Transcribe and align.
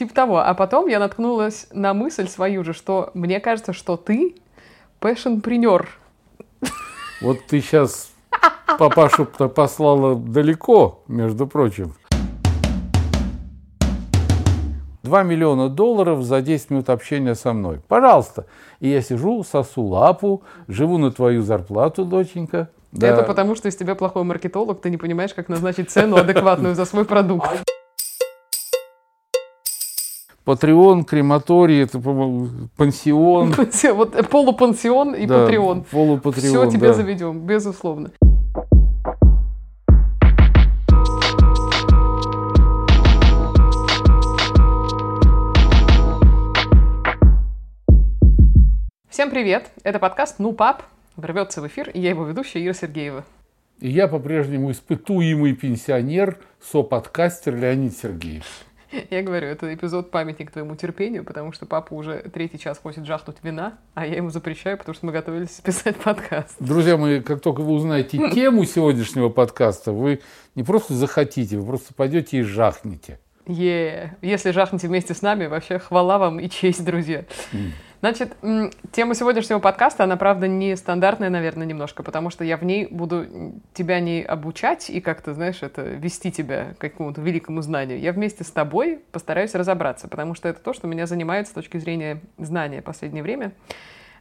Типа 0.00 0.14
того. 0.14 0.38
А 0.38 0.54
потом 0.54 0.86
я 0.86 0.98
наткнулась 0.98 1.66
на 1.72 1.92
мысль 1.92 2.26
свою 2.26 2.64
же, 2.64 2.72
что 2.72 3.10
мне 3.12 3.38
кажется, 3.38 3.74
что 3.74 3.98
ты 3.98 4.34
passionpreneur. 4.98 5.90
Вот 7.20 7.36
ты 7.46 7.60
сейчас 7.60 8.10
папашу 8.78 9.26
послала 9.26 10.16
далеко, 10.16 11.02
между 11.06 11.46
прочим. 11.46 11.92
2 15.02 15.22
миллиона 15.22 15.68
долларов 15.68 16.22
за 16.22 16.40
10 16.40 16.70
минут 16.70 16.88
общения 16.88 17.34
со 17.34 17.52
мной. 17.52 17.82
Пожалуйста. 17.86 18.46
И 18.78 18.88
я 18.88 19.02
сижу, 19.02 19.44
сосу 19.44 19.82
лапу, 19.82 20.44
живу 20.66 20.96
на 20.96 21.12
твою 21.12 21.42
зарплату, 21.42 22.06
доченька. 22.06 22.70
Да. 22.90 23.06
Это 23.06 23.22
потому, 23.22 23.54
что 23.54 23.68
из 23.68 23.76
тебя 23.76 23.94
плохой 23.94 24.24
маркетолог, 24.24 24.80
ты 24.80 24.88
не 24.88 24.96
понимаешь, 24.96 25.34
как 25.34 25.50
назначить 25.50 25.90
цену 25.90 26.16
адекватную 26.16 26.74
за 26.74 26.86
свой 26.86 27.04
продукт. 27.04 27.50
Патреон, 30.44 31.04
крематорий, 31.04 31.82
это 31.82 31.98
пансион. 32.76 33.54
Вот 33.94 34.28
полупансион 34.30 35.14
и 35.14 35.26
да, 35.26 35.44
патреон. 35.44 35.84
Полупатреон, 35.90 36.66
Все 36.68 36.70
тебе 36.70 36.88
да. 36.88 36.94
заведем, 36.94 37.40
безусловно. 37.40 38.10
Всем 49.10 49.28
привет! 49.28 49.70
Это 49.82 49.98
подкаст 49.98 50.36
«Ну, 50.38 50.54
пап» 50.54 50.84
ворвется 51.16 51.60
в 51.60 51.66
эфир, 51.66 51.90
и 51.90 52.00
я 52.00 52.10
его 52.10 52.24
ведущая 52.24 52.64
Ира 52.64 52.72
Сергеева. 52.72 53.24
И 53.80 53.90
я 53.90 54.08
по-прежнему 54.08 54.70
испытуемый 54.70 55.52
пенсионер, 55.54 56.38
соподкастер 56.62 57.54
Леонид 57.56 57.94
Сергеевич. 57.94 58.44
Я 59.10 59.22
говорю, 59.22 59.46
это 59.46 59.72
эпизод 59.72 60.10
памятник 60.10 60.50
твоему 60.50 60.74
терпению, 60.76 61.24
потому 61.24 61.52
что 61.52 61.66
папа 61.66 61.94
уже 61.94 62.18
третий 62.32 62.58
час 62.58 62.78
хочет 62.78 63.06
жахнуть 63.06 63.36
вина, 63.42 63.78
а 63.94 64.06
я 64.06 64.16
ему 64.16 64.30
запрещаю, 64.30 64.78
потому 64.78 64.94
что 64.94 65.06
мы 65.06 65.12
готовились 65.12 65.60
писать 65.64 65.96
подкаст. 65.96 66.56
Друзья 66.58 66.96
мои, 66.96 67.20
как 67.20 67.40
только 67.40 67.60
вы 67.60 67.72
узнаете 67.72 68.18
тему 68.34 68.64
сегодняшнего 68.64 69.28
подкаста, 69.28 69.92
вы 69.92 70.20
не 70.54 70.62
просто 70.62 70.94
захотите, 70.94 71.58
вы 71.58 71.66
просто 71.66 71.94
пойдете 71.94 72.38
и 72.38 72.42
жахнете. 72.42 73.18
Е, 73.46 74.16
если 74.22 74.50
жахнете 74.50 74.88
вместе 74.88 75.14
с 75.14 75.22
нами, 75.22 75.46
вообще 75.46 75.78
хвала 75.78 76.18
вам 76.18 76.40
и 76.40 76.48
честь, 76.48 76.84
друзья. 76.84 77.24
Mm. 77.52 77.70
Значит, 78.00 78.34
тема 78.92 79.14
сегодняшнего 79.14 79.58
подкаста, 79.58 80.04
она, 80.04 80.16
правда, 80.16 80.48
не 80.48 80.74
стандартная, 80.74 81.28
наверное, 81.28 81.66
немножко, 81.66 82.02
потому 82.02 82.30
что 82.30 82.44
я 82.44 82.56
в 82.56 82.64
ней 82.64 82.86
буду 82.90 83.52
тебя 83.74 84.00
не 84.00 84.22
обучать 84.22 84.88
и 84.88 85.02
как-то, 85.02 85.34
знаешь, 85.34 85.62
это 85.62 85.82
вести 85.82 86.32
тебя 86.32 86.74
к 86.78 86.80
какому-то 86.80 87.20
великому 87.20 87.60
знанию. 87.60 88.00
Я 88.00 88.12
вместе 88.12 88.42
с 88.42 88.50
тобой 88.50 89.00
постараюсь 89.12 89.54
разобраться, 89.54 90.08
потому 90.08 90.34
что 90.34 90.48
это 90.48 90.62
то, 90.62 90.72
что 90.72 90.86
меня 90.86 91.06
занимает 91.06 91.46
с 91.46 91.50
точки 91.50 91.76
зрения 91.76 92.22
знания 92.38 92.80
в 92.80 92.84
последнее 92.84 93.22
время. 93.22 93.52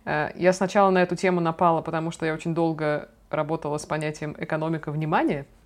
Э, 0.03 0.31
я 0.35 0.51
сначала 0.51 0.89
на 0.89 1.01
эту 1.01 1.15
тему 1.15 1.39
напала, 1.39 1.81
потому 1.81 2.11
что 2.11 2.25
я 2.25 2.33
очень 2.33 2.53
долго 2.53 3.07
работала 3.29 3.77
с 3.77 3.85
понятием 3.85 4.35
экономика 4.37 4.91
внимания— 4.91 5.45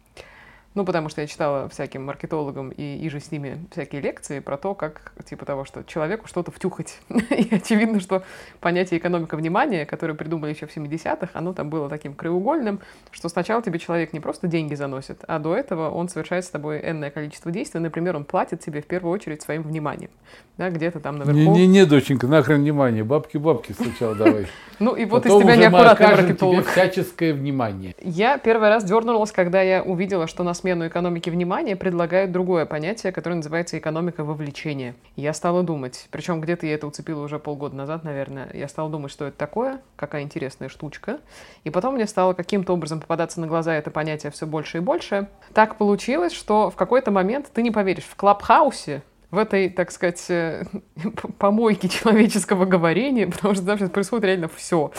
ну, 0.75 0.85
потому 0.85 1.09
что 1.09 1.21
я 1.21 1.27
читала 1.27 1.69
всяким 1.69 2.05
маркетологам 2.05 2.69
и, 2.69 2.97
и 2.97 3.09
же 3.09 3.19
с 3.19 3.31
ними 3.31 3.65
всякие 3.71 4.01
лекции 4.01 4.39
про 4.39 4.57
то, 4.57 4.73
как, 4.73 5.13
типа 5.25 5.45
того, 5.45 5.65
что 5.65 5.83
человеку 5.83 6.27
что-то 6.27 6.51
втюхать. 6.51 6.99
и 7.09 7.55
очевидно, 7.55 7.99
что 7.99 8.23
понятие 8.59 8.99
экономика 8.99 9.37
внимания, 9.37 9.85
которое 9.85 10.15
придумали 10.15 10.53
еще 10.53 10.65
в 10.65 10.75
70-х, 10.75 11.29
оно 11.33 11.53
там 11.53 11.69
было 11.69 11.89
таким 11.89 12.13
краеугольным, 12.13 12.79
что 13.11 13.29
сначала 13.29 13.61
тебе 13.61 13.77
человек 13.77 14.13
не 14.13 14.19
просто 14.19 14.47
деньги 14.47 14.73
заносит, 14.73 15.23
а 15.27 15.39
до 15.39 15.55
этого 15.55 15.89
он 15.91 16.09
совершает 16.09 16.45
с 16.45 16.49
тобой 16.49 16.79
энное 16.83 17.11
количество 17.11 17.51
действий. 17.51 17.79
Например, 17.79 18.15
он 18.15 18.25
платит 18.25 18.61
тебе 18.61 18.81
в 18.81 18.87
первую 18.87 19.13
очередь 19.13 19.41
своим 19.41 19.63
вниманием. 19.63 20.09
Да, 20.57 20.69
где-то 20.69 20.99
там 20.99 21.17
наверху. 21.17 21.39
Не-не-не, 21.39 21.85
доченька, 21.85 22.27
нахрен 22.27 22.61
внимание. 22.61 23.03
Бабки-бабки 23.03 23.73
сначала 23.73 24.15
давай. 24.15 24.47
Ну 24.79 24.95
и 24.95 25.05
вот 25.05 25.25
из 25.25 25.31
тебя 25.31 25.55
неаккуратный 25.55 26.07
маркетолог. 26.07 26.67
всяческое 26.67 27.33
внимание. 27.33 27.95
Я 28.01 28.37
первый 28.37 28.69
раз 28.69 28.83
дернулась, 28.83 29.31
когда 29.31 29.61
я 29.61 29.83
увидела, 29.83 30.27
что 30.27 30.43
нас 30.43 30.62
смену 30.63 30.87
экономики 30.87 31.29
внимания 31.29 31.75
предлагают 31.75 32.31
другое 32.31 32.65
понятие, 32.65 33.11
которое 33.11 33.35
называется 33.35 33.77
экономика 33.77 34.23
вовлечения. 34.23 34.95
Я 35.17 35.33
стала 35.33 35.61
думать, 35.61 36.07
причем 36.09 36.39
где-то 36.39 36.65
я 36.65 36.75
это 36.75 36.87
уцепила 36.87 37.21
уже 37.21 37.37
полгода 37.37 37.75
назад, 37.75 38.05
наверное, 38.05 38.49
я 38.53 38.69
стала 38.69 38.89
думать, 38.89 39.11
что 39.11 39.25
это 39.25 39.37
такое, 39.37 39.81
какая 39.97 40.21
интересная 40.21 40.69
штучка. 40.69 41.19
И 41.65 41.69
потом 41.69 41.95
мне 41.95 42.07
стало 42.07 42.31
каким-то 42.31 42.71
образом 42.71 43.01
попадаться 43.01 43.41
на 43.41 43.47
глаза 43.47 43.75
это 43.75 43.91
понятие 43.91 44.31
все 44.31 44.47
больше 44.47 44.77
и 44.77 44.79
больше. 44.79 45.27
Так 45.53 45.75
получилось, 45.75 46.31
что 46.31 46.69
в 46.69 46.77
какой-то 46.77 47.11
момент, 47.11 47.51
ты 47.53 47.61
не 47.61 47.71
поверишь, 47.71 48.05
в 48.05 48.15
Клабхаусе 48.15 49.03
в 49.31 49.37
этой, 49.39 49.67
так 49.67 49.91
сказать, 49.91 50.23
э, 50.29 50.63
помойке 51.39 51.89
человеческого 51.89 52.63
говорения, 52.63 53.27
потому 53.31 53.53
что 53.53 53.65
там 53.65 53.79
сейчас 53.79 53.89
происходит 53.89 54.23
реально 54.23 54.47
все 54.47 54.93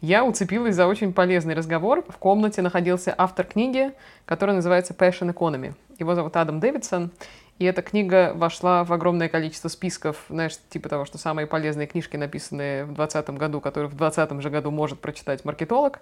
я 0.00 0.24
уцепилась 0.24 0.74
за 0.74 0.86
очень 0.86 1.12
полезный 1.12 1.54
разговор. 1.54 2.04
В 2.08 2.18
комнате 2.18 2.62
находился 2.62 3.14
автор 3.16 3.46
книги, 3.46 3.92
которая 4.24 4.56
называется 4.56 4.94
Passion 4.94 5.32
Economy. 5.34 5.74
Его 5.98 6.14
зовут 6.14 6.36
Адам 6.36 6.60
Дэвидсон. 6.60 7.10
И 7.58 7.64
эта 7.64 7.82
книга 7.82 8.32
вошла 8.36 8.84
в 8.84 8.92
огромное 8.92 9.28
количество 9.28 9.68
списков, 9.68 10.24
знаешь, 10.28 10.56
типа 10.70 10.88
того, 10.88 11.04
что 11.04 11.18
самые 11.18 11.48
полезные 11.48 11.88
книжки, 11.88 12.16
написанные 12.16 12.84
в 12.84 12.94
2020 12.94 13.30
году, 13.30 13.60
которые 13.60 13.90
в 13.90 13.96
2020 13.96 14.42
же 14.42 14.50
году 14.50 14.70
может 14.70 15.00
прочитать 15.00 15.44
маркетолог. 15.44 15.98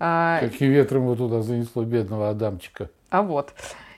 А, 0.00 0.40
Каким 0.40 0.72
ветром 0.72 1.02
его 1.02 1.14
туда 1.14 1.42
занесло 1.42 1.84
бедного 1.84 2.30
Адамчика. 2.30 2.90
А 3.10 3.22
вот. 3.22 3.54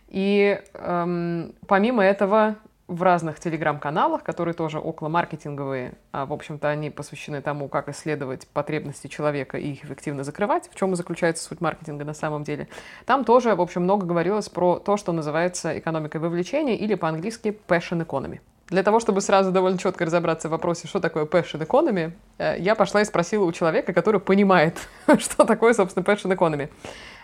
И 0.09 0.61
эм, 0.75 1.55
помимо 1.67 2.05
этого 2.05 2.57
в 2.87 3.03
разных 3.03 3.41
телеграм-каналах, 3.41 4.23
которые 4.23 4.55
тоже 4.55 4.79
около 4.79 5.09
маркетинговые, 5.09 5.95
а, 6.13 6.27
в 6.27 6.33
общем-то, 6.33 6.69
они 6.69 6.91
посвящены 6.91 7.41
тому, 7.41 7.69
как 7.69 7.89
исследовать 7.89 8.47
потребности 8.49 9.07
человека 9.07 9.57
и 9.57 9.73
их 9.73 9.85
эффективно 9.85 10.23
закрывать, 10.23 10.69
в 10.71 10.75
чем 10.75 10.93
и 10.93 10.97
заключается 10.97 11.45
суть 11.45 11.61
маркетинга 11.61 12.05
на 12.05 12.15
самом 12.15 12.45
деле. 12.45 12.69
Там 13.07 13.25
тоже, 13.25 13.55
в 13.55 13.61
общем, 13.61 13.83
много 13.83 14.05
говорилось 14.05 14.51
про 14.51 14.79
то, 14.79 14.99
что 14.99 15.13
называется 15.13 15.79
экономикой 15.79 16.19
вовлечения 16.19 16.77
или 16.77 16.95
по-английски 16.95 17.59
passion 17.69 18.05
economy. 18.05 18.41
Для 18.69 18.83
того, 18.83 19.01
чтобы 19.01 19.21
сразу 19.21 19.51
довольно 19.51 19.79
четко 19.79 20.05
разобраться 20.05 20.49
в 20.49 20.51
вопросе, 20.51 20.87
что 20.87 21.01
такое 21.01 21.25
passion 21.25 21.67
economy, 21.67 22.13
э, 22.39 22.57
я 22.59 22.75
пошла 22.75 23.01
и 23.03 23.05
спросила 23.05 23.45
у 23.45 23.53
человека, 23.53 23.93
который 23.93 24.21
понимает, 24.21 24.79
что 25.19 25.45
такое, 25.45 25.73
собственно, 25.73 26.05
passion 26.05 26.35
economy. 26.37 26.71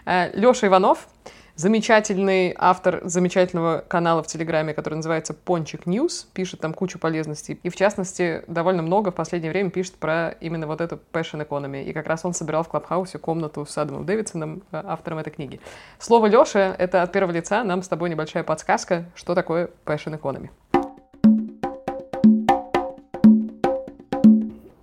Э, 0.06 0.30
Леша 0.34 0.66
Иванов, 0.66 1.06
замечательный 1.60 2.54
автор 2.56 3.00
замечательного 3.04 3.84
канала 3.86 4.22
в 4.22 4.26
Телеграме, 4.26 4.72
который 4.72 4.94
называется 4.94 5.34
Пончик 5.34 5.84
News, 5.84 6.26
пишет 6.32 6.60
там 6.60 6.72
кучу 6.72 6.98
полезностей. 6.98 7.60
И, 7.62 7.68
в 7.68 7.76
частности, 7.76 8.42
довольно 8.46 8.80
много 8.80 9.10
в 9.10 9.14
последнее 9.14 9.52
время 9.52 9.68
пишет 9.68 9.96
про 9.96 10.30
именно 10.40 10.66
вот 10.66 10.80
эту 10.80 10.98
passion 11.12 11.46
economy. 11.46 11.84
И 11.84 11.92
как 11.92 12.06
раз 12.06 12.24
он 12.24 12.32
собирал 12.32 12.62
в 12.62 12.68
Клабхаусе 12.68 13.18
комнату 13.18 13.66
с 13.66 13.76
Адамом 13.76 14.06
Дэвидсоном, 14.06 14.62
э, 14.72 14.82
автором 14.86 15.18
этой 15.18 15.30
книги. 15.30 15.60
Слово 15.98 16.26
Леша— 16.26 16.74
это 16.78 17.02
от 17.02 17.12
первого 17.12 17.32
лица 17.32 17.62
нам 17.62 17.82
с 17.82 17.88
тобой 17.88 18.08
небольшая 18.08 18.42
подсказка, 18.42 19.04
что 19.14 19.34
такое 19.34 19.68
passion 19.84 20.18
economy. 20.18 20.48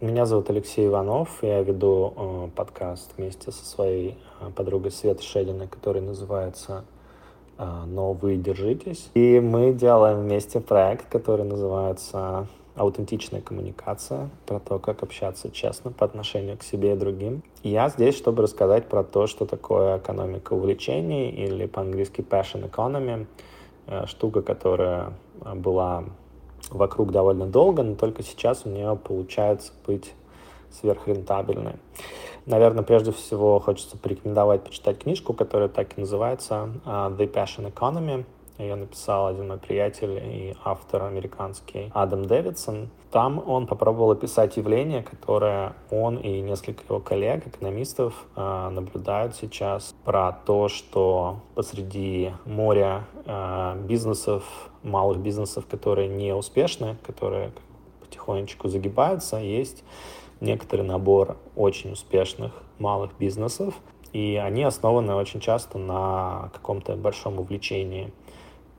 Меня 0.08 0.26
зовут 0.26 0.50
Алексей 0.50 0.88
Иванов, 0.88 1.40
я 1.42 1.62
веду 1.62 2.14
э, 2.16 2.50
подкаст 2.56 3.12
вместе 3.18 3.52
со 3.52 3.66
своей 3.66 4.18
э, 4.40 4.50
подругой 4.56 4.90
Светой 4.90 5.26
Шединой, 5.26 5.68
который 5.68 6.02
называется 6.02 6.86
э, 7.58 7.84
«Но 7.86 8.14
вы 8.14 8.38
держитесь». 8.38 9.10
И 9.16 9.42
мы 9.42 9.74
делаем 9.74 10.22
вместе 10.22 10.62
проект, 10.62 11.10
который 11.10 11.44
называется 11.44 12.48
«Аутентичная 12.78 13.42
коммуникация», 13.42 14.30
про 14.46 14.62
то, 14.62 14.80
как 14.80 15.04
общаться 15.04 15.52
честно 15.52 15.92
по 15.92 16.06
отношению 16.06 16.58
к 16.58 16.64
себе 16.64 16.94
и 16.94 16.96
другим. 16.96 17.44
Я 17.62 17.90
здесь, 17.90 18.16
чтобы 18.16 18.44
рассказать 18.44 18.88
про 18.88 19.04
то, 19.04 19.28
что 19.28 19.46
такое 19.46 19.98
экономика 19.98 20.54
увлечений, 20.54 21.32
или 21.32 21.66
по-английски 21.66 22.22
passion 22.22 22.72
economy, 22.72 23.28
э, 23.88 24.06
штука, 24.06 24.42
которая 24.42 25.12
была 25.54 26.06
вокруг 26.70 27.12
довольно 27.12 27.46
долго, 27.46 27.84
но 27.84 27.96
только 27.96 28.24
сейчас 28.24 28.66
у 28.66 28.70
нее 28.70 28.96
получается 28.96 29.72
быть 29.86 30.14
сверхрентабельной. 30.72 31.76
Наверное, 32.46 32.84
прежде 32.84 33.12
всего 33.12 33.60
хочется 33.60 33.98
порекомендовать 33.98 34.64
почитать 34.64 35.00
книжку, 35.00 35.34
которая 35.34 35.68
так 35.68 35.98
и 35.98 36.02
называется 36.02 36.70
а, 36.86 37.10
«The 37.10 37.32
Passion 37.32 37.72
Economy». 37.74 38.26
Ее 38.58 38.76
написал 38.76 39.28
один 39.28 39.50
мой 39.50 39.58
приятель 39.58 40.18
и 40.18 40.56
автор 40.64 41.04
американский 41.04 41.92
Адам 41.94 42.26
Дэвидсон. 42.26 42.90
Там 43.12 43.44
он 43.48 43.68
попробовал 43.68 44.12
описать 44.12 44.58
явление, 44.58 45.04
которое 45.04 45.74
он 45.92 46.18
и 46.18 46.42
несколько 46.42 46.84
его 46.84 47.00
коллег, 47.00 47.46
экономистов, 47.46 48.26
а, 48.36 48.70
наблюдают 48.70 49.36
сейчас 49.36 49.94
про 50.08 50.32
то, 50.32 50.70
что 50.70 51.42
посреди 51.54 52.32
моря 52.46 53.04
а, 53.26 53.76
бизнесов, 53.76 54.46
малых 54.82 55.18
бизнесов, 55.18 55.66
которые 55.66 56.08
не 56.08 56.34
успешны, 56.34 56.96
которые 57.06 57.52
потихонечку 58.00 58.70
загибаются, 58.70 59.36
есть 59.36 59.84
некоторый 60.40 60.84
набор 60.84 61.36
очень 61.58 61.92
успешных 61.92 62.54
малых 62.80 63.12
бизнесов, 63.20 63.74
и 64.14 64.42
они 64.42 64.64
основаны 64.64 65.14
очень 65.14 65.42
часто 65.42 65.78
на 65.78 66.52
каком-то 66.54 66.96
большом 66.96 67.40
увлечении– 67.40 68.14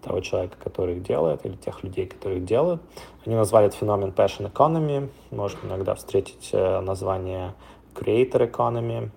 того 0.00 0.20
человека, 0.20 0.56
который 0.62 0.96
их 0.96 1.02
делает, 1.02 1.44
или 1.44 1.56
тех 1.56 1.82
людей, 1.82 2.06
которые 2.06 2.38
их 2.38 2.46
делают. 2.46 2.80
Они 3.26 3.34
назвали 3.34 3.66
этот 3.66 3.78
феномен 3.78 4.10
passion 4.10 4.50
economy. 4.50 5.10
Можно 5.30 5.66
иногда 5.66 5.94
встретить 5.94 6.50
э, 6.52 6.80
название 6.80 7.54
creator 7.94 8.50
economy. 8.50 9.10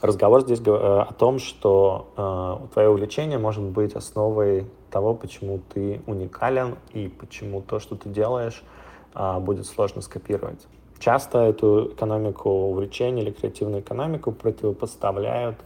Разговор 0.00 0.42
здесь 0.42 0.60
э, 0.64 0.70
о 0.70 1.12
том, 1.12 1.40
что 1.40 2.12
э, 2.16 2.72
твое 2.72 2.88
увлечение 2.88 3.38
может 3.38 3.64
быть 3.64 3.94
основой 3.94 4.66
того, 4.90 5.14
почему 5.14 5.60
ты 5.74 6.00
уникален 6.06 6.76
и 6.92 7.08
почему 7.08 7.60
то, 7.62 7.80
что 7.80 7.96
ты 7.96 8.08
делаешь, 8.08 8.62
э, 9.16 9.38
будет 9.40 9.66
сложно 9.66 10.00
скопировать. 10.00 10.66
Часто 11.00 11.40
эту 11.40 11.92
экономику 11.92 12.48
увлечения 12.48 13.22
или 13.22 13.32
креативную 13.32 13.82
экономику 13.82 14.30
противопоставляют 14.30 15.56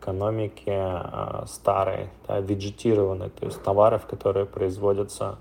экономике 0.00 0.72
э, 0.74 1.44
старой, 1.46 2.08
да, 2.26 2.40
веджетированной, 2.40 3.30
то 3.30 3.46
есть 3.46 3.62
товаров, 3.62 4.06
которые 4.06 4.46
производятся 4.46 5.38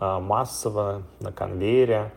э, 0.00 0.18
массово 0.18 1.02
на 1.20 1.30
конвейере, 1.30 2.12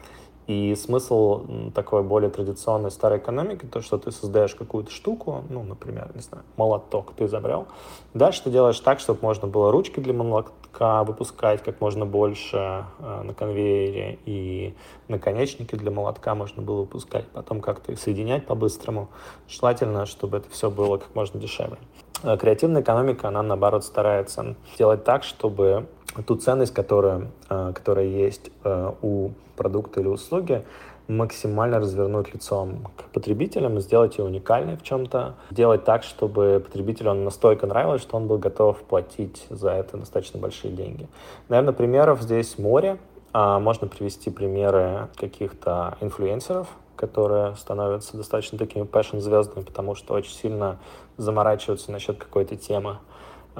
и 0.48 0.76
смысл 0.76 1.46
такой 1.76 2.04
более 2.04 2.30
традиционной 2.30 2.90
старой 2.90 3.20
экономики, 3.20 3.66
то, 3.66 3.82
что 3.82 3.98
ты 3.98 4.12
создаешь 4.12 4.56
какую-то 4.56 4.92
штуку, 4.92 5.44
ну, 5.50 5.62
например, 5.64 6.10
не 6.16 6.22
знаю, 6.22 6.46
молоток 6.56 7.14
ты 7.16 7.26
изобрел, 7.26 7.68
дальше 8.14 8.44
ты 8.44 8.50
делаешь 8.50 8.80
так, 8.80 9.02
чтобы 9.02 9.20
можно 9.22 9.48
было 9.48 9.72
ручки 9.72 10.00
для 10.00 10.14
молотка 10.14 11.04
выпускать 11.04 11.62
как 11.64 11.82
можно 11.82 12.06
больше 12.06 12.86
э, 13.00 13.22
на 13.24 13.34
конвейере, 13.34 14.20
и 14.26 14.74
наконечники 15.10 15.76
для 15.76 15.92
молотка 15.92 16.34
можно 16.34 16.62
было 16.62 16.82
выпускать, 16.82 17.28
потом 17.28 17.60
как-то 17.60 17.92
их 17.92 18.00
соединять 18.00 18.46
по-быстрому. 18.46 19.10
Желательно, 19.50 20.06
чтобы 20.06 20.38
это 20.38 20.50
все 20.50 20.72
было 20.72 20.98
как 20.98 21.14
можно 21.14 21.42
дешевле. 21.42 21.78
Э, 22.24 22.38
креативная 22.38 22.84
экономика, 22.84 23.28
она, 23.28 23.44
наоборот, 23.44 23.84
старается 23.84 24.56
делать 24.78 25.04
так, 25.04 25.26
чтобы 25.26 25.88
ту 26.26 26.38
ценность, 26.38 26.74
которая, 26.74 27.32
э, 27.50 27.74
которая 27.76 28.06
есть 28.06 28.50
у 28.64 29.32
продукта 29.58 30.00
или 30.00 30.08
услуги, 30.08 30.64
максимально 31.08 31.80
развернуть 31.80 32.34
лицом 32.34 32.88
к 32.96 33.04
потребителям, 33.14 33.80
сделать 33.80 34.18
ее 34.18 34.26
уникальной 34.26 34.76
в 34.76 34.84
чем-то, 34.84 35.36
сделать 35.52 35.84
так, 35.84 36.04
чтобы 36.04 36.62
потребителю 36.66 37.12
он 37.12 37.24
настолько 37.24 37.66
нравилось, 37.66 38.02
что 38.02 38.18
он 38.18 38.28
был 38.28 38.38
готов 38.38 38.78
платить 38.84 39.46
за 39.50 39.72
это 39.72 39.98
достаточно 39.98 40.40
большие 40.40 40.74
деньги. 40.74 41.08
Наверное, 41.50 41.74
примеров 41.74 42.22
здесь 42.22 42.58
море. 42.58 42.98
А, 43.34 43.60
можно 43.60 43.88
привести 43.88 44.30
примеры 44.30 45.10
каких-то 45.16 45.98
инфлюенсеров, 46.02 46.68
которые 46.96 47.56
становятся 47.56 48.18
достаточно 48.18 48.58
такими 48.58 48.84
пэшн-звездами, 48.84 49.64
потому 49.64 49.96
что 49.96 50.14
очень 50.14 50.34
сильно 50.34 50.78
заморачиваются 51.18 51.92
насчет 51.92 52.18
какой-то 52.18 52.56
темы. 52.56 52.98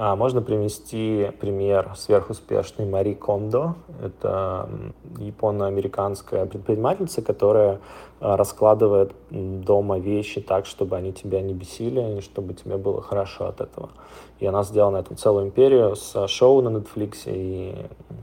А, 0.00 0.14
можно 0.14 0.40
привести 0.40 1.32
пример 1.40 1.90
сверхуспешной 1.96 2.86
Мари 2.86 3.14
Кондо. 3.14 3.74
Это 4.00 4.70
японо-американская 5.18 6.46
предпринимательница, 6.46 7.20
которая 7.20 7.80
а, 8.20 8.36
раскладывает 8.36 9.12
дома 9.30 9.98
вещи 9.98 10.40
так, 10.40 10.66
чтобы 10.66 10.94
они 10.94 11.12
тебя 11.12 11.40
не 11.40 11.52
бесили, 11.52 12.18
и 12.18 12.20
чтобы 12.20 12.54
тебе 12.54 12.76
было 12.76 13.02
хорошо 13.02 13.48
от 13.48 13.60
этого. 13.60 13.88
И 14.38 14.46
она 14.46 14.62
сделала 14.62 14.92
на 14.92 14.96
этом 14.98 15.16
целую 15.16 15.46
империю 15.46 15.96
с 15.96 16.28
шоу 16.28 16.62
на 16.62 16.68
Netflix 16.68 17.22
и 17.24 17.74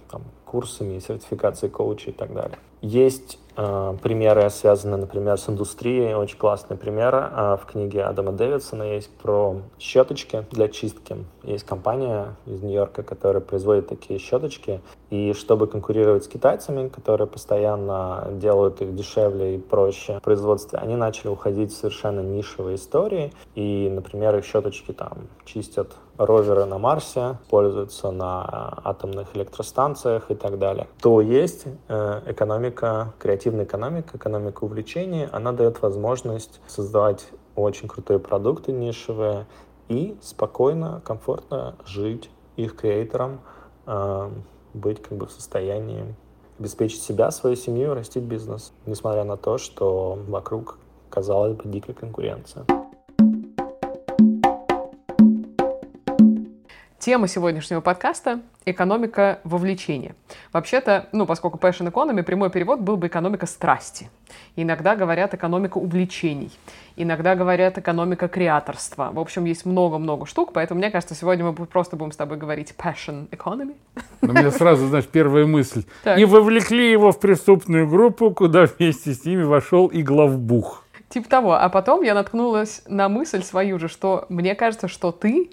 там, 0.09 0.21
курсами, 0.55 0.99
сертификацией 0.99 1.69
коучей 1.69 2.13
и 2.13 2.15
так 2.15 2.33
далее. 2.33 2.57
Есть 2.81 3.39
э, 3.57 3.97
примеры, 4.01 4.49
связанные, 4.49 4.95
например, 4.95 5.37
с 5.37 5.49
индустрией. 5.49 6.13
Очень 6.13 6.37
классный 6.37 6.77
пример 6.77 7.13
э, 7.13 7.57
в 7.61 7.65
книге 7.65 8.03
Адама 8.03 8.31
Дэвидсона 8.31 8.83
есть 8.83 9.09
про 9.17 9.57
щеточки 9.77 10.45
для 10.51 10.69
чистки. 10.69 11.17
Есть 11.43 11.65
компания 11.65 12.35
из 12.45 12.61
Нью-Йорка, 12.61 13.03
которая 13.03 13.41
производит 13.41 13.89
такие 13.89 14.17
щеточки. 14.17 14.79
И 15.09 15.33
чтобы 15.33 15.67
конкурировать 15.67 16.23
с 16.23 16.29
китайцами, 16.29 16.87
которые 16.87 17.27
постоянно 17.27 18.29
делают 18.31 18.81
их 18.81 18.95
дешевле 18.95 19.55
и 19.55 19.57
проще 19.57 20.19
в 20.19 20.21
производстве, 20.21 20.79
они 20.79 20.95
начали 20.95 21.27
уходить 21.27 21.73
в 21.73 21.75
совершенно 21.75 22.21
нишевые 22.21 22.75
истории. 22.75 23.33
И, 23.55 23.89
например, 23.89 24.37
их 24.37 24.45
щеточки 24.45 24.93
там 24.93 25.27
чистят 25.43 25.89
роверы 26.17 26.65
на 26.65 26.77
Марсе, 26.77 27.37
пользуются 27.49 28.11
на 28.11 28.79
атомных 28.83 29.35
электростанциях 29.35 30.31
и 30.31 30.35
так 30.35 30.57
далее. 30.59 30.87
То 31.01 31.21
есть 31.21 31.65
э, 31.87 32.21
экономика, 32.27 33.13
креативная 33.19 33.65
экономика, 33.65 34.17
экономика 34.17 34.63
увлечений, 34.63 35.27
она 35.31 35.51
дает 35.51 35.81
возможность 35.81 36.61
создавать 36.67 37.27
очень 37.55 37.87
крутые 37.87 38.19
продукты 38.19 38.71
нишевые 38.71 39.45
и 39.87 40.17
спокойно, 40.21 41.01
комфортно 41.05 41.75
жить 41.85 42.29
их 42.55 42.75
креатором, 42.75 43.41
э, 43.85 44.29
быть 44.73 45.01
как 45.01 45.17
бы 45.17 45.25
в 45.27 45.31
состоянии 45.31 46.15
обеспечить 46.59 47.01
себя, 47.01 47.31
свою 47.31 47.55
семью, 47.55 47.93
растить 47.93 48.23
бизнес, 48.23 48.71
несмотря 48.85 49.23
на 49.23 49.37
то, 49.37 49.57
что 49.57 50.17
вокруг, 50.27 50.77
казалось 51.09 51.53
бы, 51.53 51.63
дикая 51.65 51.93
конкуренция. 51.93 52.65
Тема 57.05 57.27
сегодняшнего 57.27 57.81
подкаста– 57.81 58.41
экономика 58.65 59.39
вовлечения. 59.43 60.15
Вообще-то, 60.51 61.07
ну, 61.11 61.27
поскольку 61.27 61.59
passion 61.59 61.87
economy, 61.91 62.23
прямой 62.23 62.49
перевод 62.49 62.79
был 62.79 62.97
бы 62.97 63.05
экономика 63.05 63.45
страсти. 63.45 64.09
Иногда 64.55 64.95
говорят 64.95 65.35
экономика 65.35 65.77
увлечений. 65.77 66.49
Иногда 66.95 67.35
говорят 67.35 67.77
экономика 67.77 68.27
креаторства. 68.27 69.11
В 69.13 69.19
общем, 69.19 69.45
есть 69.45 69.67
много-много 69.67 70.25
штук, 70.25 70.49
поэтому, 70.51 70.79
мне 70.79 70.89
кажется, 70.89 71.13
сегодня 71.13 71.45
мы 71.45 71.53
просто 71.53 71.95
будем 71.95 72.11
с 72.11 72.15
тобой 72.15 72.37
говорить 72.37 72.73
passion 72.75 73.29
economy. 73.29 73.75
У 74.23 74.31
меня 74.31 74.49
сразу, 74.49 74.87
знаешь, 74.87 75.05
первая 75.05 75.45
мысль. 75.45 75.83
Так. 76.03 76.17
И 76.17 76.25
вовлекли 76.25 76.91
его 76.91 77.11
в 77.11 77.19
преступную 77.19 77.87
группу, 77.87 78.31
куда 78.31 78.65
вместе 78.65 79.13
с 79.13 79.23
ними 79.25 79.43
вошел 79.43 79.85
и 79.85 80.01
главбух. 80.01 80.83
Типа 81.09 81.29
того. 81.29 81.53
А 81.53 81.69
потом 81.69 82.01
я 82.01 82.15
наткнулась 82.15 82.81
на 82.87 83.09
мысль 83.09 83.43
свою 83.43 83.77
же, 83.77 83.89
что 83.89 84.25
мне 84.27 84.55
кажется, 84.55 84.87
что 84.87 85.11
ты 85.11 85.51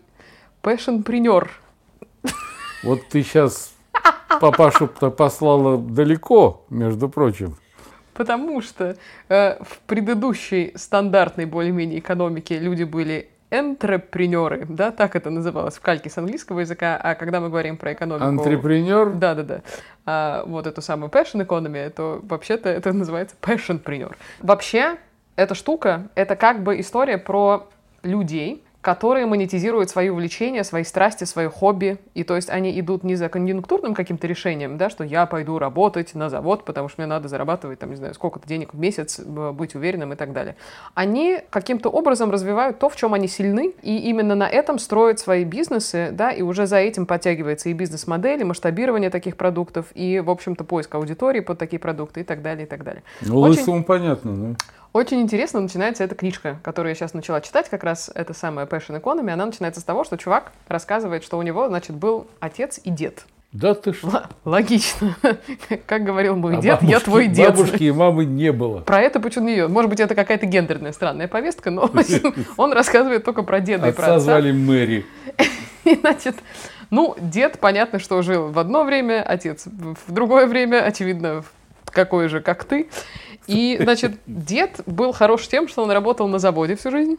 passionpreneur. 0.62 1.50
Вот 2.82 3.00
ты 3.10 3.22
сейчас 3.22 3.74
папашу 4.40 4.88
послала 4.88 5.78
далеко, 5.78 6.64
между 6.70 7.08
прочим. 7.08 7.56
Потому 8.14 8.60
что 8.60 8.96
э, 9.28 9.62
в 9.62 9.78
предыдущей 9.86 10.72
стандартной 10.74 11.46
более-менее 11.46 12.00
экономике 12.00 12.58
люди 12.58 12.82
были 12.84 13.28
энтрепренеры, 13.50 14.66
да, 14.68 14.90
так 14.90 15.14
это 15.14 15.30
называлось 15.30 15.76
в 15.76 15.80
кальке 15.80 16.08
с 16.08 16.16
английского 16.16 16.60
языка, 16.60 16.98
а 17.02 17.14
когда 17.14 17.38
мы 17.40 17.50
говорим 17.50 17.76
про 17.76 17.92
экономику... 17.92 18.24
Антрепренер? 18.24 19.10
Да-да-да. 19.10 19.60
А, 20.06 20.42
вот 20.46 20.66
эту 20.66 20.80
самую 20.80 21.10
passion 21.10 21.46
economy, 21.46 21.90
то 21.90 22.20
вообще-то 22.22 22.70
это 22.70 22.92
называется 22.92 23.36
passionpreneur. 23.40 24.14
Вообще, 24.40 24.96
эта 25.36 25.54
штука, 25.54 26.08
это 26.14 26.34
как 26.34 26.62
бы 26.62 26.80
история 26.80 27.18
про 27.18 27.68
людей, 28.02 28.64
которые 28.82 29.26
монетизируют 29.26 29.90
свои 29.90 30.08
увлечения, 30.08 30.64
свои 30.64 30.82
страсти, 30.82 31.22
свои 31.22 31.46
хобби. 31.46 31.98
И 32.14 32.24
то 32.24 32.34
есть 32.34 32.50
они 32.50 32.78
идут 32.78 33.04
не 33.04 33.14
за 33.14 33.28
конъюнктурным 33.28 33.94
каким-то 33.94 34.26
решением, 34.26 34.76
да, 34.76 34.90
что 34.90 35.04
я 35.04 35.24
пойду 35.26 35.58
работать 35.58 36.14
на 36.14 36.28
завод, 36.28 36.64
потому 36.64 36.88
что 36.88 37.00
мне 37.00 37.06
надо 37.06 37.28
зарабатывать, 37.28 37.78
там, 37.78 37.90
не 37.90 37.96
знаю, 37.96 38.12
сколько-то 38.12 38.46
денег 38.46 38.74
в 38.74 38.78
месяц, 38.78 39.20
быть 39.20 39.76
уверенным 39.76 40.12
и 40.12 40.16
так 40.16 40.32
далее. 40.32 40.56
Они 40.94 41.38
каким-то 41.50 41.88
образом 41.88 42.32
развивают 42.32 42.80
то, 42.80 42.88
в 42.88 42.96
чем 42.96 43.14
они 43.14 43.28
сильны, 43.28 43.72
и 43.82 43.96
именно 43.98 44.34
на 44.34 44.48
этом 44.48 44.80
строят 44.80 45.20
свои 45.20 45.44
бизнесы, 45.44 46.10
да, 46.10 46.32
и 46.32 46.42
уже 46.42 46.66
за 46.66 46.78
этим 46.78 47.06
подтягивается 47.06 47.68
и 47.68 47.72
бизнес-модель, 47.72 48.40
и 48.40 48.44
масштабирование 48.44 49.10
таких 49.10 49.36
продуктов, 49.36 49.86
и, 49.94 50.18
в 50.18 50.28
общем-то, 50.28 50.64
поиск 50.64 50.92
аудитории 50.96 51.40
под 51.40 51.56
такие 51.56 51.78
продукты 51.78 52.22
и 52.22 52.24
так 52.24 52.42
далее, 52.42 52.66
и 52.66 52.68
так 52.68 52.82
далее. 52.82 53.04
Ну, 53.20 53.38
Очень... 53.38 53.60
лысому 53.60 53.84
понятно, 53.84 54.36
да? 54.36 54.56
Очень 54.92 55.22
интересно 55.22 55.60
начинается 55.60 56.04
эта 56.04 56.14
книжка, 56.14 56.58
которую 56.62 56.90
я 56.90 56.94
сейчас 56.94 57.14
начала 57.14 57.40
читать, 57.40 57.70
как 57.70 57.82
раз 57.82 58.10
это 58.14 58.34
самая 58.34 58.66
Passion 58.66 59.00
Economy. 59.00 59.30
Она 59.30 59.46
начинается 59.46 59.80
с 59.80 59.84
того, 59.84 60.04
что 60.04 60.18
чувак 60.18 60.52
рассказывает, 60.68 61.24
что 61.24 61.38
у 61.38 61.42
него, 61.42 61.66
значит, 61.68 61.96
был 61.96 62.26
отец 62.40 62.78
и 62.84 62.90
дед. 62.90 63.24
Да 63.52 63.74
ты 63.74 63.94
что? 63.94 64.08
Л- 64.08 64.22
логично. 64.44 65.16
Как 65.86 66.04
говорил 66.04 66.36
мой 66.36 66.58
а 66.58 66.60
дед, 66.60 66.72
бабушки, 66.80 66.90
я 66.90 67.00
твой 67.00 67.26
дед. 67.26 67.50
Бабушки 67.56 67.84
и 67.84 67.90
мамы 67.90 68.26
не 68.26 68.52
было. 68.52 68.80
Про 68.80 69.00
это 69.00 69.18
почему 69.20 69.48
не 69.48 69.66
Может 69.66 69.90
быть, 69.90 70.00
это 70.00 70.14
какая-то 70.14 70.44
гендерная 70.44 70.92
странная 70.92 71.28
повестка, 71.28 71.70
но 71.70 71.90
он 72.58 72.72
рассказывает 72.74 73.24
только 73.24 73.42
про 73.42 73.60
деда 73.60 73.88
и 73.88 73.92
про 73.92 74.04
отца. 74.04 74.18
звали 74.20 74.52
Мэри. 74.52 75.06
И, 75.84 75.96
значит, 75.96 76.36
ну, 76.90 77.16
дед, 77.18 77.58
понятно, 77.58 77.98
что 77.98 78.22
жил 78.22 78.52
в 78.52 78.58
одно 78.58 78.84
время, 78.84 79.22
отец 79.22 79.66
в 79.66 80.12
другое 80.12 80.46
время, 80.46 80.84
очевидно, 80.84 81.42
какое 81.86 82.28
же, 82.28 82.40
как 82.40 82.64
ты. 82.64 82.88
И, 83.46 83.78
значит, 83.80 84.12
дед 84.26 84.80
был 84.86 85.12
хорош 85.12 85.48
тем, 85.48 85.68
что 85.68 85.82
он 85.82 85.90
работал 85.90 86.28
на 86.28 86.38
заводе 86.38 86.76
всю 86.76 86.90
жизнь. 86.90 87.18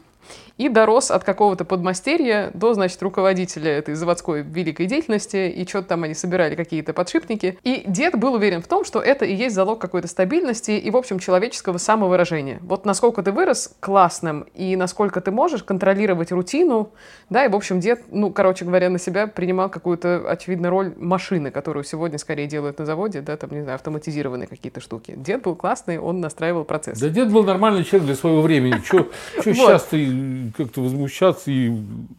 и 0.57 0.69
дорос 0.69 1.11
от 1.11 1.23
какого-то 1.23 1.65
подмастерья 1.65 2.51
до, 2.53 2.73
значит, 2.73 3.01
руководителя 3.01 3.71
этой 3.71 3.95
заводской 3.95 4.41
великой 4.41 4.85
деятельности, 4.85 5.49
и 5.49 5.65
что-то 5.67 5.89
там 5.89 6.03
они 6.03 6.13
собирали, 6.13 6.55
какие-то 6.55 6.93
подшипники. 6.93 7.57
И 7.63 7.83
дед 7.87 8.17
был 8.17 8.33
уверен 8.33 8.61
в 8.61 8.67
том, 8.67 8.85
что 8.85 8.99
это 8.99 9.25
и 9.25 9.33
есть 9.33 9.55
залог 9.55 9.79
какой-то 9.79 10.07
стабильности 10.07 10.71
и, 10.71 10.91
в 10.91 10.97
общем, 10.97 11.19
человеческого 11.19 11.77
самовыражения. 11.77 12.59
Вот 12.61 12.85
насколько 12.85 13.23
ты 13.23 13.31
вырос 13.31 13.75
классным, 13.79 14.45
и 14.53 14.75
насколько 14.75 15.21
ты 15.21 15.31
можешь 15.31 15.63
контролировать 15.63 16.31
рутину, 16.31 16.91
да, 17.29 17.45
и, 17.45 17.49
в 17.49 17.55
общем, 17.55 17.79
дед, 17.79 18.01
ну, 18.11 18.31
короче 18.31 18.65
говоря, 18.65 18.89
на 18.89 18.99
себя 18.99 19.27
принимал 19.27 19.69
какую-то, 19.69 20.29
очевидно, 20.29 20.69
роль 20.69 20.93
машины, 20.97 21.49
которую 21.51 21.83
сегодня 21.83 22.19
скорее 22.19 22.47
делают 22.47 22.77
на 22.77 22.85
заводе, 22.85 23.21
да, 23.21 23.37
там, 23.37 23.51
не 23.51 23.61
знаю, 23.61 23.75
автоматизированные 23.75 24.47
какие-то 24.47 24.81
штуки. 24.81 25.15
Дед 25.17 25.41
был 25.41 25.55
классный, 25.55 25.97
он 25.97 26.12
настраивал 26.21 26.65
процесс. 26.65 26.99
Да 26.99 27.09
дед 27.09 27.31
был 27.31 27.43
нормальный 27.43 27.83
человек 27.83 28.07
для 28.07 28.15
своего 28.15 28.41
времени. 28.41 28.81
Что 28.83 29.09
сейчас 29.43 29.83
ты 29.83 30.51
как-то 30.57 30.81
возмущаться 30.81 31.51
и 31.51 31.71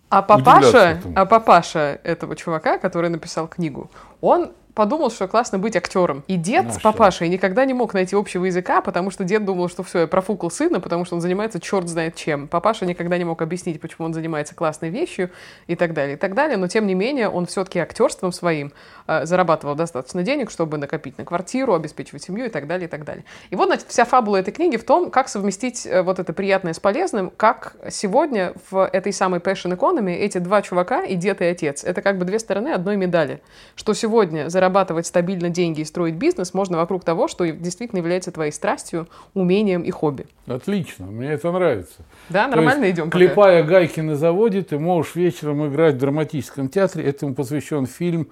а 0.09 0.23
папаша, 0.23 1.01
а 1.15 1.27
папаша 1.27 1.99
этого 2.05 2.37
чувака, 2.37 2.79
который 2.79 3.11
написал 3.11 3.49
книгу, 3.49 3.91
он 4.21 4.53
подумал, 4.75 5.11
что 5.11 5.29
классно 5.29 5.59
быть 5.59 5.77
актером. 5.77 6.25
И 6.27 6.37
дед 6.37 6.65
ну, 6.67 6.73
с 6.73 6.81
папашей 6.81 7.27
что? 7.27 7.33
никогда 7.33 7.65
не 7.65 7.75
мог 7.75 7.95
найти 7.95 8.17
общего 8.17 8.45
языка, 8.45 8.81
потому 8.81 9.11
что 9.11 9.25
дед 9.25 9.45
думал, 9.45 9.69
что 9.69 9.83
все, 9.83 10.01
я 10.01 10.07
профукал 10.07 10.51
сына, 10.51 10.81
потому 10.81 11.05
что 11.05 11.15
он 11.15 11.21
занимается 11.21 11.61
черт 11.61 11.89
знает 11.89 12.17
чем. 12.17 12.49
Папаша 12.49 12.85
никогда 12.85 13.17
не 13.17 13.25
мог 13.25 13.41
объяснить, 13.41 13.81
почему 13.81 14.07
он 14.07 14.15
занимается 14.15 14.55
классной 14.55 14.91
вещью 14.91 15.31
и 15.69 15.77
так 15.77 15.95
далее, 15.95 16.17
и 16.17 16.19
так 16.19 16.35
далее. 16.35 16.57
Но 16.57 16.67
тем 16.69 16.87
не 16.87 16.95
менее, 16.95 17.29
он 17.29 17.47
все-таки 17.47 17.79
актерством 17.79 18.33
своим 18.33 18.73
э, 19.07 19.25
зарабатывал 19.25 19.77
достаточно 19.77 20.23
денег, 20.23 20.51
чтобы 20.51 20.77
накопить 20.77 21.19
на 21.19 21.25
квартиру, 21.25 21.75
обеспечивать 21.75 22.25
семью 22.25 22.47
и 22.47 22.51
так 22.51 22.67
далее, 22.67 22.89
и 22.89 22.91
так 22.91 23.05
далее. 23.05 23.25
И 23.51 23.57
вот, 23.57 23.67
значит, 23.67 23.87
вся 23.89 24.05
фабула 24.05 24.39
этой 24.39 24.53
книги 24.53 24.77
в 24.77 24.85
том, 24.85 25.11
как 25.11 25.29
совместить 25.29 25.87
э, 25.87 26.03
вот 26.03 26.19
это 26.19 26.33
приятное 26.33 26.73
с 26.73 26.81
полезным, 26.81 27.31
как 27.37 27.77
сегодня 27.91 28.55
в 28.71 28.85
этой 28.93 29.13
самой 29.13 29.39
passion 29.39 29.77
economy 29.77 30.15
эти 30.15 30.39
два 30.39 30.63
чувака, 30.63 31.05
и 31.05 31.15
дед, 31.15 31.41
и 31.43 31.45
отец, 31.45 31.85
это 31.85 32.03
как 32.03 32.19
бы 32.19 32.25
две 32.25 32.41
стороны 32.41 32.71
одной 32.71 32.97
медали. 32.97 33.41
Что 33.77 33.95
сегодня 33.95 34.49
за 34.49 34.64
зарабатывать 34.65 35.07
стабильно 35.07 35.51
деньги 35.51 35.83
и 35.83 35.85
строить 35.85 36.15
бизнес 36.15 36.55
можно 36.55 36.79
вокруг 36.79 37.05
того, 37.05 37.29
что 37.29 37.47
действительно 37.47 37.99
является 37.99 38.33
твоей 38.33 38.51
страстью, 38.51 39.07
умением 39.35 39.83
и 39.83 39.91
хобби. 39.91 40.27
Отлично, 40.47 41.07
мне 41.07 41.33
это 41.33 41.53
нравится. 41.53 42.03
Да, 42.31 42.49
нормально 42.49 42.91
идем. 42.91 43.11
Клепая 43.11 43.63
пока. 43.63 43.75
гайки 43.75 44.01
на 44.01 44.17
заводе, 44.17 44.63
ты 44.63 44.79
можешь 44.79 45.15
вечером 45.17 45.67
играть 45.67 45.97
в 45.97 45.99
драматическом 45.99 46.69
театре. 46.69 47.05
Этому 47.05 47.35
посвящен 47.35 47.87
фильм 47.87 48.29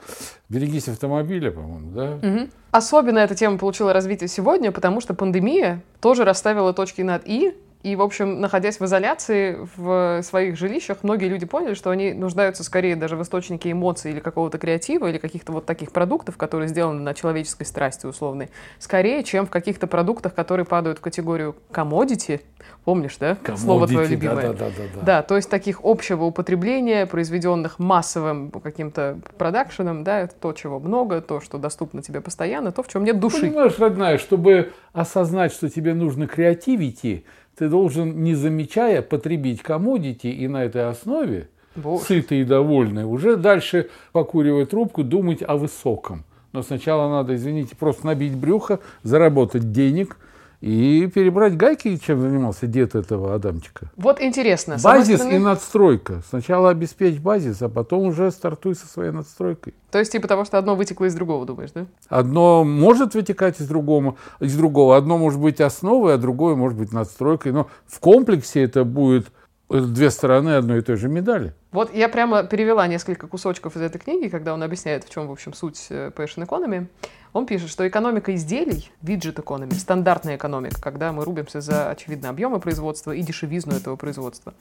«Берегись 0.49 0.89
автомобиля», 0.89 1.51
по-моему, 1.51 1.91
да? 1.91 2.19
Угу. 2.27 2.49
Особенно 2.71 3.19
эта 3.19 3.35
тема 3.35 3.59
получила 3.59 3.93
развитие 3.93 4.29
сегодня, 4.29 4.73
потому 4.73 5.03
что 5.03 5.13
пандемия 5.13 5.83
тоже 6.01 6.25
расставила 6.25 6.73
точки 6.73 7.03
над 7.03 7.23
«и», 7.27 7.55
и, 7.83 7.97
в 7.97 8.03
общем, 8.03 8.41
находясь 8.41 8.79
в 8.79 8.85
изоляции 8.85 9.59
в 9.77 10.23
своих 10.23 10.57
жилищах, 10.57 10.99
многие 11.03 11.27
люди 11.27 11.47
поняли, 11.47 11.75
что 11.75 11.91
они 11.91 12.13
нуждаются 12.13 12.63
скорее 12.63 12.95
даже 12.95 13.17
в 13.17 13.23
источнике 13.23 13.73
эмоций 13.73 14.13
или 14.13 14.21
какого-то 14.21 14.59
креатива, 14.59 15.09
или 15.09 15.19
каких-то 15.19 15.53
вот 15.53 15.67
таких 15.67 15.91
продуктов, 15.91 16.37
которые 16.37 16.69
сделаны 16.69 17.01
на 17.01 17.13
человеческой 17.15 17.65
страсти 17.65 18.07
условной, 18.07 18.51
скорее, 18.79 19.25
чем 19.25 19.47
в 19.47 19.51
каких-то 19.51 19.87
продуктах, 19.87 20.35
которые 20.35 20.65
падают 20.65 20.99
в 20.99 21.01
категорию 21.01 21.57
commodity, 21.73 22.41
Помнишь, 22.85 23.17
да? 23.19 23.37
Commodity, 23.43 23.57
Слово 23.57 23.87
твое 23.87 24.09
любимое. 24.09 24.49
Да, 24.49 24.53
да, 24.53 24.69
да, 24.71 24.85
да, 24.95 25.03
да. 25.03 25.23
то 25.23 25.37
есть 25.37 25.49
таких 25.49 25.81
общего 25.85 26.25
употребления, 26.25 27.07
произведенных 27.07 27.79
массовым 27.79 28.51
каким-то 28.51 29.19
продакшеном, 29.39 30.03
да, 30.03 30.21
это 30.21 30.35
то, 30.35 30.53
чего 30.53 30.81
много, 30.81 31.21
то, 31.21 31.41
что 31.41 31.59
доступно 31.59 32.03
тебе 32.03 32.21
постоянно, 32.21 32.73
то, 32.73 32.83
в 32.83 32.89
чем 32.89 33.05
нет 33.05 33.21
души. 33.21 33.43
Понимаешь, 33.43 33.79
родная, 33.79 34.19
чтобы 34.19 34.73
осознать, 34.93 35.53
что 35.53 35.69
тебе 35.69 35.95
нужно 35.95 36.27
креативить, 36.27 37.25
ты 37.57 37.69
должен, 37.69 38.23
не 38.23 38.35
замечая, 38.35 39.03
потребить 39.03 39.63
комодити 39.63 40.27
и 40.27 40.49
на 40.49 40.65
этой 40.65 40.89
основе, 40.89 41.49
Боже. 41.77 42.05
сытый 42.05 42.41
и 42.41 42.45
довольный, 42.45 43.05
уже 43.05 43.37
дальше 43.37 43.89
покуривать 44.13 44.71
трубку, 44.71 45.05
думать 45.05 45.43
о 45.47 45.57
высоком. 45.57 46.25
Но 46.53 46.63
сначала 46.63 47.11
надо, 47.11 47.35
извините, 47.35 47.77
просто 47.77 48.07
набить 48.07 48.37
брюхо, 48.37 48.81
заработать 49.03 49.73
денег– 49.73 50.19
и 50.63 51.09
перебрать 51.13 51.57
гайки, 51.57 51.97
чем 51.97 52.21
занимался 52.21 52.69
дед 52.69 52.95
этого 52.95 53.35
Адамчика. 53.35 53.91
Вот 53.97 54.21
интересно. 54.21 54.77
Базис 54.83 55.17
стороны... 55.17 55.35
и 55.35 55.39
надстройка. 55.41 56.23
Сначала 56.29 56.71
обеспечь 56.71 57.19
базис, 57.19 57.61
а 57.63 57.69
потом 57.69 58.05
уже 58.05 58.31
стартуй 58.31 58.77
со 58.77 58.87
своей 58.87 59.11
надстройкой. 59.11 59.75
То 59.91 59.99
есть 59.99 60.13
типа 60.13 60.29
того, 60.29 60.45
что 60.45 60.59
одно 60.59 60.77
вытекло 60.77 61.07
из 61.07 61.15
другого, 61.17 61.45
думаешь, 61.45 61.73
да? 61.75 61.87
Одно 62.09 62.63
может 62.63 63.15
вытекать 63.15 63.61
из 63.61 63.67
другого, 63.67 64.15
из 64.39 64.57
другого. 64.57 64.97
Одно 64.97 65.19
может 65.19 65.41
быть 65.41 65.61
основой, 65.61 66.15
а 66.15 66.17
другое 66.17 66.55
может 66.55 66.79
быть 66.79 66.93
надстройкой. 66.93 67.51
Но 67.51 67.69
в 67.87 67.99
комплексе 67.99 68.63
это 68.63 68.85
будет 68.85 69.33
две 69.69 70.11
стороны 70.11 70.51
одной 70.51 70.79
и 70.79 70.83
той 70.83 70.97
же 70.97 71.09
медали. 71.09 71.55
Вот 71.73 71.93
я 71.95 72.09
прямо 72.09 72.45
перевела 72.45 72.87
несколько 72.87 73.27
кусочков 73.27 73.77
из 73.77 73.83
этой 73.83 73.99
книги, 73.99 74.29
когда 74.29 74.55
он 74.55 74.63
объясняет, 74.63 75.05
в 75.05 75.11
чем, 75.11 75.27
в 75.27 75.33
общем, 75.33 75.55
суть 75.55 75.87
э, 75.91 76.11
Passion 76.15 76.47
Economy. 76.47 76.87
Он 77.33 77.47
пишет, 77.47 77.71
что 77.71 77.89
экономика 77.89 78.35
изделий, 78.35 78.91
виджет 79.01 79.39
экономи, 79.39 79.73
стандартная 79.73 80.37
экономика, 80.37 80.81
когда 80.81 81.13
мы 81.13 81.25
рубимся 81.25 81.63
за, 81.63 81.91
очевидно, 81.91 82.29
объемы 82.29 82.61
производства 82.61 83.13
и 83.13 83.23
дешевизну 83.23 83.75
этого 83.75 83.97
производства, 83.97 84.53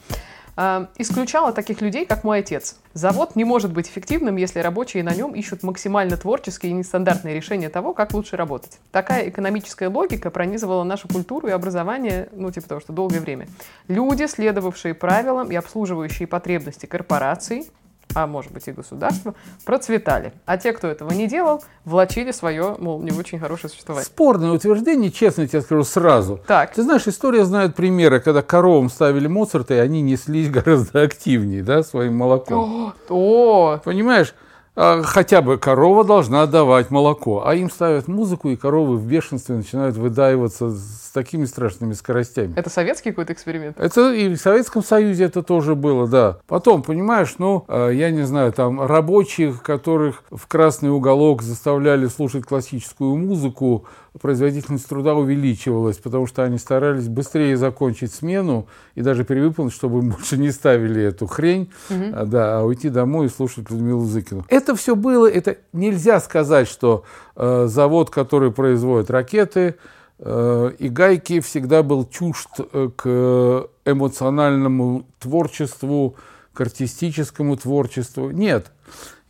э, 0.55 0.85
исключала 0.97 1.51
таких 1.51 1.81
людей, 1.81 2.05
как 2.05 2.23
мой 2.23 2.39
отец. 2.39 2.77
Завод 2.93 3.35
не 3.35 3.43
может 3.43 3.73
быть 3.73 3.89
эффективным, 3.89 4.37
если 4.37 4.59
рабочие 4.59 5.03
на 5.03 5.13
нем 5.13 5.35
ищут 5.35 5.63
максимально 5.63 6.15
творческие 6.15 6.71
и 6.71 6.75
нестандартные 6.75 7.35
решения 7.35 7.69
того, 7.69 7.93
как 7.93 8.13
лучше 8.13 8.37
работать. 8.37 8.79
Такая 8.91 9.27
экономическая 9.27 9.89
логика 9.89 10.31
пронизывала 10.31 10.83
нашу 10.83 11.09
культуру 11.09 11.49
и 11.49 11.51
образование, 11.51 12.29
ну, 12.31 12.51
типа 12.51 12.69
того, 12.69 12.81
что 12.81 12.93
долгое 12.93 13.19
время. 13.19 13.47
Люди, 13.89 14.25
следовавшие 14.27 14.93
правилам 14.93 15.51
и 15.51 15.55
обслуживающие 15.55 16.27
потребности 16.27 16.85
корпораций, 16.85 17.69
а 18.15 18.27
может 18.27 18.51
быть 18.51 18.67
и 18.67 18.71
государства, 18.71 19.33
процветали. 19.65 20.33
А 20.45 20.57
те, 20.57 20.73
кто 20.73 20.87
этого 20.87 21.11
не 21.11 21.27
делал, 21.27 21.63
влачили 21.85 22.31
свое, 22.31 22.75
мол, 22.79 23.01
не 23.01 23.11
очень 23.11 23.39
хорошее 23.39 23.69
существование. 23.69 24.05
Спорное 24.05 24.51
утверждение, 24.51 25.11
честно 25.11 25.47
тебе 25.47 25.61
скажу 25.61 25.83
сразу. 25.83 26.39
Так. 26.47 26.73
Ты 26.73 26.83
знаешь, 26.83 27.07
история 27.07 27.45
знает 27.45 27.75
примеры, 27.75 28.19
когда 28.19 28.41
коровам 28.41 28.89
ставили 28.89 29.27
Моцарта, 29.27 29.75
и 29.75 29.77
они 29.77 30.01
неслись 30.01 30.49
гораздо 30.51 31.01
активнее, 31.03 31.63
да, 31.63 31.83
своим 31.83 32.15
молоком. 32.15 32.93
О, 33.09 33.13
о. 33.13 33.77
Понимаешь? 33.83 34.33
А, 34.73 35.01
хотя 35.03 35.41
бы 35.41 35.57
корова 35.57 36.05
должна 36.05 36.45
давать 36.45 36.91
молоко, 36.91 37.43
а 37.45 37.55
им 37.55 37.69
ставят 37.69 38.07
музыку, 38.07 38.49
и 38.49 38.55
коровы 38.55 38.97
в 38.97 39.05
бешенстве 39.05 39.55
начинают 39.55 39.97
выдаиваться 39.97 40.71
с 40.71 41.11
такими 41.13 41.43
страшными 41.43 41.91
скоростями. 41.93 42.53
Это 42.55 42.69
советский 42.69 43.09
какой-то 43.09 43.33
эксперимент? 43.33 43.77
Это 43.77 44.13
и 44.13 44.33
в 44.33 44.37
Советском 44.37 44.81
Союзе 44.81 45.25
это 45.25 45.43
тоже 45.43 45.75
было, 45.75 46.07
да. 46.07 46.37
Потом, 46.47 46.83
понимаешь, 46.83 47.35
ну, 47.37 47.65
а, 47.67 47.89
я 47.89 48.11
не 48.11 48.23
знаю, 48.23 48.53
там 48.53 48.81
рабочих, 48.81 49.61
которых 49.61 50.23
в 50.31 50.47
красный 50.47 50.89
уголок 50.89 51.41
заставляли 51.41 52.07
слушать 52.07 52.45
классическую 52.45 53.17
музыку, 53.17 53.85
производительность 54.19 54.87
труда 54.87 55.13
увеличивалась, 55.13 55.97
потому 55.97 56.27
что 56.27 56.43
они 56.43 56.57
старались 56.57 57.07
быстрее 57.07 57.55
закончить 57.55 58.13
смену 58.13 58.67
и 58.95 59.01
даже 59.01 59.23
перевыполнить, 59.23 59.73
чтобы 59.73 60.01
больше 60.01 60.37
не 60.37 60.51
ставили 60.51 61.01
эту 61.01 61.27
хрень, 61.27 61.71
угу. 61.89 62.25
да, 62.25 62.59
а 62.59 62.63
уйти 62.63 62.89
домой 62.89 63.27
и 63.27 63.29
слушать 63.29 63.69
Людмилу 63.69 64.05
Зыкину. 64.05 64.45
Это 64.49 64.75
все 64.75 64.95
было, 64.95 65.29
это 65.29 65.57
нельзя 65.71 66.19
сказать, 66.19 66.67
что 66.67 67.03
э, 67.35 67.67
завод, 67.67 68.09
который 68.09 68.51
производит 68.51 69.09
ракеты 69.09 69.75
э, 70.19 70.71
и 70.77 70.89
гайки, 70.89 71.39
всегда 71.39 71.81
был 71.81 72.05
чужд 72.05 72.49
э, 72.57 72.89
к 72.95 73.67
эмоциональному 73.85 75.05
творчеству, 75.19 76.15
к 76.51 76.59
артистическому 76.59 77.55
творчеству. 77.55 78.29
Нет. 78.29 78.71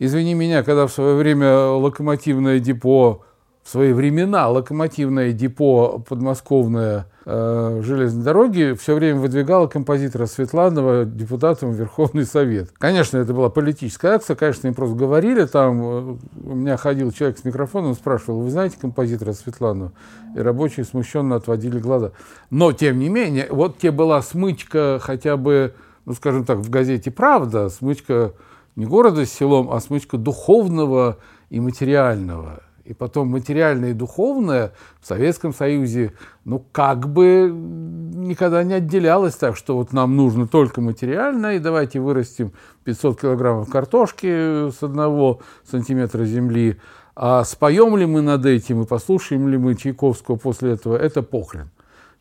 Извини 0.00 0.34
меня, 0.34 0.64
когда 0.64 0.88
в 0.88 0.92
свое 0.92 1.14
время 1.14 1.56
локомотивное 1.68 2.58
депо 2.58 3.24
в 3.62 3.68
свои 3.68 3.92
времена 3.92 4.48
локомотивное 4.48 5.32
депо 5.32 6.02
подмосковное 6.08 7.06
э, 7.24 7.80
железной 7.84 8.24
дороги 8.24 8.74
все 8.78 8.94
время 8.96 9.20
выдвигало 9.20 9.68
композитора 9.68 10.26
Светланова 10.26 11.04
депутатом 11.04 11.70
в 11.70 11.74
Верховный 11.74 12.24
Совет. 12.24 12.70
Конечно, 12.72 13.18
это 13.18 13.32
была 13.32 13.50
политическая 13.50 14.14
акция, 14.14 14.34
конечно, 14.34 14.66
им 14.66 14.74
просто 14.74 14.96
говорили, 14.96 15.44
там 15.44 15.80
э, 15.80 16.16
у 16.44 16.54
меня 16.54 16.76
ходил 16.76 17.12
человек 17.12 17.38
с 17.38 17.44
микрофоном, 17.44 17.94
спрашивал, 17.94 18.40
вы 18.40 18.50
знаете 18.50 18.76
композитора 18.80 19.32
Светланова? 19.32 19.92
И 20.34 20.40
рабочие 20.40 20.84
смущенно 20.84 21.36
отводили 21.36 21.78
глаза. 21.78 22.12
Но, 22.50 22.72
тем 22.72 22.98
не 22.98 23.08
менее, 23.08 23.46
вот 23.48 23.78
тебе 23.78 23.92
была 23.92 24.22
смычка 24.22 24.98
хотя 25.00 25.36
бы, 25.36 25.74
ну, 26.04 26.14
скажем 26.14 26.44
так, 26.44 26.58
в 26.58 26.68
газете 26.68 27.12
«Правда», 27.12 27.68
смычка 27.68 28.32
не 28.74 28.86
города 28.86 29.24
с 29.24 29.32
селом, 29.32 29.70
а 29.70 29.80
смычка 29.80 30.16
духовного 30.16 31.18
и 31.50 31.60
материального 31.60 32.62
и 32.84 32.94
потом 32.94 33.28
материальное 33.28 33.90
и 33.90 33.94
духовное 33.94 34.72
в 35.00 35.06
Советском 35.06 35.54
Союзе, 35.54 36.12
ну, 36.44 36.64
как 36.72 37.08
бы 37.08 37.50
никогда 37.52 38.62
не 38.64 38.74
отделялось 38.74 39.34
так, 39.34 39.56
что 39.56 39.76
вот 39.76 39.92
нам 39.92 40.16
нужно 40.16 40.46
только 40.46 40.80
материальное, 40.80 41.56
и 41.56 41.60
давайте 41.60 42.00
вырастим 42.00 42.52
500 42.84 43.20
килограммов 43.20 43.70
картошки 43.70 44.70
с 44.70 44.82
одного 44.82 45.40
сантиметра 45.70 46.24
земли, 46.24 46.80
а 47.14 47.44
споем 47.44 47.96
ли 47.96 48.06
мы 48.06 48.22
над 48.22 48.46
этим 48.46 48.82
и 48.82 48.86
послушаем 48.86 49.48
ли 49.48 49.58
мы 49.58 49.74
Чайковского 49.74 50.36
после 50.36 50.72
этого, 50.72 50.96
это 50.96 51.22
похрен. 51.22 51.70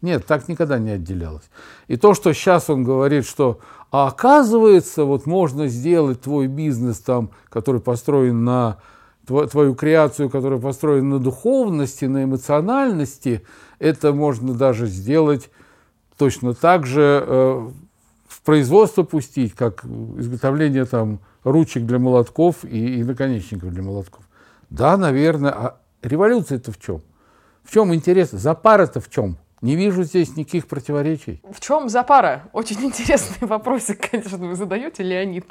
Нет, 0.02 0.26
так 0.26 0.48
никогда 0.48 0.80
не 0.80 0.92
отделялось. 0.92 1.50
И 1.88 1.96
то, 1.96 2.16
что 2.16 2.34
сейчас 2.34 2.70
он 2.70 2.84
говорит, 2.84 3.26
что 3.26 3.60
а 3.92 4.08
оказывается, 4.08 5.04
вот 5.04 5.26
можно 5.26 5.68
сделать 5.68 6.22
твой 6.22 6.48
бизнес, 6.48 7.00
там, 7.00 7.32
который 7.50 7.82
построен 7.82 8.46
на 8.46 8.78
твою 9.26 9.76
креацию, 9.76 10.30
которая 10.30 10.60
построена 10.60 11.16
на 11.16 11.20
духовности, 11.20 12.06
на 12.06 12.24
эмоциональности, 12.24 13.42
это 13.80 14.14
можно 14.14 14.54
даже 14.54 14.88
сделать 14.88 15.50
точно 16.18 16.54
так 16.54 16.86
же 16.86 17.24
э, 17.26 17.70
в 18.28 18.42
производство 18.44 19.04
пустить, 19.04 19.54
как 19.54 19.86
изготовление 19.86 20.86
там 20.86 21.20
ручек 21.44 21.84
для 21.84 22.00
молотков 22.00 22.64
и, 22.64 23.00
и 23.00 23.04
наконечников 23.04 23.72
для 23.72 23.84
молотков. 23.84 24.24
Да, 24.70 24.98
наверное. 24.98 25.52
А 25.52 25.78
революция-то 26.02 26.72
в 26.72 26.80
чем? 26.80 27.02
В 27.64 27.72
чем 27.72 27.94
интерес? 27.94 28.32
Запара-то 28.32 29.00
в 29.00 29.10
чем? 29.10 29.38
Не 29.62 29.76
вижу 29.76 30.04
здесь 30.04 30.36
никаких 30.36 30.68
противоречий. 30.68 31.42
В 31.52 31.60
чем 31.60 31.90
запара? 31.90 32.50
Очень 32.54 32.80
интересный 32.84 33.48
вопросик, 33.48 34.10
конечно, 34.10 34.38
вы 34.38 34.56
задаете, 34.56 35.04
Леонид. 35.04 35.46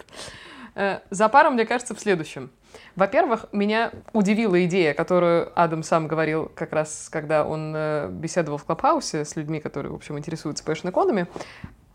Э, 0.74 1.00
запара, 1.10 1.50
мне 1.50 1.66
кажется, 1.66 1.94
в 1.94 2.00
следующем. 2.00 2.50
Во-первых, 2.96 3.46
меня 3.52 3.92
удивила 4.12 4.64
идея, 4.64 4.94
которую 4.94 5.52
Адам 5.54 5.82
сам 5.82 6.06
говорил 6.06 6.50
как 6.54 6.72
раз, 6.72 7.08
когда 7.10 7.44
он 7.44 7.72
э, 7.76 8.08
беседовал 8.10 8.58
в 8.58 8.64
Клабхаусе 8.64 9.24
с 9.24 9.36
людьми, 9.36 9.60
которые, 9.60 9.92
в 9.92 9.96
общем, 9.96 10.18
интересуются 10.18 10.64
экономами. 10.90 11.26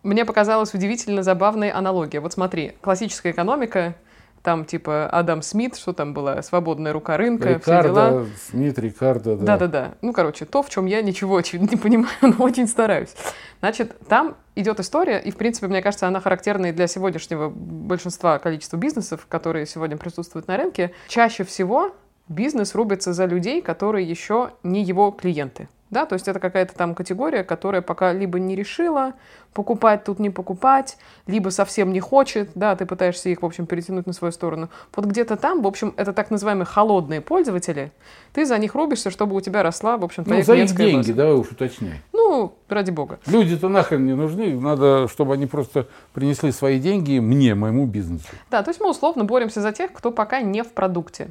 Мне 0.04 0.24
показалась 0.24 0.74
удивительно 0.74 1.24
забавная 1.24 1.76
аналогия. 1.76 2.20
Вот 2.20 2.34
смотри, 2.34 2.74
классическая 2.82 3.32
экономика, 3.32 3.96
там 4.46 4.64
типа 4.64 5.08
Адам 5.08 5.42
Смит, 5.42 5.76
что 5.76 5.92
там 5.92 6.14
было, 6.14 6.40
свободная 6.42 6.94
рука 6.94 7.18
рынка, 7.18 7.56
Рикардо, 7.56 7.62
все 7.66 7.84
дела. 7.84 8.26
Смит, 8.50 8.80
Рикардо, 8.80 9.36
да. 9.36 9.46
Да-да-да. 9.46 9.94
Ну, 10.02 10.14
короче, 10.14 10.46
то, 10.46 10.62
в 10.62 10.70
чем 10.70 10.86
я 10.86 11.02
ничего, 11.02 11.38
очевидно, 11.38 11.72
не 11.72 11.78
понимаю, 11.78 12.14
но 12.22 12.46
очень 12.46 12.68
стараюсь. 12.68 13.16
Значит, 13.60 13.98
там 14.08 14.36
идет 14.56 14.80
история, 14.80 15.18
и, 15.18 15.32
в 15.32 15.36
принципе, 15.36 15.68
мне 15.68 15.82
кажется, 15.82 16.08
она 16.08 16.22
характерна 16.22 16.68
и 16.68 16.72
для 16.72 16.86
сегодняшнего 16.86 17.50
большинства 17.50 18.38
количества 18.38 18.78
бизнесов, 18.78 19.26
которые 19.28 19.66
сегодня 19.66 19.98
присутствуют 19.98 20.48
на 20.48 20.58
рынке. 20.58 20.92
Чаще 21.08 21.44
всего 21.44 21.96
бизнес 22.28 22.76
рубится 22.76 23.14
за 23.14 23.26
людей, 23.26 23.64
которые 23.64 24.08
еще 24.08 24.52
не 24.62 24.84
его 24.84 25.10
клиенты. 25.10 25.68
Да, 25.92 26.06
то 26.06 26.14
есть 26.14 26.28
это 26.28 26.40
какая-то 26.40 26.74
там 26.76 26.96
категория, 26.96 27.44
которая 27.44 27.82
пока 27.82 28.12
либо 28.12 28.40
не 28.40 28.56
решила, 28.56 29.14
покупать 29.54 30.04
тут 30.04 30.20
не 30.20 30.30
покупать, 30.30 30.98
либо 31.28 31.50
совсем 31.50 31.94
не 31.94 32.00
хочет, 32.00 32.50
да, 32.56 32.76
ты 32.76 32.86
пытаешься 32.86 33.30
их, 33.30 33.42
в 33.44 33.46
общем, 33.46 33.68
перетянуть 33.68 34.08
на 34.08 34.14
свою 34.14 34.32
сторону. 34.32 34.70
Вот 34.96 35.06
где-то 35.06 35.38
там, 35.38 35.62
в 35.62 35.68
общем, 35.68 35.94
это 35.96 36.12
так 36.12 36.32
называемые 36.32 36.66
холодные 36.66 37.22
пользователи, 37.22 37.92
ты 38.34 38.46
за 38.46 38.58
них 38.58 38.74
рубишься, 38.76 39.12
чтобы 39.12 39.36
у 39.36 39.42
тебя 39.42 39.62
росла, 39.64 39.98
в 39.98 40.04
общем, 40.04 40.24
твоя 40.24 40.40
Ну, 40.40 40.46
за 40.46 40.56
их 40.56 40.76
деньги, 40.76 40.96
база. 40.98 41.14
давай 41.14 41.34
уж 41.36 41.52
уточняй. 41.52 42.02
Ну, 42.36 42.54
ради 42.68 42.92
бога. 42.92 43.20
Люди-то 43.28 43.70
нахрен 43.70 44.06
не 44.06 44.14
нужны, 44.14 44.60
надо, 44.60 45.08
чтобы 45.08 45.34
они 45.34 45.46
просто 45.46 45.88
принесли 46.14 46.52
свои 46.52 46.80
деньги 46.80 47.20
мне, 47.20 47.56
моему 47.56 47.86
бизнесу. 47.86 48.28
Да, 48.52 48.62
то 48.62 48.72
есть 48.72 48.82
мы 48.82 48.90
условно 48.90 49.24
боремся 49.24 49.62
за 49.62 49.72
тех, 49.72 49.94
кто 49.94 50.12
пока 50.12 50.42
не 50.42 50.62
в 50.62 50.74
продукте. 50.74 51.30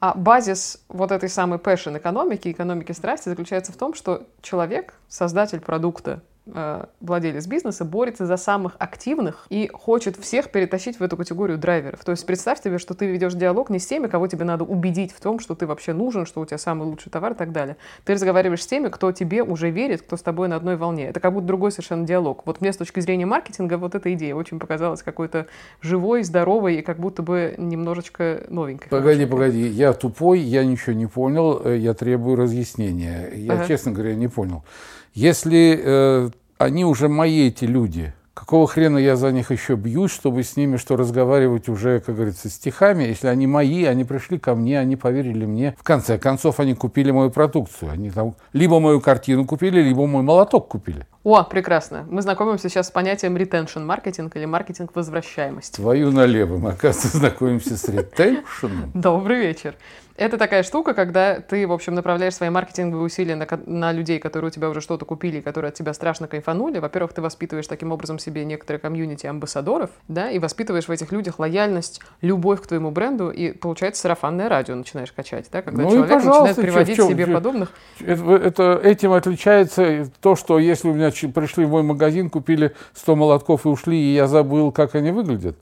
А 0.00 0.12
базис 0.14 0.82
вот 0.88 1.10
этой 1.10 1.30
самой 1.30 1.58
passion 1.58 1.96
экономики, 1.96 2.50
экономики 2.50 2.92
страсти 2.92 3.30
заключается 3.30 3.72
в 3.72 3.76
том, 3.76 3.94
что 3.94 4.26
человек, 4.42 4.94
создатель 5.08 5.60
продукта, 5.60 6.20
владелец 6.44 7.46
бизнеса 7.46 7.84
борется 7.84 8.26
за 8.26 8.36
самых 8.36 8.74
активных 8.78 9.46
и 9.48 9.70
хочет 9.72 10.16
всех 10.16 10.50
перетащить 10.50 10.98
в 10.98 11.02
эту 11.02 11.16
категорию 11.16 11.56
драйверов. 11.56 12.04
То 12.04 12.10
есть 12.10 12.26
представь 12.26 12.62
себе, 12.62 12.78
что 12.78 12.94
ты 12.94 13.06
ведешь 13.06 13.34
диалог 13.34 13.70
не 13.70 13.78
с 13.78 13.86
теми, 13.86 14.08
кого 14.08 14.26
тебе 14.26 14.44
надо 14.44 14.64
убедить 14.64 15.12
в 15.12 15.20
том, 15.20 15.38
что 15.38 15.54
ты 15.54 15.66
вообще 15.66 15.92
нужен, 15.92 16.26
что 16.26 16.40
у 16.40 16.46
тебя 16.46 16.58
самый 16.58 16.84
лучший 16.84 17.10
товар 17.10 17.32
и 17.32 17.34
так 17.36 17.52
далее. 17.52 17.76
Ты 18.04 18.14
разговариваешь 18.14 18.62
с 18.62 18.66
теми, 18.66 18.88
кто 18.88 19.12
тебе 19.12 19.44
уже 19.44 19.70
верит, 19.70 20.02
кто 20.02 20.16
с 20.16 20.22
тобой 20.22 20.48
на 20.48 20.56
одной 20.56 20.76
волне. 20.76 21.06
Это 21.06 21.20
как 21.20 21.32
будто 21.32 21.46
другой 21.46 21.70
совершенно 21.70 22.04
диалог. 22.06 22.42
Вот 22.44 22.60
мне 22.60 22.72
с 22.72 22.76
точки 22.76 22.98
зрения 22.98 23.26
маркетинга 23.26 23.78
вот 23.78 23.94
эта 23.94 24.12
идея 24.14 24.34
очень 24.34 24.58
показалась 24.58 25.02
какой-то 25.02 25.46
живой, 25.80 26.24
здоровой 26.24 26.76
и 26.76 26.82
как 26.82 26.98
будто 26.98 27.22
бы 27.22 27.54
немножечко 27.56 28.44
новенькой. 28.48 28.88
Погоди, 28.88 29.26
погоди, 29.26 29.68
я 29.68 29.92
тупой, 29.92 30.40
я 30.40 30.64
ничего 30.64 30.92
не 30.92 31.06
понял, 31.06 31.62
э, 31.64 31.76
я 31.76 31.94
требую 31.94 32.36
разъяснения. 32.36 33.30
Я, 33.32 33.52
ага. 33.52 33.66
честно 33.68 33.92
говоря, 33.92 34.14
не 34.16 34.28
понял. 34.28 34.64
Если 35.14 35.78
э, 35.82 36.30
они 36.58 36.84
уже 36.86 37.08
мои, 37.08 37.48
эти 37.48 37.66
люди, 37.66 38.14
какого 38.32 38.66
хрена 38.66 38.96
я 38.96 39.16
за 39.16 39.30
них 39.30 39.50
еще 39.50 39.74
бьюсь, 39.74 40.10
чтобы 40.10 40.42
с 40.42 40.56
ними 40.56 40.78
что 40.78 40.96
разговаривать 40.96 41.68
уже, 41.68 42.00
как 42.00 42.14
говорится, 42.14 42.48
стихами, 42.48 43.04
если 43.04 43.28
они 43.28 43.46
мои, 43.46 43.84
они 43.84 44.04
пришли 44.04 44.38
ко 44.38 44.54
мне, 44.54 44.80
они 44.80 44.96
поверили 44.96 45.44
мне. 45.44 45.74
В 45.78 45.82
конце 45.82 46.18
концов, 46.18 46.60
они 46.60 46.74
купили 46.74 47.10
мою 47.10 47.30
продукцию. 47.30 47.90
Они 47.90 48.10
там 48.10 48.34
либо 48.54 48.80
мою 48.80 49.02
картину 49.02 49.44
купили, 49.44 49.82
либо 49.82 50.06
мой 50.06 50.22
молоток 50.22 50.68
купили. 50.68 51.06
О, 51.24 51.42
прекрасно. 51.44 52.06
Мы 52.10 52.22
знакомимся 52.22 52.68
сейчас 52.68 52.88
с 52.88 52.90
понятием 52.90 53.36
retention 53.36 53.84
маркетинг 53.84 54.34
или 54.36 54.46
маркетинг 54.46 54.92
возвращаемости. 54.94 55.76
Твою 55.76 56.10
налево. 56.10 56.56
Мы, 56.56 56.70
оказывается, 56.70 57.18
знакомимся 57.18 57.76
с 57.76 57.84
retention. 57.88 58.90
Добрый 58.94 59.40
вечер. 59.40 59.74
Это 60.16 60.36
такая 60.36 60.62
штука, 60.62 60.94
когда 60.94 61.40
ты, 61.40 61.66
в 61.66 61.72
общем, 61.72 61.94
направляешь 61.94 62.34
свои 62.34 62.50
маркетинговые 62.50 63.06
усилия 63.06 63.34
на, 63.34 63.46
на 63.66 63.92
людей, 63.92 64.18
которые 64.18 64.48
у 64.48 64.50
тебя 64.50 64.68
уже 64.68 64.80
что-то 64.80 65.04
купили, 65.04 65.40
которые 65.40 65.70
от 65.70 65.74
тебя 65.74 65.94
страшно 65.94 66.28
кайфанули. 66.28 66.78
Во-первых, 66.78 67.12
ты 67.12 67.22
воспитываешь 67.22 67.66
таким 67.66 67.92
образом 67.92 68.18
себе 68.18 68.44
некоторые 68.44 68.80
комьюнити 68.80 69.26
амбассадоров, 69.26 69.90
да, 70.08 70.30
и 70.30 70.38
воспитываешь 70.38 70.88
в 70.88 70.90
этих 70.90 71.12
людях 71.12 71.38
лояльность, 71.38 72.00
любовь 72.20 72.60
к 72.62 72.66
твоему 72.66 72.90
бренду, 72.90 73.30
и 73.30 73.52
получается 73.52 74.02
сарафанное 74.02 74.48
радио 74.48 74.74
начинаешь 74.74 75.12
качать, 75.12 75.48
да, 75.50 75.62
когда 75.62 75.82
ну 75.82 75.90
человек 75.90 76.24
начинает 76.24 76.56
приводить 76.56 76.96
чем, 76.96 77.08
себе 77.08 77.24
чем, 77.24 77.34
подобных. 77.34 77.72
Это, 78.00 78.36
это, 78.36 78.80
этим 78.82 79.12
отличается 79.12 80.10
то, 80.20 80.36
что 80.36 80.58
если 80.58 80.88
у 80.88 80.94
меня 80.94 81.10
пришли 81.10 81.64
в 81.64 81.70
мой 81.70 81.82
магазин, 81.82 82.28
купили 82.28 82.74
100 82.94 83.16
молотков 83.16 83.64
и 83.64 83.68
ушли, 83.68 83.96
и 83.96 84.14
я 84.14 84.26
забыл, 84.26 84.72
как 84.72 84.94
они 84.94 85.10
выглядят. 85.10 85.56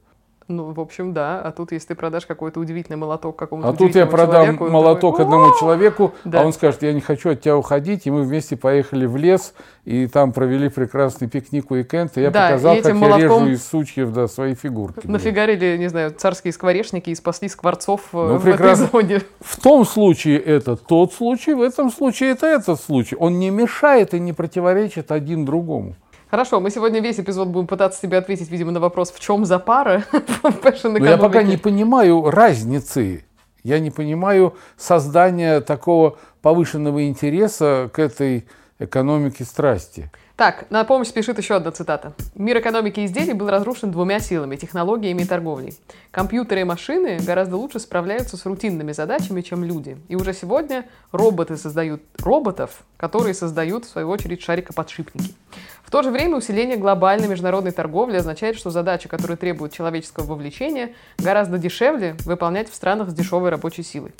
Ну, 0.50 0.72
в 0.72 0.80
общем, 0.80 1.12
да. 1.12 1.40
А 1.40 1.52
тут, 1.52 1.70
если 1.70 1.88
ты 1.88 1.94
продашь 1.94 2.26
какой-то 2.26 2.58
удивительный 2.58 2.96
молоток 2.96 3.36
какому-то 3.36 3.68
А 3.68 3.72
тут 3.72 3.94
я 3.94 4.04
продам 4.04 4.42
человеку, 4.42 4.68
молоток 4.68 5.16
такой, 5.16 5.24
одному 5.24 5.58
человеку, 5.60 6.12
а 6.24 6.28
да. 6.28 6.40
а 6.40 6.44
он 6.44 6.52
скажет, 6.52 6.82
я 6.82 6.92
не 6.92 7.00
хочу 7.00 7.30
от 7.30 7.40
тебя 7.40 7.56
уходить, 7.56 8.08
и 8.08 8.10
мы 8.10 8.22
вместе 8.22 8.56
поехали 8.56 9.06
в 9.06 9.16
лес, 9.16 9.54
и 9.84 10.08
там 10.08 10.32
провели 10.32 10.68
прекрасный 10.68 11.28
пикник 11.28 11.70
уикенд, 11.70 12.18
и 12.18 12.22
я 12.22 12.32
да, 12.32 12.48
показал, 12.48 12.74
и 12.74 12.80
как 12.82 12.94
молотком... 12.94 13.20
я 13.20 13.26
режу 13.26 13.46
из 13.46 13.64
сучьев 13.64 14.12
да, 14.12 14.26
свои 14.26 14.56
фигурки. 14.56 15.06
Нафигарили, 15.06 15.76
не 15.76 15.86
знаю, 15.86 16.10
царские 16.10 16.52
скворечники 16.52 17.10
и 17.10 17.14
спасли 17.14 17.48
скворцов 17.48 18.08
э, 18.12 18.16
ну, 18.16 18.38
в 18.38 18.42
прекрасно. 18.42 18.86
этой 18.86 18.90
зоне. 18.90 19.20
В 19.40 19.60
том 19.60 19.86
случае 19.86 20.40
это 20.40 20.74
тот 20.74 21.12
случай, 21.12 21.54
в 21.54 21.62
этом 21.62 21.92
случае 21.92 22.30
это 22.30 22.48
этот 22.48 22.80
случай. 22.80 23.14
Он 23.14 23.38
не 23.38 23.50
мешает 23.50 24.14
и 24.14 24.18
не 24.18 24.32
противоречит 24.32 25.12
один 25.12 25.44
другому. 25.44 25.94
Хорошо, 26.30 26.60
мы 26.60 26.70
сегодня 26.70 27.00
весь 27.00 27.18
эпизод 27.18 27.48
будем 27.48 27.66
пытаться 27.66 28.00
тебе 28.00 28.16
ответить, 28.16 28.48
видимо, 28.50 28.70
на 28.70 28.78
вопрос, 28.78 29.10
в 29.10 29.18
чем 29.18 29.44
за 29.44 29.58
пара 29.58 30.04
Но 30.84 31.04
я 31.04 31.18
пока 31.18 31.42
не 31.42 31.56
понимаю 31.56 32.30
разницы. 32.30 33.24
Я 33.64 33.80
не 33.80 33.90
понимаю 33.90 34.54
создания 34.76 35.60
такого 35.60 36.18
повышенного 36.40 37.08
интереса 37.08 37.90
к 37.92 37.98
этой 37.98 38.46
экономике 38.78 39.42
страсти. 39.42 40.08
Так, 40.40 40.70
на 40.70 40.85
помощь 40.85 41.09
спешит 41.09 41.37
еще 41.37 41.57
одна 41.57 41.70
цитата. 41.70 42.14
Мир 42.35 42.61
экономики 42.61 43.05
изделий 43.05 43.35
был 43.35 43.50
разрушен 43.50 43.90
двумя 43.90 44.20
силами– 44.20 44.57
технологиями 44.57 45.20
и 45.20 45.26
торговлей. 45.26 45.76
Компьютеры 46.11 46.62
и 46.62 46.64
машины 46.64 47.18
гораздо 47.20 47.59
лучше 47.59 47.79
справляются 47.79 48.38
с 48.38 48.46
рутинными 48.46 48.92
задачами, 48.92 49.42
чем 49.42 49.64
люди. 49.64 49.98
И 50.09 50.16
уже 50.16 50.33
сегодня 50.33 50.87
роботы 51.12 51.59
создают 51.59 52.00
роботов, 52.20 52.85
которые 52.96 53.35
создают, 53.35 53.85
в 53.85 53.90
свою 53.90 54.09
очередь, 54.09 54.40
шарикоподшипники. 54.40 55.35
В 55.85 55.90
то 55.90 56.03
же 56.03 56.11
время 56.11 56.38
усиление 56.38 56.79
глобальной 56.79 57.29
международной 57.29 57.72
торговли 57.72 58.16
означает, 58.16 58.57
что 58.57 58.70
задачи, 58.70 59.11
которые 59.11 59.37
требуют 59.37 59.74
человеческого 59.74 60.24
вовлечения, 60.24 60.94
гораздо 61.18 61.59
дешевле 61.59 62.16
выполнять 62.24 62.70
в 62.70 62.74
странах 62.74 63.11
с 63.11 63.12
дешевой 63.12 63.50
рабочей 63.50 63.83
силой. 63.83 64.12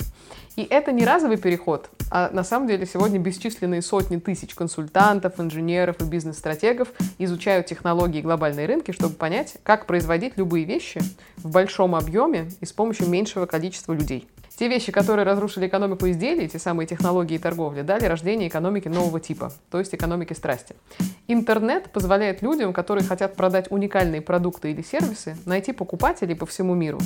И 0.55 0.63
это 0.63 0.91
не 0.91 1.05
разовый 1.05 1.37
переход, 1.37 1.89
а 2.09 2.29
на 2.31 2.43
самом 2.43 2.67
деле 2.67 2.85
сегодня 2.85 3.19
бесчисленные 3.19 3.81
сотни 3.81 4.17
тысяч 4.17 4.53
консультантов, 4.53 5.39
инженеров 5.39 6.01
и 6.01 6.03
бизнес-стратегов 6.03 6.89
изучают 7.17 7.67
технологии 7.67 8.19
и 8.19 8.21
глобальные 8.21 8.65
рынки, 8.65 8.91
чтобы 8.91 9.15
понять, 9.15 9.55
как 9.63 9.85
производить 9.85 10.35
любые 10.35 10.65
вещи 10.65 11.01
в 11.37 11.49
большом 11.49 11.95
объеме 11.95 12.49
и 12.59 12.65
с 12.65 12.73
помощью 12.73 13.07
меньшего 13.07 13.45
количества 13.45 13.93
людей. 13.93 14.27
Те 14.61 14.67
вещи, 14.67 14.91
которые 14.91 15.25
разрушили 15.25 15.65
экономику 15.65 16.07
изделий, 16.07 16.47
те 16.47 16.59
самые 16.59 16.85
технологии 16.85 17.33
и 17.33 17.39
торговли, 17.39 17.81
дали 17.81 18.05
рождение 18.05 18.47
экономики 18.47 18.87
нового 18.87 19.19
типа, 19.19 19.51
то 19.71 19.79
есть 19.79 19.95
экономики 19.95 20.33
страсти. 20.33 20.75
Интернет 21.27 21.91
позволяет 21.91 22.43
людям, 22.43 22.71
которые 22.71 23.03
хотят 23.03 23.35
продать 23.35 23.71
уникальные 23.71 24.21
продукты 24.21 24.69
или 24.69 24.83
сервисы, 24.83 25.35
найти 25.47 25.71
покупателей 25.71 26.35
по 26.35 26.45
всему 26.45 26.75
миру. 26.75 26.99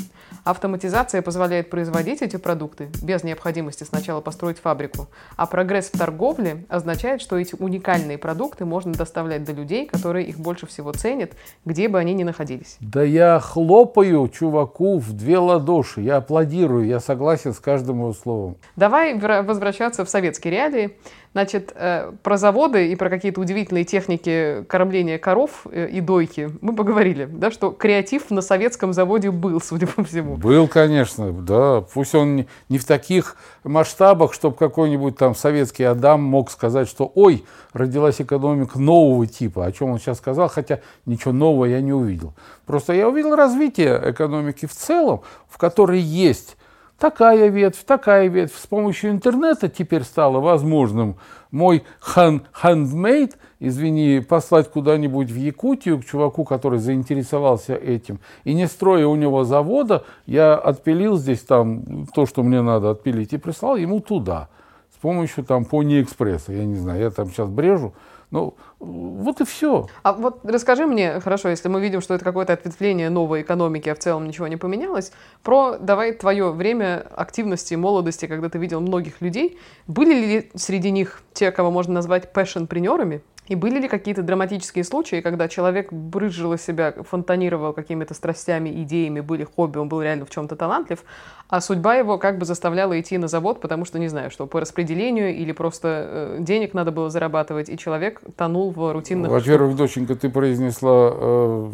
Автоматизация 0.44 1.22
позволяет 1.22 1.70
производить 1.70 2.22
эти 2.22 2.36
продукты 2.36 2.90
без 3.02 3.24
необходимости 3.24 3.86
сначала 3.86 4.20
построить 4.20 4.58
фабрику. 4.58 5.08
А 5.38 5.46
прогресс 5.46 5.92
в 5.94 5.98
торговле 5.98 6.66
означает, 6.68 7.22
что 7.22 7.38
эти 7.38 7.56
уникальные 7.58 8.18
продукты 8.18 8.66
можно 8.66 8.92
доставлять 8.92 9.46
до 9.46 9.54
людей, 9.54 9.86
которые 9.86 10.28
их 10.28 10.40
больше 10.40 10.66
всего 10.66 10.92
ценят, 10.92 11.32
где 11.64 11.88
бы 11.88 12.00
они 12.00 12.14
ни 12.16 12.24
находились. 12.24 12.76
Да 12.82 13.02
я 13.02 13.40
хлопаю 13.40 14.28
чуваку 14.28 15.00
в 15.00 15.14
две 15.14 15.38
ладоши, 15.38 16.02
я 16.02 16.18
аплодирую, 16.18 16.86
я 16.86 17.00
согласен 17.00 17.45
согласен 17.46 17.54
с 17.54 17.60
каждым 17.60 18.00
его 18.00 18.14
словом. 18.14 18.58
Давай 18.76 19.14
возвращаться 19.44 20.06
в 20.06 20.10
советские 20.10 20.52
реалии. 20.54 20.98
Значит, 21.34 21.74
э, 21.76 22.14
про 22.24 22.38
заводы 22.38 22.88
и 22.88 22.96
про 22.96 23.10
какие-то 23.10 23.42
удивительные 23.42 23.84
техники 23.84 24.64
кормления 24.70 25.18
коров 25.18 25.68
э, 25.70 25.90
и 25.90 26.00
дойки 26.00 26.50
мы 26.62 26.74
поговорили, 26.74 27.26
да, 27.26 27.52
что 27.52 27.72
креатив 27.72 28.32
на 28.32 28.42
советском 28.42 28.94
заводе 28.94 29.32
был, 29.32 29.60
судя 29.60 29.86
по 29.86 30.02
всему. 30.06 30.38
Был, 30.38 30.70
конечно, 30.70 31.34
да. 31.34 31.82
Пусть 31.94 32.16
он 32.16 32.46
не 32.70 32.78
в 32.78 32.86
таких 32.86 33.36
масштабах, 33.66 34.34
чтобы 34.34 34.56
какой-нибудь 34.56 35.18
там 35.18 35.36
советский 35.36 35.84
Адам 35.84 36.24
мог 36.24 36.50
сказать, 36.50 36.88
что 36.88 37.12
ой, 37.16 37.44
родилась 37.74 38.22
экономика 38.22 38.80
нового 38.80 39.28
типа, 39.28 39.66
о 39.66 39.72
чем 39.74 39.92
он 39.92 40.00
сейчас 40.00 40.20
сказал, 40.20 40.48
хотя 40.48 40.80
ничего 41.06 41.34
нового 41.34 41.66
я 41.66 41.82
не 41.82 41.92
увидел. 41.92 42.34
Просто 42.66 42.94
я 42.94 43.10
увидел 43.10 43.36
развитие 43.36 44.02
экономики 44.06 44.68
в 44.68 44.74
целом, 44.74 45.22
в 45.50 45.58
которой 45.58 46.00
есть 46.00 46.56
такая 47.00 47.50
ветвь, 47.50 47.84
такая 47.84 48.28
ветвь. 48.28 48.56
С 48.58 48.68
помощью 48.68 49.12
интернета 49.12 49.70
теперь 49.70 50.04
стало 50.04 50.40
возможным 50.40 51.18
мой 51.52 51.84
handmade, 52.16 53.34
извини, 53.60 54.20
послать 54.20 54.70
куда-нибудь 54.70 55.32
в 55.32 55.36
Якутию 55.36 56.00
к 56.00 56.06
чуваку, 56.06 56.44
который 56.44 56.80
заинтересовался 56.80 57.76
этим. 57.76 58.20
И 58.44 58.54
не 58.54 58.68
строя 58.68 59.08
у 59.08 59.16
него 59.16 59.44
завода, 59.44 60.04
я 60.26 60.56
отпилил 60.56 61.18
здесь 61.18 61.42
там 61.42 62.08
то, 62.14 62.26
что 62.26 62.44
мне 62.44 62.62
надо 62.62 62.92
отпилить, 62.92 63.34
и 63.34 63.38
прислал 63.38 63.78
ему 63.78 64.00
туда. 64.02 64.50
С 64.94 64.98
помощью 64.98 65.44
там 65.44 65.66
Пони 65.66 66.02
Экспресса. 66.02 66.52
Я 66.52 66.66
не 66.66 66.76
знаю, 66.76 67.02
я 67.02 67.10
там 67.10 67.28
сейчас 67.28 67.50
брежу. 67.50 67.94
Ну, 68.32 68.56
вот 68.86 69.42
и 69.42 69.46
все. 69.46 69.88
А 70.04 70.14
вот 70.14 70.40
расскажи 70.44 70.86
мне, 70.86 71.20
хорошо, 71.20 71.50
если 71.50 71.68
мы 71.68 71.82
видим, 71.82 72.02
что 72.02 72.14
это 72.14 72.24
какое-то 72.24 72.54
ответвление 72.54 73.10
новой 73.10 73.42
экономики, 73.42 73.90
а 73.90 73.96
в 73.96 74.00
целом 74.00 74.28
ничего 74.28 74.48
не 74.48 74.58
поменялось, 74.58 75.12
про 75.42 75.78
давай 75.80 76.14
твое 76.14 76.52
время 76.52 77.06
активности, 77.16 77.74
молодости, 77.76 78.28
когда 78.28 78.50
ты 78.50 78.60
видел 78.60 78.82
многих 78.82 79.22
людей. 79.22 79.58
Были 79.88 80.14
ли 80.14 80.52
среди 80.56 80.92
них 80.92 81.24
те, 81.34 81.52
кого 81.52 81.72
можно 81.72 81.96
назвать 81.96 82.32
пэшн-принерами? 82.32 83.22
И 83.48 83.56
были 83.56 83.80
ли 83.80 83.88
какие-то 83.88 84.24
драматические 84.24 84.84
случаи, 84.84 85.22
когда 85.22 85.48
человек 85.48 85.94
брызжил 85.94 86.54
из 86.54 86.62
себя, 86.64 86.94
фонтанировал 86.94 87.74
какими-то 87.74 88.14
страстями, 88.14 88.84
идеями, 88.84 89.20
были 89.20 89.44
хобби, 89.44 89.78
он 89.78 89.88
был 89.88 90.02
реально 90.02 90.26
в 90.26 90.30
чем-то 90.30 90.56
талантлив, 90.56 91.04
а 91.48 91.62
судьба 91.62 91.96
его 91.96 92.18
как 92.18 92.40
бы 92.40 92.46
заставляла 92.46 93.00
идти 93.00 93.18
на 93.18 93.28
завод, 93.28 93.62
потому 93.62 93.86
что, 93.86 94.00
не 94.00 94.08
знаю, 94.08 94.32
что 94.32 94.48
по 94.48 94.60
распределению 94.60 95.36
или 95.36 95.52
просто 95.52 95.88
э, 95.88 96.38
денег 96.40 96.74
надо 96.74 96.92
было 96.92 97.10
зарабатывать, 97.10 97.70
и 97.70 97.78
человек 97.78 98.22
тонул 98.36 98.72
в 98.72 98.92
рутинных... 98.92 99.32
Во-первых, 99.32 99.76
доченька, 99.76 100.16
ты 100.16 100.30
произнесла 100.30 101.12
э, 101.14 101.72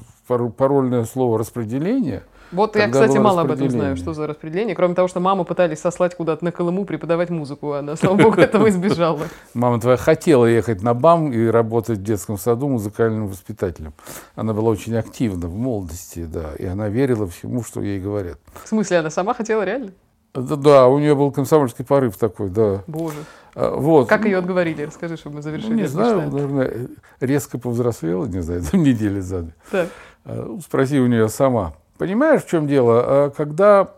парольное 0.57 1.05
слово 1.05 1.39
«распределение», 1.39 2.23
вот 2.51 2.75
я, 2.75 2.89
кстати, 2.89 3.17
мало 3.17 3.41
об 3.41 3.51
этом 3.51 3.69
знаю, 3.69 3.97
что 3.97 4.13
за 4.13 4.27
распределение. 4.27 4.75
Кроме 4.75 4.95
того, 4.95 5.07
что 5.07 5.19
маму 5.19 5.45
пытались 5.45 5.79
сослать 5.79 6.15
куда-то 6.15 6.43
на 6.43 6.51
Колыму 6.51 6.85
преподавать 6.85 7.29
музыку, 7.29 7.73
а 7.73 7.79
она, 7.79 7.95
слава 7.95 8.15
богу, 8.15 8.39
этого 8.41 8.69
избежала. 8.69 9.21
Мама 9.53 9.79
твоя 9.79 9.97
хотела 9.97 10.45
ехать 10.45 10.81
на 10.81 10.93
БАМ 10.93 11.31
и 11.31 11.47
работать 11.47 11.99
в 11.99 12.03
детском 12.03 12.37
саду 12.37 12.67
музыкальным 12.67 13.27
воспитателем. 13.27 13.93
Она 14.35 14.53
была 14.53 14.69
очень 14.69 14.95
активна 14.95 15.47
в 15.47 15.55
молодости, 15.55 16.25
да, 16.25 16.51
и 16.57 16.65
она 16.65 16.89
верила 16.89 17.27
всему, 17.27 17.63
что 17.63 17.81
ей 17.81 17.99
говорят. 17.99 18.39
В 18.63 18.67
смысле, 18.67 18.99
она 18.99 19.09
сама 19.09 19.33
хотела 19.33 19.63
реально? 19.63 19.91
Да, 20.33 20.55
да, 20.55 20.87
у 20.87 20.97
нее 20.99 21.13
был 21.13 21.31
комсомольский 21.31 21.83
порыв 21.83 22.17
такой, 22.17 22.49
да. 22.49 22.83
Боже. 22.87 23.17
А, 23.53 23.75
вот. 23.75 24.07
Как 24.07 24.25
ее 24.25 24.37
отговорили? 24.37 24.83
Расскажи, 24.83 25.17
чтобы 25.17 25.37
мы 25.37 25.41
завершили. 25.41 25.73
Ну, 25.73 25.79
не 25.79 25.87
знаю, 25.87 26.31
наверное, 26.31 26.87
резко 27.19 27.57
повзрослела, 27.57 28.25
не 28.25 28.41
знаю, 28.41 28.63
там 28.71 28.81
недели 28.81 29.19
за 29.19 29.41
две. 29.41 29.53
Так. 29.69 29.89
А, 30.23 30.57
спроси 30.63 30.99
у 30.99 31.07
нее 31.07 31.27
сама. 31.27 31.73
Понимаешь, 32.01 32.41
в 32.41 32.49
чем 32.49 32.65
дело? 32.65 33.03
А 33.05 33.29
когда, 33.29 33.91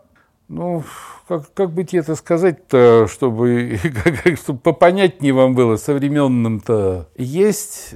ну, 0.49 0.83
как, 1.25 1.53
как 1.53 1.71
бы 1.71 1.85
тебе 1.85 2.01
это 2.01 2.15
сказать-то, 2.15 3.07
чтобы, 3.07 3.79
чтобы 4.43 4.59
попонятнее 4.59 5.31
вам 5.31 5.55
было 5.55 5.77
современным-то, 5.77 7.07
есть, 7.15 7.95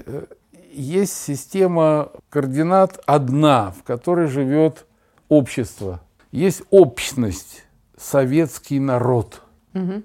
есть 0.72 1.12
система 1.13 2.13
координат 2.30 3.02
одна, 3.06 3.72
в 3.72 3.84
которой 3.84 4.28
живет 4.28 4.86
общество. 5.28 6.00
Есть 6.32 6.62
общность, 6.70 7.65
советский 7.98 8.80
народ. 8.80 9.41
Угу. 9.74 10.04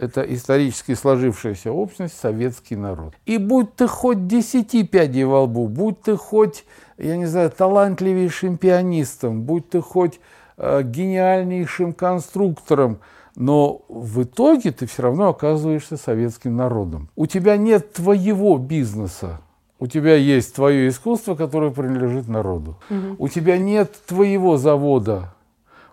Это 0.00 0.22
исторически 0.22 0.94
сложившаяся 0.94 1.70
общность, 1.72 2.18
советский 2.18 2.74
народ. 2.74 3.12
И 3.26 3.36
будь 3.36 3.74
ты 3.74 3.86
хоть 3.86 4.26
десяти 4.26 4.82
пядей 4.82 5.24
во 5.24 5.42
лбу, 5.42 5.68
будь 5.68 6.00
ты 6.00 6.16
хоть 6.16 6.64
я 7.00 7.16
не 7.16 7.26
знаю, 7.26 7.50
талантливейшим 7.50 8.58
пианистом, 8.58 9.42
будь 9.42 9.70
ты 9.70 9.80
хоть 9.80 10.20
э, 10.56 10.82
гениальнейшим 10.82 11.92
конструктором, 11.92 13.00
но 13.36 13.82
в 13.88 14.22
итоге 14.22 14.70
ты 14.70 14.86
все 14.86 15.02
равно 15.02 15.28
оказываешься 15.28 15.96
советским 15.96 16.56
народом. 16.56 17.08
У 17.16 17.26
тебя 17.26 17.56
нет 17.56 17.92
твоего 17.94 18.58
бизнеса, 18.58 19.40
у 19.78 19.86
тебя 19.86 20.14
есть 20.14 20.54
твое 20.54 20.88
искусство, 20.88 21.34
которое 21.34 21.70
принадлежит 21.70 22.28
народу. 22.28 22.78
Угу. 22.90 23.16
У 23.18 23.28
тебя 23.28 23.56
нет 23.56 23.94
твоего 24.06 24.58
завода, 24.58 25.34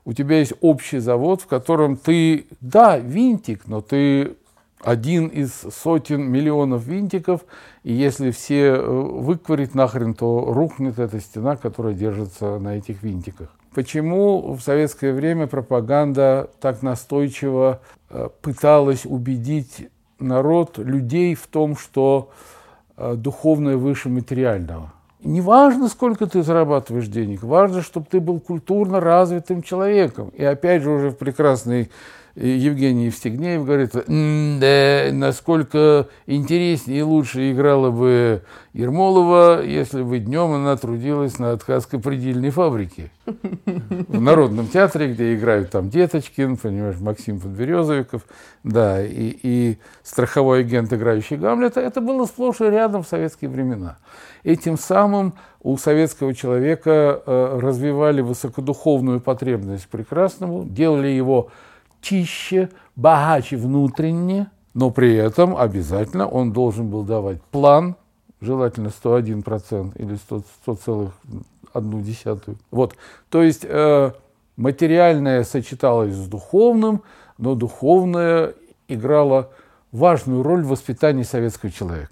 у 0.08 0.14
тебя 0.14 0.40
есть 0.40 0.54
общий 0.62 1.00
завод, 1.00 1.42
в 1.42 1.48
котором 1.48 1.98
ты, 1.98 2.48
да, 2.62 2.98
винтик, 2.98 3.68
но 3.68 3.82
ты 3.82 4.38
один 4.82 5.28
из 5.28 5.52
сотен 5.52 6.32
миллионов 6.32 6.86
винтиков, 6.86 7.42
и 7.84 7.92
если 7.92 8.32
все 8.32 8.68
э, 8.68 8.80
выкварить 8.80 9.76
нахрен, 9.76 10.14
то 10.14 10.46
рухнет 10.54 10.98
эта 10.98 11.20
стена, 11.20 11.58
которая 11.58 11.94
держится 11.94 12.58
на 12.58 12.78
этих 12.78 13.04
винтиках. 13.04 13.50
Почему 13.76 14.54
в 14.54 14.62
советское 14.62 15.12
время 15.12 15.46
пропаганда 15.46 16.52
так 16.62 16.82
настойчиво 16.84 17.82
э, 18.10 18.30
пыталась 18.42 19.06
убедить 19.06 19.90
народ, 20.20 20.78
людей 20.78 21.36
в 21.36 21.48
том, 21.48 21.76
что 21.76 22.32
э, 22.96 23.16
духовное 23.18 23.76
выше 23.76 24.08
материального? 24.08 24.94
Не 25.28 25.42
важно, 25.42 25.90
сколько 25.90 26.26
ты 26.26 26.42
зарабатываешь 26.42 27.08
денег, 27.08 27.44
важно, 27.44 27.82
чтобы 27.82 28.08
ты 28.10 28.22
был 28.22 28.40
культурно 28.40 29.02
развитым 29.02 29.62
человеком. 29.62 30.30
И 30.30 30.42
опять 30.42 30.84
же 30.84 30.90
уже 30.90 31.10
в 31.10 31.18
прекрасной 31.18 31.92
Евгений 32.40 33.06
Евстигнеев 33.06 33.66
говорит, 33.66 33.94
да, 33.94 35.10
насколько 35.12 36.08
интереснее 36.28 37.00
и 37.00 37.02
лучше 37.02 37.52
играла 37.52 37.90
бы 37.90 38.44
Ермолова, 38.74 39.64
если 39.64 40.04
бы 40.04 40.20
днем 40.20 40.52
она 40.52 40.78
трудилась 40.78 41.40
на 41.40 41.58
ткацкой 41.58 42.00
предельной 42.00 42.52
фабрике. 42.52 43.10
В 43.66 44.22
Народном 44.22 44.68
театре, 44.68 45.12
где 45.14 45.34
играют 45.34 45.72
там 45.72 45.90
Деточкин, 45.90 46.58
понимаешь, 46.58 47.00
Максим 47.00 47.40
Подберезовиков, 47.40 48.22
да, 48.64 49.04
и, 49.04 49.36
и 49.42 49.78
страховой 50.04 50.60
агент, 50.60 50.94
играющий 50.94 51.38
Гамлета, 51.38 51.82
это 51.82 52.02
было 52.02 52.26
сплошь 52.26 52.62
и 52.62 52.66
рядом 52.66 53.02
в 53.02 53.08
советские 53.08 53.50
времена. 53.50 53.98
Этим 54.44 54.78
самым 54.78 55.34
у 55.64 55.76
советского 55.78 56.36
человека 56.36 57.20
э, 57.26 57.60
развивали 57.60 58.22
высокодуховную 58.22 59.22
потребность 59.22 59.88
к 59.88 59.90
прекрасному, 59.90 60.66
делали 60.66 61.08
его 61.08 61.50
чище, 62.02 62.70
богаче 62.96 63.58
внутренне, 63.58 64.50
но 64.74 64.92
при 64.92 65.16
этом 65.16 65.58
обязательно 65.58 66.28
он 66.28 66.52
должен 66.54 66.90
был 66.90 67.04
давать 67.04 67.42
план, 67.42 67.96
желательно 68.42 68.90
101% 68.90 69.98
или 69.98 70.18
100,1. 70.66 72.58
Вот. 72.72 72.96
То 73.30 73.42
есть 73.42 73.66
э, 73.68 74.12
материальное 74.56 75.44
сочеталось 75.44 76.14
с 76.14 76.28
духовным, 76.28 77.02
но 77.38 77.56
духовное 77.56 78.54
играло 78.88 79.50
важную 79.92 80.44
роль 80.44 80.64
в 80.64 80.68
воспитании 80.70 81.24
советского 81.24 81.72
человека. 81.72 82.12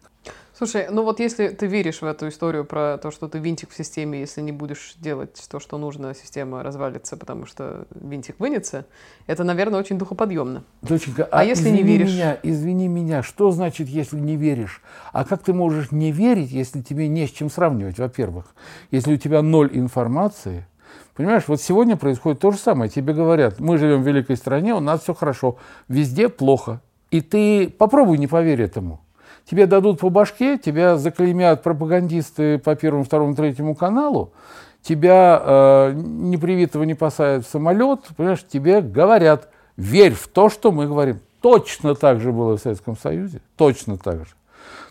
Слушай, 0.57 0.87
ну 0.89 1.03
вот 1.03 1.19
если 1.19 1.49
ты 1.49 1.67
веришь 1.67 2.01
в 2.01 2.05
эту 2.05 2.29
историю 2.29 2.63
про 2.63 2.97
то, 2.97 3.11
что 3.11 3.27
ты 3.27 3.39
винтик 3.39 3.71
в 3.71 3.75
системе, 3.75 4.21
если 4.21 4.39
не 4.39 4.53
будешь 4.53 4.95
делать 4.97 5.45
то, 5.51 5.59
что 5.59 5.77
нужно, 5.77 6.15
система 6.15 6.63
развалится, 6.63 7.17
потому 7.17 7.45
что 7.45 7.87
винтик 7.93 8.39
вынется, 8.39 8.85
это, 9.27 9.43
наверное, 9.43 9.81
очень 9.81 9.97
духоподъемно. 9.97 10.63
Доченька, 10.81 11.25
а, 11.25 11.41
а 11.41 11.43
если 11.43 11.69
не 11.69 11.83
веришь? 11.83 12.13
Меня, 12.13 12.37
извини 12.41 12.87
меня, 12.87 13.21
что 13.21 13.51
значит, 13.51 13.89
если 13.89 14.17
не 14.17 14.37
веришь? 14.37 14.81
А 15.11 15.25
как 15.25 15.43
ты 15.43 15.53
можешь 15.53 15.91
не 15.91 16.13
верить, 16.13 16.51
если 16.51 16.81
тебе 16.81 17.09
не 17.09 17.27
с 17.27 17.31
чем 17.31 17.49
сравнивать, 17.49 17.99
во-первых? 17.99 18.55
Если 18.91 19.13
у 19.13 19.17
тебя 19.17 19.41
ноль 19.41 19.69
информации, 19.73 20.67
Понимаешь, 21.13 21.43
вот 21.47 21.61
сегодня 21.61 21.95
происходит 21.95 22.41
то 22.41 22.51
же 22.51 22.57
самое. 22.57 22.91
Тебе 22.91 23.13
говорят, 23.13 23.61
мы 23.61 23.77
живем 23.77 24.03
в 24.03 24.07
великой 24.07 24.35
стране, 24.35 24.73
у 24.75 24.81
нас 24.81 25.01
все 25.01 25.13
хорошо, 25.13 25.57
везде 25.87 26.27
плохо. 26.27 26.81
И 27.09 27.21
ты 27.21 27.69
попробуй 27.69 28.17
не 28.17 28.27
поверить 28.27 28.71
этому 28.71 29.04
тебе 29.49 29.67
дадут 29.67 29.99
по 29.99 30.09
башке, 30.09 30.57
тебя 30.57 30.97
заклеймят 30.97 31.63
пропагандисты 31.63 32.57
по 32.57 32.75
первому, 32.75 33.03
второму, 33.03 33.35
третьему 33.35 33.75
каналу, 33.75 34.33
тебя 34.81 35.41
э, 35.43 35.93
непривитого 35.95 36.83
не 36.83 36.93
посадят 36.93 37.45
в 37.45 37.49
самолет, 37.49 38.01
понимаешь, 38.15 38.45
тебе 38.47 38.81
говорят, 38.81 39.49
верь 39.77 40.13
в 40.13 40.27
то, 40.27 40.49
что 40.49 40.71
мы 40.71 40.87
говорим. 40.87 41.19
Точно 41.41 41.95
так 41.95 42.21
же 42.21 42.31
было 42.31 42.57
в 42.57 42.61
Советском 42.61 42.97
Союзе, 42.97 43.41
точно 43.55 43.97
так 43.97 44.25
же. 44.25 44.33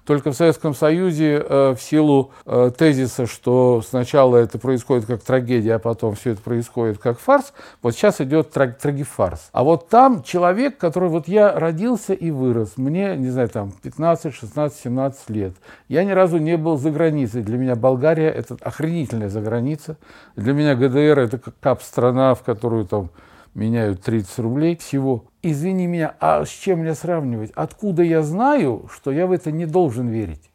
Только 0.04 0.32
в 0.32 0.34
Советском 0.34 0.74
Союзе 0.74 1.42
э, 1.48 1.74
в 1.74 1.80
силу 1.80 2.32
э, 2.44 2.70
тезиса, 2.76 3.26
что 3.26 3.82
сначала 3.86 4.36
это 4.36 4.58
происходит 4.58 5.06
как 5.06 5.22
трагедия, 5.22 5.76
а 5.76 5.78
потом 5.78 6.14
все 6.14 6.32
это 6.32 6.42
происходит 6.42 6.98
как 6.98 7.18
фарс, 7.18 7.54
вот 7.82 7.94
сейчас 7.94 8.20
идет 8.20 8.50
траг 8.50 8.78
трагифарс. 8.78 9.48
А 9.52 9.64
вот 9.64 9.88
там 9.88 10.22
человек, 10.22 10.76
который 10.76 11.08
вот 11.08 11.26
я 11.26 11.58
родился 11.58 12.12
и 12.12 12.30
вырос, 12.30 12.74
мне, 12.76 13.16
не 13.16 13.30
знаю, 13.30 13.48
там 13.48 13.72
15, 13.82 14.34
16, 14.34 14.78
17 14.78 15.30
лет. 15.30 15.54
Я 15.88 16.04
ни 16.04 16.10
разу 16.10 16.36
не 16.36 16.58
был 16.58 16.76
за 16.76 16.90
границей. 16.90 17.42
Для 17.42 17.56
меня 17.56 17.74
Болгария– 17.74 18.30
это 18.30 18.56
охренительная 18.60 19.30
заграница. 19.30 19.96
Для 20.36 20.52
меня 20.52 20.74
ГДР– 20.74 21.18
это 21.20 21.40
кап-страна, 21.60 22.34
в 22.34 22.42
которую 22.42 22.84
там 22.84 23.10
меняют 23.54 24.02
30 24.02 24.38
рублей 24.40 24.76
всего. 24.76 25.24
Извини 25.42 25.86
меня, 25.86 26.14
а 26.20 26.44
с 26.44 26.48
чем 26.48 26.80
мне 26.80 26.94
сравнивать? 26.94 27.52
Откуда 27.54 28.02
я 28.02 28.22
знаю, 28.22 28.88
что 28.92 29.10
я 29.10 29.26
в 29.26 29.32
это 29.32 29.52
не 29.52 29.66
должен 29.66 30.08
верить? 30.08 30.50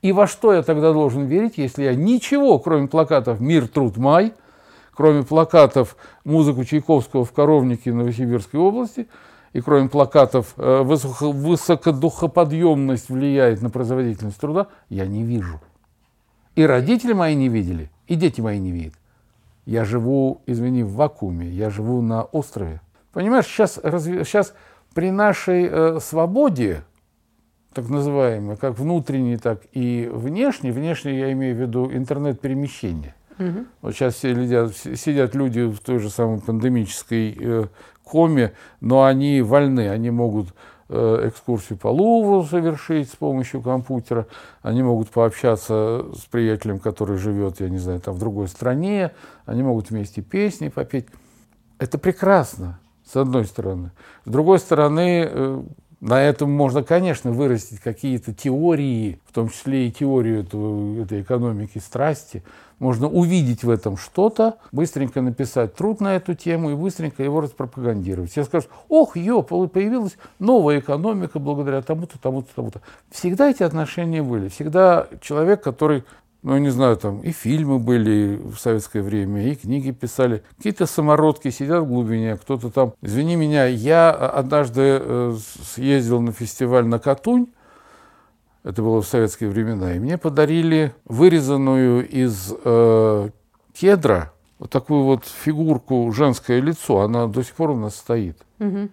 И 0.00 0.12
во 0.12 0.26
что 0.26 0.52
я 0.52 0.62
тогда 0.62 0.92
должен 0.92 1.26
верить, 1.26 1.58
если 1.58 1.84
я 1.84 1.94
ничего, 1.94 2.58
кроме 2.58 2.88
плакатов 2.88 3.40
«Мир, 3.40 3.68
труд, 3.68 3.96
май», 3.96 4.34
кроме 4.94 5.22
плакатов 5.22 5.96
музыку 6.24 6.64
Чайковского 6.64 7.24
в 7.24 7.32
Коровнике 7.32 7.92
Новосибирской 7.92 8.58
области, 8.58 9.06
и 9.52 9.60
кроме 9.60 9.88
плакатов 9.88 10.54
э, 10.56 10.82
«Высокодухоподъемность 10.82 13.10
влияет 13.10 13.62
на 13.62 13.70
производительность 13.70 14.40
труда», 14.40 14.68
я 14.88 15.06
не 15.06 15.22
вижу. 15.22 15.60
И 16.56 16.66
родители 16.66 17.12
мои 17.12 17.34
не 17.34 17.48
видели, 17.48 17.90
и 18.08 18.16
дети 18.16 18.40
мои 18.40 18.58
не 18.58 18.72
видят. 18.72 18.94
Я 19.64 19.84
живу, 19.84 20.42
извини, 20.46 20.82
в 20.82 20.94
вакууме, 20.94 21.48
я 21.48 21.70
живу 21.70 22.02
на 22.02 22.22
острове. 22.22 22.80
Понимаешь, 23.12 23.46
сейчас, 23.46 23.78
разве, 23.82 24.24
сейчас 24.24 24.54
при 24.94 25.10
нашей 25.10 25.68
э, 25.70 26.00
свободе, 26.00 26.82
так 27.72 27.88
называемой, 27.88 28.56
как 28.56 28.78
внутренней, 28.78 29.36
так 29.36 29.62
и 29.72 30.10
внешней, 30.12 30.72
внешней 30.72 31.18
я 31.18 31.32
имею 31.32 31.56
в 31.56 31.60
виду 31.60 31.90
интернет-перемещение. 31.92 33.14
Угу. 33.38 33.64
Вот 33.82 33.94
сейчас 33.94 34.14
все 34.14 34.34
сидят, 34.34 34.76
сидят 34.76 35.34
люди 35.34 35.62
в 35.62 35.78
той 35.80 35.98
же 35.98 36.10
самой 36.10 36.40
пандемической 36.40 37.36
э, 37.38 37.64
коме, 38.04 38.52
но 38.80 39.04
они 39.04 39.40
вольны, 39.42 39.88
они 39.88 40.10
могут 40.10 40.54
экскурсию 40.88 41.78
по 41.78 41.88
Лувру 41.88 42.44
совершить 42.44 43.08
с 43.10 43.16
помощью 43.16 43.62
компьютера. 43.62 44.26
Они 44.62 44.82
могут 44.82 45.10
пообщаться 45.10 46.06
с 46.14 46.26
приятелем, 46.30 46.78
который 46.78 47.16
живет, 47.16 47.60
я 47.60 47.68
не 47.68 47.78
знаю, 47.78 48.00
там 48.00 48.14
в 48.14 48.18
другой 48.18 48.48
стране. 48.48 49.12
Они 49.46 49.62
могут 49.62 49.90
вместе 49.90 50.22
песни 50.22 50.68
попеть. 50.68 51.06
Это 51.78 51.98
прекрасно, 51.98 52.78
с 53.10 53.16
одной 53.16 53.44
стороны. 53.44 53.90
С 54.24 54.30
другой 54.30 54.58
стороны, 54.58 55.28
э, 55.30 55.62
на 56.02 56.20
этом 56.20 56.50
можно, 56.50 56.82
конечно, 56.82 57.30
вырастить 57.30 57.78
какие-то 57.78 58.34
теории, 58.34 59.20
в 59.24 59.32
том 59.32 59.48
числе 59.48 59.86
и 59.86 59.92
теорию 59.92 60.40
этого, 60.40 61.00
этой 61.00 61.22
экономики 61.22 61.78
страсти. 61.78 62.42
Можно 62.82 63.08
увидеть 63.08 63.62
в 63.62 63.70
этом 63.70 63.96
что-то, 63.96 64.56
быстренько 64.72 65.20
написать 65.20 65.76
труд 65.76 66.00
на 66.00 66.16
эту 66.16 66.34
тему 66.34 66.72
и 66.72 66.74
быстренько 66.74 67.22
его 67.22 67.40
распропагандировать. 67.40 68.32
Все 68.32 68.42
скажут, 68.42 68.70
ох, 68.88 69.16
ё, 69.16 69.42
появилась 69.42 70.18
новая 70.40 70.80
экономика 70.80 71.38
благодаря 71.38 71.80
тому-то, 71.82 72.18
тому-то, 72.20 72.48
тому-то. 72.52 72.80
Всегда 73.08 73.48
эти 73.48 73.62
отношения 73.62 74.20
были. 74.20 74.48
Всегда 74.48 75.06
человек, 75.20 75.62
который 75.62 76.02
ну, 76.42 76.54
я 76.54 76.58
не 76.58 76.70
знаю, 76.70 76.96
там 76.96 77.20
и 77.20 77.30
фильмы 77.30 77.78
были 77.78 78.34
в 78.34 78.56
советское 78.56 79.02
время, 79.02 79.46
и 79.48 79.54
книги 79.54 79.92
писали. 79.92 80.42
Какие-то 80.56 80.86
самородки 80.86 81.50
сидят 81.50 81.84
в 81.84 81.86
глубине, 81.86 82.36
кто-то 82.36 82.68
там... 82.70 82.94
Извини 83.00 83.36
меня, 83.36 83.66
я 83.66 84.10
однажды 84.10 84.98
э, 85.00 85.36
съездил 85.72 86.20
на 86.20 86.32
фестиваль 86.32 86.84
на 86.84 86.98
Катунь, 86.98 87.46
это 88.64 88.82
было 88.82 89.02
в 89.02 89.06
советские 89.06 89.50
времена, 89.50 89.94
и 89.94 89.98
мне 89.98 90.18
подарили 90.18 90.94
вырезанную 91.04 92.08
из 92.08 92.52
э, 92.64 93.30
кедра 93.74 94.32
вот 94.58 94.70
такую 94.70 95.02
вот 95.02 95.24
фигурку, 95.24 96.12
женское 96.12 96.60
лицо, 96.60 97.00
она 97.00 97.26
до 97.26 97.42
сих 97.42 97.54
пор 97.54 97.70
у 97.70 97.76
нас 97.76 97.96
стоит. 97.96 98.38
Угу. 98.60 98.90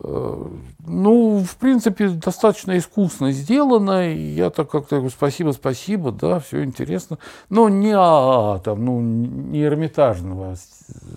Ну, 0.00 1.44
в 1.44 1.56
принципе, 1.56 2.08
достаточно 2.08 2.78
искусно 2.78 3.32
сделано. 3.32 4.12
Я 4.14 4.50
так 4.50 4.70
как-то 4.70 4.96
говорю, 4.96 5.10
спасибо, 5.10 5.50
спасибо, 5.50 6.12
да, 6.12 6.38
все 6.38 6.62
интересно. 6.62 7.18
Но 7.50 7.68
не 7.68 7.92
а, 7.96 8.60
там, 8.60 8.84
ну, 8.84 9.00
не 9.00 9.64
эрмитажного 9.64 10.54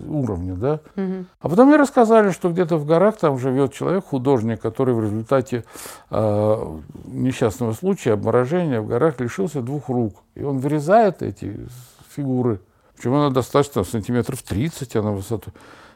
уровня, 0.08 0.54
да. 0.54 0.80
Угу. 0.96 1.24
А 1.40 1.48
потом 1.48 1.68
мне 1.68 1.76
рассказали, 1.76 2.30
что 2.30 2.50
где-то 2.50 2.76
в 2.76 2.84
горах 2.84 3.16
там 3.18 3.38
живет 3.38 3.72
человек, 3.72 4.04
художник, 4.06 4.60
который 4.60 4.94
в 4.94 5.02
результате 5.02 5.64
э, 6.10 6.78
несчастного 7.04 7.72
случая, 7.74 8.14
обморожения 8.14 8.80
в 8.80 8.88
горах 8.88 9.20
лишился 9.20 9.62
двух 9.62 9.88
рук. 9.88 10.16
И 10.34 10.42
он 10.42 10.58
вырезает 10.58 11.22
эти 11.22 11.68
фигуры. 12.14 12.60
Причем 12.96 13.14
она 13.14 13.30
достаточно 13.30 13.84
сантиметров 13.84 14.42
30, 14.42 14.96
она 14.96 15.12
высоту. 15.12 15.52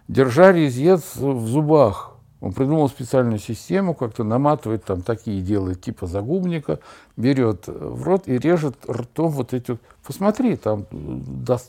Держа 0.08 0.52
резец 0.52 1.16
в 1.16 1.46
зубах. 1.46 2.15
Он 2.40 2.52
придумал 2.52 2.88
специальную 2.88 3.38
систему, 3.38 3.94
как-то 3.94 4.22
наматывает 4.22 4.84
там 4.84 5.00
такие 5.00 5.40
делает 5.40 5.80
типа 5.80 6.06
загубника, 6.06 6.80
берет 7.16 7.66
в 7.66 8.02
рот 8.04 8.28
и 8.28 8.36
режет 8.36 8.76
ртом 8.88 9.30
вот 9.30 9.54
эти. 9.54 9.78
Посмотри, 10.06 10.56
там 10.56 10.86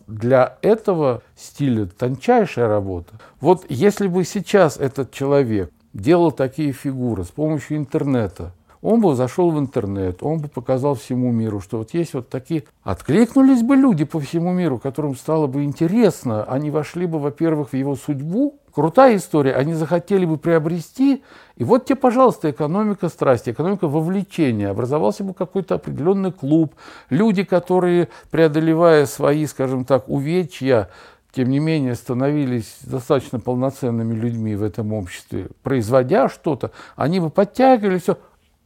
для 0.08 0.58
этого 0.62 1.22
стиля 1.36 1.86
тончайшая 1.86 2.68
работа. 2.68 3.14
Вот 3.40 3.66
если 3.70 4.08
бы 4.08 4.26
сейчас 4.26 4.78
этот 4.78 5.12
человек 5.12 5.72
делал 5.94 6.32
такие 6.32 6.74
фигуры 6.74 7.24
с 7.24 7.30
помощью 7.30 7.78
интернета, 7.78 8.52
он 8.82 9.02
бы 9.02 9.16
зашел 9.16 9.50
в 9.52 9.60
интернет, 9.60 10.22
он 10.22 10.40
бы 10.40 10.48
показал 10.50 10.96
всему 10.96 11.32
миру, 11.32 11.60
что 11.60 11.80
вот 11.80 11.94
есть 11.94 12.14
вот 12.14 12.30
такие... 12.30 12.64
Откликнулись 12.84 13.64
бы 13.64 13.76
люди 13.76 14.06
по 14.06 14.20
всему 14.20 14.54
миру, 14.54 14.78
которым 14.78 15.16
стало 15.16 15.48
бы 15.48 15.64
интересно, 15.64 16.44
они 16.44 16.70
вошли 16.70 17.06
бы, 17.06 17.20
во-первых, 17.20 17.70
в 17.70 17.74
его 17.74 17.96
судьбу, 17.96 18.60
крутая 18.78 19.16
история, 19.16 19.54
они 19.54 19.74
захотели 19.74 20.24
бы 20.24 20.38
приобрести, 20.38 21.24
и 21.56 21.64
вот 21.64 21.86
тебе, 21.86 21.96
пожалуйста, 21.96 22.52
экономика 22.52 23.10
страсти, 23.10 23.50
экономика 23.50 23.88
вовлечения. 23.88 24.70
Образовался 24.70 25.24
бы 25.24 25.34
какой-то 25.34 25.74
определенный 25.74 26.32
клуб, 26.32 26.76
люди, 27.10 27.44
которые, 27.44 28.10
преодолевая 28.30 29.08
свои, 29.08 29.48
скажем 29.48 29.84
так, 29.84 30.08
увечья, 30.08 30.92
тем 31.32 31.50
не 31.50 31.58
менее 31.58 31.96
становились 31.96 32.78
достаточно 32.84 33.40
полноценными 33.40 34.14
людьми 34.14 34.56
в 34.56 34.62
этом 34.62 34.94
обществе, 34.94 35.48
производя 35.64 36.30
что-то, 36.30 36.70
они 36.96 37.20
бы 37.20 37.32
подтягивали 37.32 37.98
все. 37.98 38.20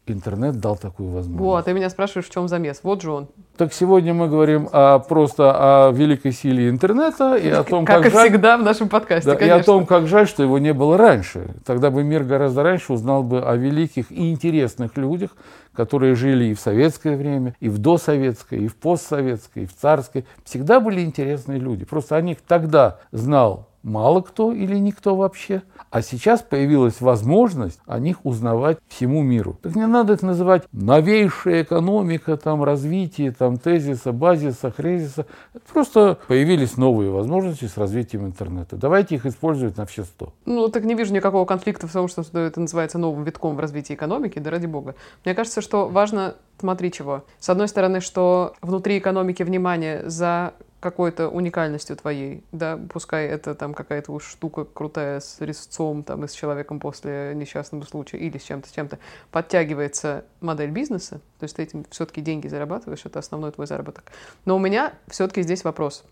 Интернет 0.07 0.59
дал 0.59 0.77
такую 0.77 1.09
возможность. 1.09 1.39
Вот, 1.39 1.65
ты 1.65 1.73
меня 1.73 1.87
спрашиваешь, 1.89 2.25
в 2.27 2.31
чем 2.31 2.47
замес. 2.47 2.79
Вот 2.81 3.03
же 3.03 3.11
он. 3.11 3.27
Так 3.55 3.71
сегодня 3.71 4.15
мы 4.15 4.27
говорим 4.27 4.67
о, 4.71 4.97
просто 4.97 5.87
о 5.87 5.91
великой 5.91 6.31
силе 6.31 6.69
интернета 6.69 7.35
и 7.35 7.47
о 7.49 7.63
том, 7.63 7.85
как, 7.85 7.97
как 7.97 8.07
и 8.07 8.09
жаль, 8.09 8.29
всегда 8.29 8.57
в 8.57 8.63
нашем 8.63 8.89
подкасте, 8.89 9.29
да, 9.29 9.35
конечно. 9.35 9.57
И 9.57 9.59
о 9.59 9.63
том, 9.63 9.85
как 9.85 10.07
жаль, 10.07 10.27
что 10.27 10.41
его 10.41 10.57
не 10.57 10.73
было 10.73 10.97
раньше. 10.97 11.53
Тогда 11.65 11.91
бы 11.91 12.03
мир 12.03 12.23
гораздо 12.23 12.63
раньше 12.63 12.93
узнал 12.93 13.21
бы 13.21 13.43
о 13.47 13.55
великих 13.55 14.11
и 14.11 14.31
интересных 14.31 14.97
людях, 14.97 15.35
которые 15.73 16.15
жили 16.15 16.45
и 16.45 16.53
в 16.55 16.59
советское 16.59 17.15
время, 17.15 17.55
и 17.59 17.69
в 17.69 17.77
досоветское, 17.77 18.59
и 18.59 18.67
в 18.67 18.75
постсоветское, 18.77 19.65
и 19.65 19.67
в 19.67 19.75
царское. 19.75 20.25
Всегда 20.43 20.79
были 20.79 21.01
интересные 21.01 21.59
люди. 21.59 21.85
Просто 21.85 22.15
о 22.15 22.21
них 22.21 22.39
тогда 22.41 22.97
знал 23.11 23.70
мало 23.83 24.21
кто 24.21 24.51
или 24.51 24.77
никто 24.77 25.15
вообще. 25.15 25.63
А 25.89 26.01
сейчас 26.01 26.41
появилась 26.41 27.01
возможность 27.01 27.79
о 27.85 27.99
них 27.99 28.25
узнавать 28.25 28.77
всему 28.87 29.21
миру. 29.23 29.57
Так 29.61 29.75
не 29.75 29.87
надо 29.87 30.13
это 30.13 30.25
называть 30.25 30.63
новейшая 30.71 31.63
экономика, 31.63 32.37
там, 32.37 32.63
развитие 32.63 33.31
там, 33.31 33.57
тезиса, 33.57 34.11
базиса, 34.11 34.71
хрезиса. 34.71 35.25
Просто 35.71 36.17
появились 36.27 36.77
новые 36.77 37.11
возможности 37.11 37.65
с 37.65 37.77
развитием 37.77 38.25
интернета. 38.25 38.77
Давайте 38.77 39.15
их 39.15 39.25
использовать 39.25 39.77
на 39.77 39.85
все 39.85 40.03
сто. 40.03 40.33
Ну, 40.45 40.69
так 40.69 40.83
не 40.83 40.95
вижу 40.95 41.13
никакого 41.13 41.45
конфликта 41.45 41.87
в 41.87 41.91
том, 41.93 42.07
что 42.07 42.21
это 42.39 42.59
называется 42.59 42.97
новым 42.97 43.23
витком 43.23 43.55
в 43.55 43.59
развитии 43.59 43.93
экономики, 43.93 44.39
да 44.39 44.51
ради 44.51 44.67
бога. 44.67 44.95
Мне 45.25 45.35
кажется, 45.35 45.61
что 45.61 45.87
важно 45.87 46.35
смотри 46.59 46.91
чего. 46.91 47.25
С 47.39 47.49
одной 47.49 47.67
стороны, 47.67 47.99
что 47.99 48.53
внутри 48.61 48.99
экономики 48.99 49.43
внимание 49.43 50.07
за 50.09 50.53
какой-то 50.81 51.29
уникальностью 51.29 51.95
твоей, 51.95 52.43
да, 52.51 52.77
пускай 52.91 53.27
это 53.27 53.53
там 53.53 53.75
какая-то 53.75 54.11
уж 54.11 54.25
штука 54.25 54.65
крутая 54.65 55.19
с 55.19 55.39
резцом, 55.39 56.03
там, 56.03 56.25
и 56.25 56.27
с 56.27 56.33
человеком 56.33 56.79
после 56.79 57.33
несчастного 57.35 57.83
случая 57.83 58.17
или 58.17 58.39
с 58.39 58.43
чем-то, 58.43 58.67
с 58.67 58.71
чем-то, 58.71 58.97
подтягивается 59.29 60.25
модель 60.41 60.71
бизнеса, 60.71 61.21
то 61.39 61.43
есть 61.43 61.55
ты 61.55 61.63
этим 61.63 61.85
все-таки 61.91 62.21
деньги 62.21 62.47
зарабатываешь, 62.47 63.05
это 63.05 63.19
основной 63.19 63.51
твой 63.51 63.67
заработок. 63.67 64.11
Но 64.45 64.55
у 64.55 64.59
меня 64.59 64.93
все-таки 65.07 65.43
здесь 65.43 65.63
вопрос. 65.63 66.03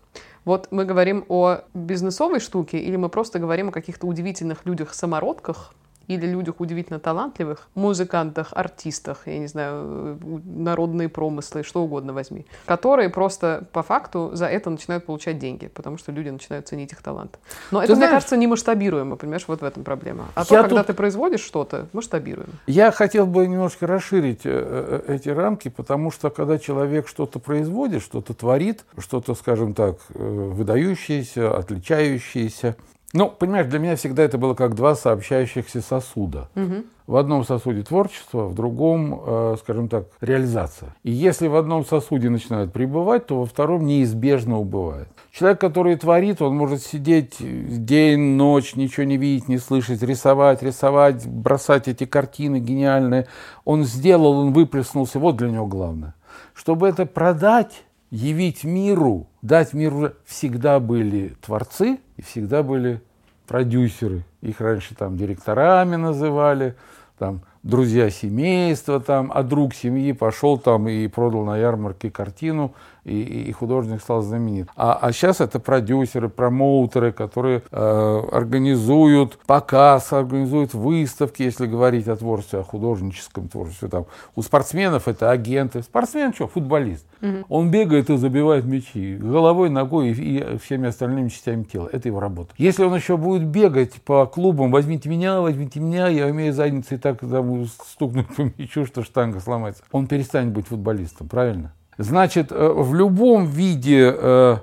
Вот 0.44 0.68
мы 0.70 0.84
говорим 0.84 1.24
о 1.28 1.58
бизнесовой 1.74 2.38
штуке 2.38 2.78
или 2.78 2.94
мы 2.94 3.08
просто 3.08 3.40
говорим 3.40 3.70
о 3.70 3.72
каких-то 3.72 4.06
удивительных 4.06 4.64
людях-самородках, 4.64 5.74
или 6.10 6.26
людях 6.26 6.60
удивительно 6.60 6.98
талантливых, 6.98 7.68
музыкантах, 7.76 8.48
артистах, 8.52 9.26
я 9.26 9.38
не 9.38 9.46
знаю, 9.46 10.18
народные 10.44 11.08
промыслы, 11.08 11.62
что 11.62 11.82
угодно 11.82 12.12
возьми, 12.12 12.46
которые 12.66 13.10
просто 13.10 13.64
по 13.72 13.82
факту 13.82 14.30
за 14.32 14.46
это 14.46 14.70
начинают 14.70 15.06
получать 15.06 15.38
деньги, 15.38 15.68
потому 15.68 15.98
что 15.98 16.10
люди 16.10 16.30
начинают 16.30 16.66
ценить 16.66 16.92
их 16.92 17.00
талант. 17.00 17.38
Но 17.70 17.78
ты 17.78 17.84
это, 17.84 17.94
знаешь, 17.94 18.10
мне 18.10 18.16
кажется, 18.16 18.36
не 18.36 18.46
масштабируемо, 18.48 19.16
понимаешь, 19.16 19.44
вот 19.46 19.60
в 19.60 19.64
этом 19.64 19.84
проблема. 19.84 20.24
А 20.34 20.44
то, 20.44 20.56
когда 20.56 20.78
тут... 20.78 20.88
ты 20.88 20.94
производишь 20.94 21.42
что-то, 21.42 21.86
масштабируемо. 21.92 22.52
Я 22.66 22.90
хотел 22.90 23.26
бы 23.26 23.46
немножко 23.46 23.86
расширить 23.86 24.40
э, 24.44 25.02
э, 25.06 25.14
эти 25.14 25.28
рамки, 25.28 25.68
потому 25.68 26.10
что 26.10 26.30
когда 26.30 26.58
человек 26.58 27.06
что-то 27.06 27.38
производит, 27.38 28.02
что-то 28.02 28.34
творит, 28.34 28.84
что-то, 28.98 29.36
скажем 29.36 29.74
так, 29.74 29.96
э, 30.14 30.18
выдающееся, 30.18 31.56
отличающееся, 31.56 32.76
ну, 33.12 33.28
понимаешь, 33.28 33.66
для 33.66 33.80
меня 33.80 33.96
всегда 33.96 34.22
это 34.22 34.38
было 34.38 34.54
как 34.54 34.76
два 34.76 34.94
сообщающихся 34.94 35.80
сосуда. 35.80 36.48
Угу. 36.54 36.84
В 37.08 37.16
одном 37.16 37.44
сосуде 37.44 37.82
творчество, 37.82 38.46
в 38.46 38.54
другом, 38.54 39.20
э, 39.26 39.56
скажем 39.60 39.88
так, 39.88 40.04
реализация. 40.20 40.94
И 41.02 41.10
если 41.10 41.48
в 41.48 41.56
одном 41.56 41.84
сосуде 41.84 42.30
начинает 42.30 42.72
пребывать, 42.72 43.26
то 43.26 43.40
во 43.40 43.46
втором 43.46 43.84
неизбежно 43.84 44.60
убывает. 44.60 45.08
Человек, 45.32 45.60
который 45.60 45.96
творит, 45.96 46.40
он 46.40 46.56
может 46.56 46.82
сидеть 46.82 47.38
день, 47.40 48.36
ночь, 48.36 48.76
ничего 48.76 49.02
не 49.02 49.16
видеть, 49.16 49.48
не 49.48 49.58
слышать, 49.58 50.02
рисовать, 50.02 50.62
рисовать, 50.62 51.26
бросать 51.26 51.88
эти 51.88 52.06
картины 52.06 52.60
гениальные. 52.60 53.26
Он 53.64 53.84
сделал, 53.84 54.38
он 54.38 54.52
выплеснулся. 54.52 55.18
Вот 55.18 55.36
для 55.36 55.50
него 55.50 55.66
главное. 55.66 56.14
Чтобы 56.54 56.86
это 56.88 57.06
продать, 57.06 57.82
явить 58.10 58.64
миру, 58.64 59.28
дать 59.42 59.72
миру, 59.72 60.12
всегда 60.24 60.80
были 60.80 61.34
творцы 61.40 62.00
и 62.16 62.22
всегда 62.22 62.62
были 62.62 63.00
продюсеры. 63.46 64.24
Их 64.42 64.60
раньше 64.60 64.94
там 64.94 65.16
директорами 65.16 65.96
называли, 65.96 66.76
там 67.18 67.42
друзья 67.62 68.10
семейства, 68.10 69.00
там, 69.00 69.30
а 69.34 69.42
друг 69.42 69.74
семьи 69.74 70.12
пошел 70.12 70.58
там 70.58 70.88
и 70.88 71.06
продал 71.08 71.44
на 71.44 71.58
ярмарке 71.58 72.10
картину, 72.10 72.74
и, 73.04 73.20
и 73.20 73.52
художник 73.52 74.00
стал 74.00 74.22
знаменит. 74.22 74.68
А, 74.76 74.98
а 75.00 75.12
сейчас 75.12 75.40
это 75.40 75.58
продюсеры, 75.58 76.28
промоутеры, 76.28 77.12
которые 77.12 77.62
э, 77.70 78.22
организуют 78.32 79.38
показ, 79.46 80.12
организуют 80.12 80.74
выставки, 80.74 81.42
если 81.42 81.66
говорить 81.66 82.08
о 82.08 82.16
творчестве, 82.16 82.60
о 82.60 82.62
художническом 82.62 83.48
творчестве. 83.48 83.88
Там. 83.88 84.06
У 84.36 84.42
спортсменов 84.42 85.08
это 85.08 85.30
агенты. 85.30 85.82
Спортсмен 85.82 86.32
что, 86.32 86.46
футболист. 86.46 87.06
Угу. 87.22 87.44
Он 87.48 87.70
бегает 87.70 88.10
и 88.10 88.16
забивает 88.16 88.64
мячи 88.64 89.16
головой, 89.16 89.70
ногой 89.70 90.10
и, 90.10 90.54
и 90.54 90.58
всеми 90.58 90.88
остальными 90.88 91.28
частями 91.28 91.64
тела. 91.64 91.88
Это 91.92 92.08
его 92.08 92.20
работа. 92.20 92.54
Если 92.58 92.84
он 92.84 92.94
еще 92.94 93.16
будет 93.16 93.44
бегать 93.44 93.94
по 94.02 94.26
клубам, 94.26 94.70
возьмите 94.70 95.08
меня, 95.08 95.40
возьмите 95.40 95.80
меня, 95.80 96.08
я 96.08 96.26
умею 96.26 96.52
задницей 96.52 96.98
так 96.98 97.20
там, 97.20 97.66
стукнуть 97.66 98.28
по 98.34 98.42
мячу, 98.58 98.86
что 98.86 99.02
штанга 99.02 99.40
сломается. 99.40 99.82
Он 99.92 100.06
перестанет 100.06 100.52
быть 100.52 100.66
футболистом, 100.66 101.28
правильно? 101.28 101.72
Значит, 102.00 102.50
э, 102.50 102.72
в 102.74 102.94
любом 102.94 103.44
виде 103.44 104.14
э, 104.16 104.56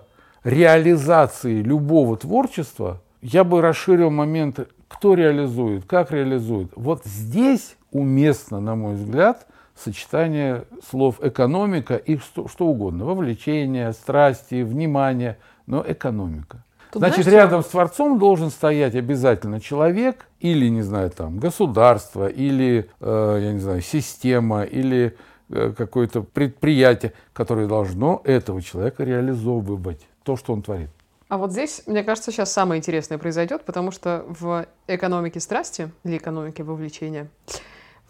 реализации 0.44 1.62
любого 1.62 2.18
творчества 2.18 3.00
я 3.22 3.44
бы 3.44 3.62
расширил 3.62 4.10
момент, 4.10 4.60
кто 4.88 5.14
реализует, 5.14 5.86
как 5.86 6.12
реализует. 6.12 6.72
Вот 6.76 7.04
здесь 7.06 7.78
уместно, 7.92 8.60
на 8.60 8.74
мой 8.74 8.96
взгляд, 8.96 9.46
сочетание 9.76 10.64
слов 10.90 11.20
экономика 11.22 11.96
и 11.96 12.18
что, 12.18 12.48
что 12.48 12.66
угодно. 12.66 13.06
Вовлечение, 13.06 13.94
страсти, 13.94 14.64
внимание, 14.64 15.38
но 15.68 15.86
экономика. 15.88 16.64
Тут 16.92 17.02
Значит, 17.02 17.26
знаешь, 17.26 17.44
рядом 17.44 17.62
с 17.62 17.68
Творцом 17.68 18.18
должен 18.18 18.50
стоять 18.50 18.96
обязательно 18.96 19.62
человек 19.62 20.26
или, 20.40 20.70
не 20.70 20.82
знаю, 20.82 21.12
там, 21.12 21.38
государство, 21.38 22.28
или, 22.28 22.90
э, 23.00 23.40
я 23.44 23.54
не 23.54 23.60
знаю, 23.60 23.82
система, 23.82 24.64
или 24.64 25.16
какое-то 25.50 26.22
предприятие, 26.22 27.14
которое 27.34 27.68
должно 27.68 28.22
этого 28.24 28.62
человека 28.62 29.04
реализовывать, 29.04 30.06
то, 30.24 30.36
что 30.36 30.54
он 30.54 30.62
творит. 30.62 30.90
А 31.30 31.38
вот 31.38 31.52
здесь, 31.52 31.84
мне 31.88 32.04
кажется, 32.04 32.32
сейчас 32.32 32.52
самое 32.54 32.80
интересное 32.80 33.18
произойдет, 33.18 33.64
потому 33.66 33.92
что 33.92 34.26
в 34.28 34.66
экономике 34.88 35.40
страсти 35.40 35.92
или 36.04 36.18
экономике 36.18 36.64
вовлечения 36.64 37.28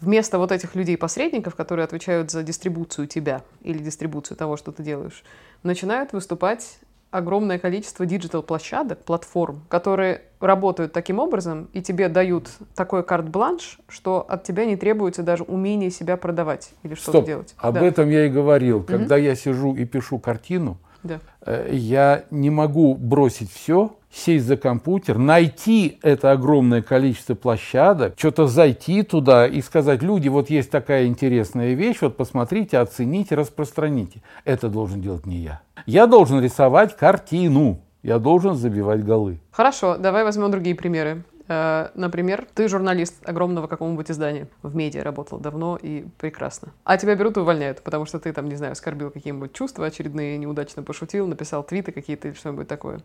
вместо 0.00 0.38
вот 0.38 0.52
этих 0.52 0.74
людей-посредников, 0.74 1.56
которые 1.56 1.84
отвечают 1.84 2.30
за 2.30 2.42
дистрибуцию 2.42 3.08
тебя 3.08 3.42
или 3.62 3.78
дистрибуцию 3.78 4.36
того, 4.36 4.56
что 4.56 4.70
ты 4.72 4.82
делаешь, 4.82 5.24
начинают 5.62 6.12
выступать 6.12 6.78
огромное 7.10 7.58
количество 7.58 8.06
digital-площадок, 8.06 9.04
платформ, 9.04 9.62
которые 9.68 10.22
работают 10.40 10.92
таким 10.92 11.18
образом 11.18 11.68
и 11.72 11.82
тебе 11.82 12.08
дают 12.08 12.48
такой 12.74 13.02
карт-бланш, 13.02 13.78
что 13.88 14.24
от 14.28 14.44
тебя 14.44 14.64
не 14.66 14.76
требуется 14.76 15.22
даже 15.22 15.44
умение 15.44 15.90
себя 15.90 16.16
продавать 16.16 16.70
или 16.82 16.94
что-то 16.94 17.22
делать. 17.22 17.54
Об 17.58 17.74
да. 17.74 17.84
этом 17.84 18.08
я 18.10 18.26
и 18.26 18.28
говорил. 18.28 18.82
Когда 18.82 19.16
угу. 19.16 19.24
я 19.24 19.34
сижу 19.34 19.74
и 19.74 19.84
пишу 19.84 20.18
картину, 20.18 20.78
да. 21.02 21.20
Э, 21.42 21.68
я 21.72 22.24
не 22.30 22.50
могу 22.50 22.94
бросить 22.94 23.52
все, 23.52 23.96
сесть 24.12 24.46
за 24.46 24.56
компьютер, 24.56 25.18
найти 25.18 25.98
это 26.02 26.32
огромное 26.32 26.82
количество 26.82 27.34
площадок, 27.34 28.14
что-то 28.16 28.46
зайти 28.46 29.02
туда 29.02 29.46
и 29.46 29.60
сказать, 29.60 30.02
люди, 30.02 30.28
вот 30.28 30.50
есть 30.50 30.70
такая 30.70 31.06
интересная 31.06 31.74
вещь, 31.74 31.98
вот 32.00 32.16
посмотрите, 32.16 32.78
оцените, 32.78 33.34
распространите. 33.34 34.22
Это 34.44 34.68
должен 34.68 35.00
делать 35.00 35.26
не 35.26 35.38
я. 35.38 35.60
Я 35.86 36.06
должен 36.06 36.40
рисовать 36.40 36.96
картину, 36.96 37.80
я 38.02 38.18
должен 38.18 38.54
забивать 38.54 39.04
голы. 39.04 39.40
Хорошо, 39.50 39.96
давай 39.98 40.24
возьмем 40.24 40.50
другие 40.50 40.74
примеры. 40.74 41.24
Э, 41.48 41.88
например, 41.94 42.46
ты 42.54 42.68
журналист 42.68 43.16
огромного 43.26 43.66
какого-нибудь 43.66 44.10
издания, 44.10 44.48
в 44.62 44.74
медиа 44.76 45.02
работал 45.02 45.38
давно 45.38 45.78
и 45.80 46.06
прекрасно. 46.18 46.72
А 46.84 46.96
тебя 46.96 47.14
берут 47.14 47.36
и 47.36 47.40
увольняют, 47.40 47.82
потому 47.82 48.04
что 48.04 48.18
ты 48.18 48.32
там, 48.32 48.48
не 48.48 48.56
знаю, 48.56 48.72
оскорбил 48.72 49.10
какие-нибудь 49.10 49.52
чувства 49.52 49.86
очередные, 49.86 50.38
неудачно 50.38 50.82
пошутил, 50.82 51.26
написал 51.26 51.62
твиты 51.64 51.92
какие-то 51.92 52.28
или 52.28 52.34
что-нибудь 52.34 52.68
такое. 52.68 53.00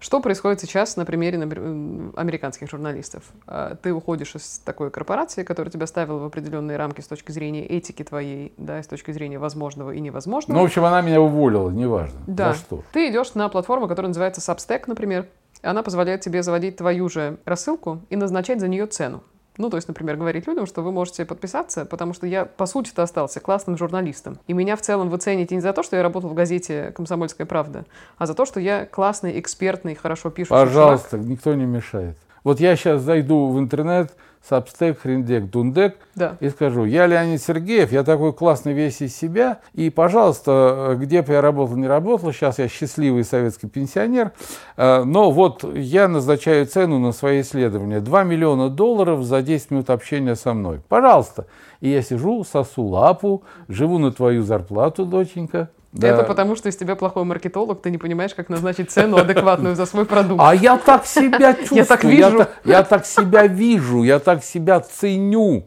Что 0.00 0.20
происходит 0.20 0.60
сейчас 0.60 0.96
на 0.96 1.04
примере 1.04 1.38
американских 1.38 2.70
журналистов? 2.70 3.24
А, 3.48 3.74
ты 3.74 3.92
уходишь 3.92 4.36
из 4.36 4.60
такой 4.64 4.90
корпорации, 4.92 5.42
которая 5.42 5.72
тебя 5.72 5.88
ставила 5.88 6.18
в 6.18 6.24
определенные 6.24 6.76
рамки 6.76 7.00
с 7.00 7.08
точки 7.08 7.32
зрения 7.32 7.66
этики 7.66 8.04
твоей, 8.04 8.52
да, 8.56 8.80
с 8.80 8.86
точки 8.86 9.10
зрения 9.10 9.40
возможного 9.40 9.90
и 9.90 10.00
невозможного. 10.00 10.56
Ну, 10.56 10.62
в 10.62 10.66
общем, 10.66 10.84
она 10.84 11.00
меня 11.00 11.20
уволила, 11.20 11.70
неважно. 11.70 12.20
Да. 12.28 12.52
За 12.52 12.58
что. 12.58 12.84
Ты 12.92 13.10
идешь 13.10 13.34
на 13.34 13.48
платформу, 13.48 13.88
которая 13.88 14.08
называется 14.08 14.40
Substack, 14.40 14.84
например. 14.86 15.26
Она 15.62 15.82
позволяет 15.82 16.20
тебе 16.20 16.42
заводить 16.42 16.76
твою 16.76 17.08
же 17.08 17.38
рассылку 17.44 18.00
и 18.10 18.16
назначать 18.16 18.60
за 18.60 18.68
нее 18.68 18.86
цену. 18.86 19.22
Ну, 19.58 19.70
то 19.70 19.76
есть, 19.76 19.88
например, 19.88 20.16
говорить 20.16 20.46
людям, 20.46 20.66
что 20.66 20.82
вы 20.82 20.92
можете 20.92 21.24
подписаться, 21.24 21.84
потому 21.84 22.14
что 22.14 22.28
я, 22.28 22.44
по 22.44 22.64
сути-то, 22.64 23.02
остался 23.02 23.40
классным 23.40 23.76
журналистом. 23.76 24.38
И 24.46 24.52
меня 24.52 24.76
в 24.76 24.82
целом 24.82 25.10
вы 25.10 25.18
цените 25.18 25.56
не 25.56 25.60
за 25.60 25.72
то, 25.72 25.82
что 25.82 25.96
я 25.96 26.02
работал 26.04 26.30
в 26.30 26.34
газете 26.34 26.92
«Комсомольская 26.94 27.44
правда», 27.44 27.84
а 28.18 28.26
за 28.26 28.34
то, 28.34 28.46
что 28.46 28.60
я 28.60 28.86
классный, 28.86 29.40
экспертный, 29.40 29.96
хорошо 29.96 30.30
пишущий 30.30 30.50
Пожалуйста, 30.50 31.10
чувак. 31.16 31.26
никто 31.26 31.54
не 31.54 31.66
мешает. 31.66 32.16
Вот 32.44 32.60
я 32.60 32.76
сейчас 32.76 33.02
зайду 33.02 33.48
в 33.48 33.58
интернет, 33.58 34.14
Сабстек, 34.46 35.00
Хриндек, 35.00 35.50
Дундек 35.50 35.96
да. 36.14 36.36
и 36.40 36.48
скажу, 36.48 36.84
я 36.84 37.06
Леонид 37.06 37.42
Сергеев, 37.42 37.92
я 37.92 38.04
такой 38.04 38.32
классный 38.32 38.72
весь 38.72 39.00
из 39.00 39.16
себя, 39.16 39.60
и, 39.74 39.90
пожалуйста, 39.90 40.96
где 40.98 41.22
бы 41.22 41.32
я 41.34 41.40
работал, 41.40 41.76
не 41.76 41.86
работал, 41.86 42.32
сейчас 42.32 42.58
я 42.58 42.68
счастливый 42.68 43.24
советский 43.24 43.68
пенсионер, 43.68 44.32
э, 44.76 45.04
но 45.04 45.30
вот 45.30 45.64
я 45.74 46.08
назначаю 46.08 46.66
цену 46.66 46.98
на 46.98 47.12
свои 47.12 47.42
исследования. 47.42 48.00
2 48.00 48.24
миллиона 48.24 48.68
долларов 48.68 49.22
за 49.22 49.42
10 49.42 49.70
минут 49.70 49.90
общения 49.90 50.34
со 50.34 50.54
мной. 50.54 50.80
Пожалуйста. 50.88 51.46
И 51.80 51.90
я 51.90 52.02
сижу, 52.02 52.44
сосу 52.44 52.82
лапу, 52.84 53.44
живу 53.68 53.98
на 53.98 54.10
твою 54.10 54.42
зарплату, 54.42 55.04
доченька, 55.04 55.70
да. 55.92 56.08
Это 56.08 56.22
потому, 56.24 56.54
что 56.54 56.68
из 56.68 56.76
тебя 56.76 56.96
плохой 56.96 57.24
маркетолог, 57.24 57.80
ты 57.80 57.90
не 57.90 57.98
понимаешь, 57.98 58.34
как 58.34 58.50
назначить 58.50 58.90
цену 58.90 59.16
адекватную 59.16 59.74
за 59.74 59.86
свой 59.86 60.04
продукт. 60.04 60.42
А 60.44 60.54
я 60.54 60.76
так 60.76 61.06
себя 61.06 61.54
чувствую. 61.54 61.78
Я 61.78 61.84
так 61.84 62.04
вижу. 62.04 62.46
Я, 62.64 62.82
так 62.82 63.06
себя 63.06 63.46
вижу, 63.46 64.02
я 64.02 64.18
так 64.18 64.44
себя 64.44 64.80
ценю. 64.80 65.66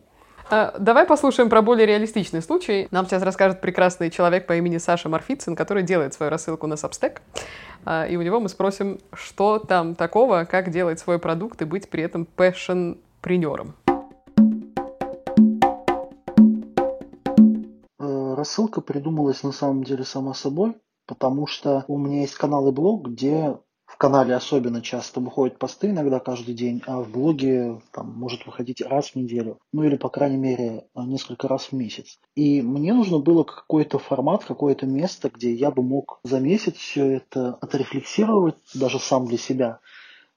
А, 0.51 0.75
давай 0.77 1.05
послушаем 1.05 1.49
про 1.49 1.61
более 1.61 1.87
реалистичный 1.87 2.41
случай. 2.41 2.87
Нам 2.91 3.07
сейчас 3.07 3.23
расскажет 3.23 3.61
прекрасный 3.61 4.11
человек 4.11 4.45
по 4.45 4.55
имени 4.55 4.77
Саша 4.77 5.09
Марфицин, 5.09 5.55
который 5.55 5.81
делает 5.81 6.13
свою 6.13 6.29
рассылку 6.29 6.67
на 6.67 6.75
Substack. 6.75 7.19
А, 7.85 8.05
и 8.05 8.15
у 8.15 8.21
него 8.21 8.39
мы 8.39 8.49
спросим, 8.49 8.99
что 9.13 9.57
там 9.57 9.95
такого, 9.95 10.43
как 10.43 10.69
делать 10.69 10.99
свой 10.99 11.17
продукт 11.17 11.61
и 11.61 11.65
быть 11.65 11.89
при 11.89 12.03
этом 12.03 12.27
passion-принером. 12.37 13.73
Рассылка 18.41 18.81
придумалась 18.81 19.43
на 19.43 19.51
самом 19.51 19.83
деле 19.83 20.03
сама 20.03 20.33
собой, 20.33 20.75
потому 21.05 21.45
что 21.45 21.85
у 21.87 21.99
меня 21.99 22.21
есть 22.21 22.33
канал 22.33 22.67
и 22.69 22.71
блог, 22.71 23.07
где 23.07 23.55
в 23.85 23.97
канале 23.97 24.33
особенно 24.33 24.81
часто 24.81 25.19
выходят 25.19 25.59
посты, 25.59 25.91
иногда 25.91 26.19
каждый 26.19 26.55
день, 26.55 26.81
а 26.87 27.01
в 27.01 27.11
блоге 27.11 27.79
там 27.91 28.11
может 28.17 28.47
выходить 28.47 28.81
раз 28.81 29.09
в 29.09 29.15
неделю, 29.15 29.59
ну 29.71 29.83
или, 29.83 29.95
по 29.95 30.09
крайней 30.09 30.37
мере, 30.37 30.87
несколько 30.95 31.47
раз 31.47 31.65
в 31.65 31.73
месяц. 31.73 32.17
И 32.33 32.63
мне 32.63 32.95
нужно 32.95 33.19
было 33.19 33.43
какой-то 33.43 33.99
формат, 33.99 34.43
какое-то 34.43 34.87
место, 34.87 35.29
где 35.29 35.53
я 35.53 35.69
бы 35.69 35.83
мог 35.83 36.19
за 36.23 36.39
месяц 36.39 36.77
все 36.77 37.17
это 37.17 37.53
отрефлексировать, 37.61 38.55
даже 38.73 38.97
сам 38.97 39.27
для 39.27 39.37
себя, 39.37 39.81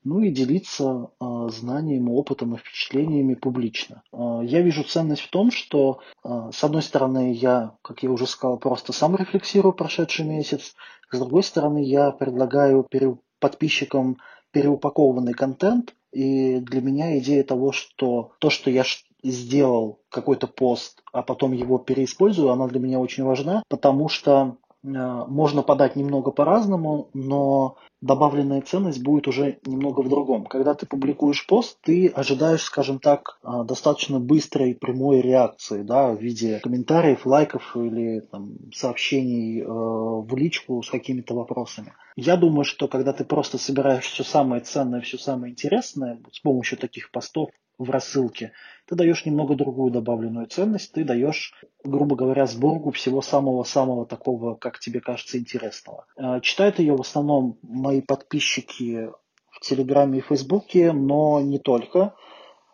ну 0.04 0.20
и 0.20 0.30
делиться 0.30 1.10
э, 1.20 1.48
знанием, 1.50 2.10
опытом 2.10 2.54
и 2.54 2.58
впечатлениями 2.58 3.34
публично. 3.34 4.02
Э, 4.12 4.40
я 4.42 4.60
вижу 4.60 4.84
ценность 4.84 5.22
в 5.22 5.30
том, 5.30 5.50
что, 5.50 6.00
э, 6.22 6.50
с 6.52 6.62
одной 6.62 6.82
стороны, 6.82 7.32
я, 7.32 7.76
как 7.82 8.02
я 8.02 8.10
уже 8.10 8.26
сказал, 8.26 8.58
просто 8.58 8.92
сам 8.92 9.16
рефлексирую 9.16 9.72
прошедший 9.72 10.26
месяц, 10.26 10.74
с 11.10 11.18
другой 11.18 11.42
стороны, 11.42 11.84
я 11.84 12.10
предлагаю 12.10 12.82
пере- 12.84 13.16
подписчикам 13.38 14.18
переупакованный 14.52 15.32
контент, 15.32 15.94
и 16.12 16.60
для 16.60 16.80
меня 16.80 17.18
идея 17.18 17.42
того, 17.42 17.72
что 17.72 18.32
то, 18.38 18.50
что 18.50 18.70
я 18.70 18.84
сделал 19.24 20.00
какой-то 20.10 20.46
пост, 20.46 21.02
а 21.12 21.22
потом 21.22 21.52
его 21.52 21.78
переиспользую, 21.78 22.50
она 22.50 22.68
для 22.68 22.78
меня 22.78 23.00
очень 23.00 23.24
важна, 23.24 23.62
потому 23.68 24.08
что 24.08 24.56
можно 24.84 25.62
подать 25.62 25.96
немного 25.96 26.30
по-разному, 26.30 27.08
но 27.14 27.76
добавленная 28.04 28.60
ценность 28.60 29.02
будет 29.02 29.26
уже 29.28 29.58
немного 29.64 30.00
в 30.00 30.08
другом. 30.08 30.44
Когда 30.44 30.74
ты 30.74 30.84
публикуешь 30.84 31.46
пост, 31.46 31.78
ты 31.82 32.08
ожидаешь, 32.08 32.62
скажем 32.62 32.98
так, 32.98 33.38
э, 33.42 33.64
достаточно 33.64 34.20
быстрой 34.20 34.74
прямой 34.74 35.22
реакции 35.22 35.82
да, 35.82 36.12
в 36.12 36.20
виде 36.20 36.60
комментариев, 36.62 37.24
лайков 37.24 37.74
или 37.76 38.20
там, 38.20 38.56
сообщений 38.74 39.62
э, 39.62 39.66
в 39.66 40.36
личку 40.36 40.82
с 40.82 40.90
какими-то 40.90 41.34
вопросами. 41.34 41.94
Я 42.16 42.36
думаю, 42.36 42.64
что 42.64 42.86
когда 42.86 43.12
ты 43.12 43.24
просто 43.24 43.56
собираешь 43.56 44.04
все 44.04 44.22
самое 44.22 44.62
ценное, 44.62 45.00
все 45.00 45.16
самое 45.16 45.52
интересное 45.52 46.20
с 46.30 46.40
помощью 46.40 46.78
таких 46.78 47.10
постов 47.10 47.48
в 47.78 47.90
рассылке, 47.90 48.52
ты 48.86 48.94
даешь 48.94 49.24
немного 49.24 49.54
другую 49.54 49.90
добавленную 49.90 50.46
ценность, 50.46 50.92
ты 50.92 51.04
даешь, 51.04 51.54
грубо 51.82 52.16
говоря, 52.16 52.46
сборку 52.46 52.90
всего 52.90 53.22
самого-самого 53.22 54.06
такого, 54.06 54.54
как 54.54 54.78
тебе 54.78 55.00
кажется, 55.00 55.38
интересного. 55.38 56.06
Э, 56.16 56.40
читают 56.42 56.78
ее 56.78 56.96
в 56.96 57.00
основном 57.00 57.58
мои 57.62 58.00
подписчики 58.00 59.10
в 59.50 59.60
Телеграме 59.60 60.18
и 60.18 60.22
Фейсбуке, 60.22 60.92
но 60.92 61.40
не 61.40 61.58
только. 61.58 62.14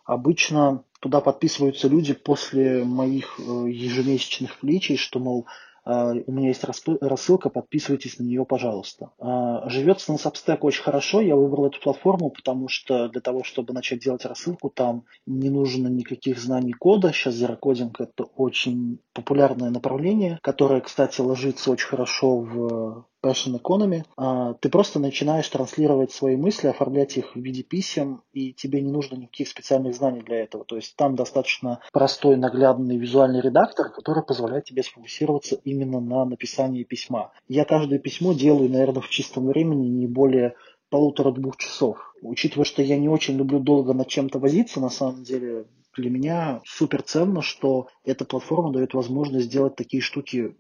Обычно 0.05 0.85
туда 1.01 1.21
подписываются 1.21 1.89
люди 1.89 2.13
после 2.13 2.85
моих 2.85 3.39
э, 3.39 3.43
ежемесячных 3.43 4.59
плечей, 4.59 4.97
что, 4.97 5.19
мол, 5.19 5.47
у 5.85 6.33
меня 6.33 6.49
есть 6.49 6.65
рассылка, 6.65 7.49
подписывайтесь 7.49 8.19
на 8.19 8.25
нее, 8.25 8.45
пожалуйста. 8.45 9.11
А, 9.19 9.69
живется 9.69 10.13
на 10.13 10.17
Substack 10.17 10.59
очень 10.61 10.83
хорошо. 10.83 11.21
Я 11.21 11.37
выбрал 11.37 11.67
эту 11.67 11.81
платформу, 11.81 12.31
потому 12.31 12.69
что 12.69 13.09
для 13.09 13.21
того, 13.21 13.45
чтобы 13.45 13.73
начать 13.73 14.01
делать 14.01 14.25
рассылку, 14.25 14.71
там 14.71 15.05
не 15.27 15.51
нужно 15.51 15.89
никаких 15.89 16.39
знаний 16.39 16.73
кода. 16.73 17.13
Сейчас 17.13 17.35
зерокодинг 17.35 18.01
это 18.01 18.25
очень 18.25 19.01
популярное 19.13 19.71
направление, 19.71 20.39
которое, 20.43 20.81
кстати, 20.81 21.21
ложится 21.21 21.71
очень 21.71 21.89
хорошо 21.89 22.37
в 22.37 23.05
Passion 23.23 23.61
Economy, 23.61 24.05
а, 24.17 24.55
ты 24.55 24.69
просто 24.71 24.99
начинаешь 24.99 25.49
транслировать 25.49 26.11
свои 26.11 26.37
мысли, 26.37 26.69
оформлять 26.69 27.17
их 27.17 27.35
в 27.35 27.41
виде 27.41 27.63
писем, 27.63 28.23
и 28.33 28.53
тебе 28.53 28.81
не 28.81 28.91
нужно 28.91 29.17
никаких 29.17 29.49
специальных 29.49 29.95
знаний 29.95 30.23
для 30.23 30.43
этого. 30.43 30.65
То 30.65 30.77
есть 30.77 30.97
там 30.97 31.17
достаточно 31.17 31.81
простой, 31.93 32.37
наглядный 32.37 32.97
визуальный 32.97 33.41
редактор, 33.41 33.91
который 33.91 34.23
позволяет 34.23 34.65
тебе 34.65 34.83
сфокусироваться 34.83 35.57
именно 35.65 36.01
на 36.01 36.25
написании 36.25 36.85
письма. 36.85 37.33
Я 37.47 37.65
каждое 37.65 37.99
письмо 37.99 38.33
делаю, 38.33 38.71
наверное, 38.71 39.03
в 39.03 39.11
чистом 39.11 39.49
времени 39.49 39.89
не 39.89 40.07
более 40.07 40.55
полутора-двух 40.91 41.57
часов. 41.57 42.10
Учитывая, 42.23 42.65
что 42.65 42.83
я 42.83 42.99
не 42.99 43.09
очень 43.09 43.37
люблю 43.37 43.61
долго 43.61 43.95
над 43.95 44.09
чем-то 44.09 44.39
возиться, 44.39 44.81
на 44.81 44.91
самом 44.91 45.25
деле 45.25 45.67
для 45.97 46.11
меня 46.11 46.61
супер 46.65 47.03
ценно, 47.03 47.43
что 47.43 47.89
эта 48.05 48.25
платформа 48.25 48.73
дает 48.73 48.95
возможность 48.95 49.47
сделать 49.47 49.77
такие 49.77 50.01
штуки 50.01 50.55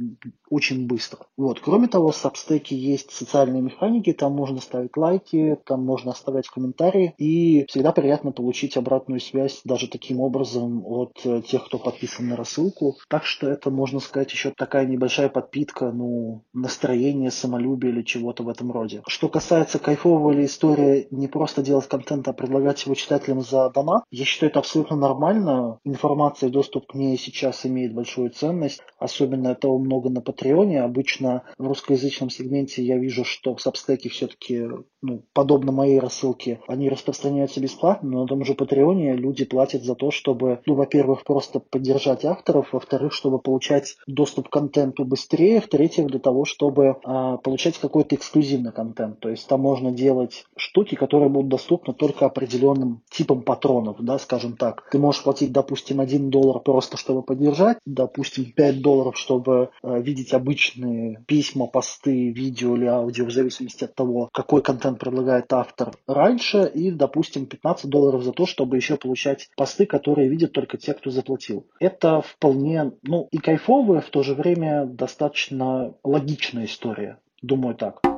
очень 0.49 0.87
быстро. 0.87 1.21
Вот. 1.37 1.61
Кроме 1.61 1.89
того, 1.89 2.11
в 2.11 2.25
Substack 2.25 2.67
есть 2.71 3.11
социальные 3.11 3.63
механики, 3.63 4.13
там 4.13 4.33
можно 4.33 4.61
ставить 4.61 4.97
лайки, 4.97 5.57
там 5.65 5.85
можно 5.85 6.13
оставлять 6.13 6.49
комментарии, 6.49 7.15
и 7.19 7.65
всегда 7.69 7.93
приятно 7.93 8.33
получить 8.33 8.77
обратную 8.77 9.21
связь 9.21 9.61
даже 9.65 9.89
таким 9.89 10.21
образом 10.21 10.85
от 10.85 11.21
э, 11.25 11.43
тех, 11.43 11.65
кто 11.67 11.79
подписан 11.79 12.29
на 12.29 12.37
рассылку. 12.37 12.97
Так 13.09 13.25
что 13.25 13.49
это, 13.49 13.71
можно 13.71 14.01
сказать, 14.01 14.33
еще 14.33 14.53
такая 14.57 14.87
небольшая 14.87 15.29
подпитка, 15.29 15.91
ну, 15.93 16.45
настроение, 16.53 17.31
самолюбие 17.31 17.93
или 17.93 18.03
чего-то 18.03 18.43
в 18.43 18.49
этом 18.49 18.73
роде. 18.73 19.03
Что 19.07 19.29
касается 19.29 19.79
кайфового 19.79 20.33
ли 20.33 20.45
истории 20.45 21.07
не 21.11 21.29
просто 21.29 21.49
делать 21.57 21.88
контент, 21.88 22.28
а 22.28 22.32
предлагать 22.32 22.84
его 22.84 22.94
читателям 22.94 23.40
за 23.40 23.70
донат, 23.70 24.05
я 24.11 24.24
считаю 24.24 24.51
это 24.51 24.61
абсолютно 24.61 24.96
нормально. 24.96 25.78
Информация 25.84 26.48
и 26.48 26.53
доступ 26.53 26.86
к 26.86 26.94
ней 26.94 27.16
сейчас 27.16 27.66
имеет 27.66 27.94
большую 27.94 28.30
ценность. 28.30 28.80
Особенно 28.98 29.48
этого 29.48 29.78
много 29.78 30.11
на 30.11 30.20
Патреоне. 30.20 30.82
Обычно 30.82 31.42
в 31.59 31.66
русскоязычном 31.66 32.30
сегменте 32.30 32.82
я 32.82 32.98
вижу, 32.98 33.24
что 33.24 33.55
в 33.55 33.61
Сабстеке 33.61 34.09
все-таки, 34.09 34.68
ну, 35.03 35.24
подобно 35.32 35.72
моей 35.72 35.98
рассылке, 35.98 36.61
они 36.68 36.88
распространяются 36.88 37.61
бесплатно, 37.61 38.11
но 38.11 38.22
на 38.22 38.26
том 38.26 38.44
же 38.44 38.55
Патреоне 38.55 39.14
люди 39.14 39.44
платят 39.44 39.84
за 39.84 39.94
то, 39.94 40.11
чтобы, 40.11 40.61
ну, 40.66 40.74
во-первых, 40.74 41.24
просто 41.24 41.61
поддержать 41.61 42.24
авторов, 42.24 42.72
во-вторых, 42.72 43.12
чтобы 43.12 43.38
получать 43.38 43.96
доступ 44.07 44.48
к 44.48 44.53
контенту 44.53 45.05
быстрее, 45.05 45.61
в-третьих, 45.61 46.07
для 46.07 46.18
того, 46.18 46.44
чтобы 46.44 46.96
а, 47.05 47.38
получать 47.38 47.78
какой-то 47.78 48.14
эксклюзивный 48.14 48.72
контент. 48.72 49.20
То 49.20 49.28
есть 49.28 49.48
там 49.48 49.61
можно 49.61 49.90
делать 49.90 50.44
штуки, 50.57 50.94
которые 50.94 51.30
будут 51.30 51.39
доступны 51.49 51.95
только 51.95 52.26
определенным 52.26 53.03
типам 53.11 53.43
патронов, 53.43 53.97
да, 54.01 54.18
скажем 54.18 54.57
так. 54.57 54.88
Ты 54.91 54.99
можешь 54.99 55.22
платить, 55.22 55.53
допустим, 55.53 56.01
1 56.01 56.30
доллар 56.30 56.61
просто, 56.61 56.97
чтобы 56.97 57.22
поддержать, 57.22 57.78
допустим, 57.86 58.53
5 58.53 58.82
долларов, 58.82 59.16
чтобы 59.16 59.70
э, 59.82 60.03
видеть 60.03 60.32
обычные 60.32 61.22
письма, 61.26 61.66
посты, 61.66 62.30
видео 62.30 62.76
или 62.76 62.86
аудио, 62.86 63.26
в 63.26 63.30
зависимости 63.30 63.84
от 63.84 63.95
того, 63.95 64.28
какой 64.32 64.62
контент 64.62 64.99
предлагает 64.99 65.53
автор 65.53 65.93
раньше, 66.07 66.70
и, 66.74 66.91
допустим, 66.91 67.47
15 67.47 67.88
долларов 67.88 68.22
за 68.22 68.32
то, 68.32 68.47
чтобы 68.47 68.76
еще 68.76 68.97
получать 68.97 69.49
посты, 69.57 69.86
которые 69.86 70.28
видят 70.28 70.53
только 70.53 70.76
те, 70.76 70.95
кто 70.95 71.11
заплатил. 71.11 71.66
Это 71.78 72.20
вполне, 72.20 72.93
ну, 73.03 73.28
и 73.30 73.38
кайфовая, 73.38 74.01
в 74.01 74.11
то 74.11 74.22
же 74.22 74.34
время 74.34 74.86
достаточно 74.86 75.95
логичная 76.05 76.66
история. 76.66 77.18
Думаю 77.43 77.74
так. 77.74 78.10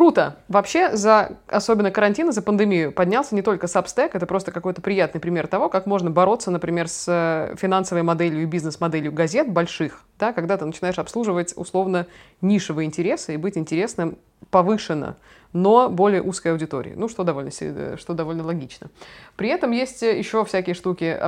Круто. 0.00 0.36
Вообще, 0.48 0.96
за 0.96 1.32
особенно 1.46 1.90
карантин, 1.90 2.32
за 2.32 2.40
пандемию 2.40 2.90
поднялся 2.90 3.34
не 3.34 3.42
только 3.42 3.66
Substack, 3.66 4.12
это 4.14 4.24
просто 4.24 4.50
какой-то 4.50 4.80
приятный 4.80 5.20
пример 5.20 5.46
того, 5.46 5.68
как 5.68 5.84
можно 5.84 6.10
бороться, 6.10 6.50
например, 6.50 6.88
с 6.88 7.04
э, 7.06 7.54
финансовой 7.58 8.02
моделью 8.02 8.44
и 8.44 8.46
бизнес-моделью 8.46 9.12
газет 9.12 9.52
больших, 9.52 10.02
да, 10.18 10.32
когда 10.32 10.56
ты 10.56 10.64
начинаешь 10.64 10.98
обслуживать 10.98 11.52
условно 11.54 12.06
нишевые 12.40 12.86
интересы 12.86 13.34
и 13.34 13.36
быть 13.36 13.58
интересным 13.58 14.16
повышенно, 14.50 15.18
но 15.52 15.90
более 15.90 16.22
узкой 16.22 16.52
аудитории. 16.52 16.94
Ну, 16.96 17.06
что 17.06 17.22
довольно, 17.22 17.50
э, 17.60 17.96
что 17.98 18.14
довольно 18.14 18.42
логично. 18.42 18.86
При 19.36 19.50
этом 19.50 19.70
есть 19.70 20.00
еще 20.00 20.46
всякие 20.46 20.72
штуки. 20.72 21.20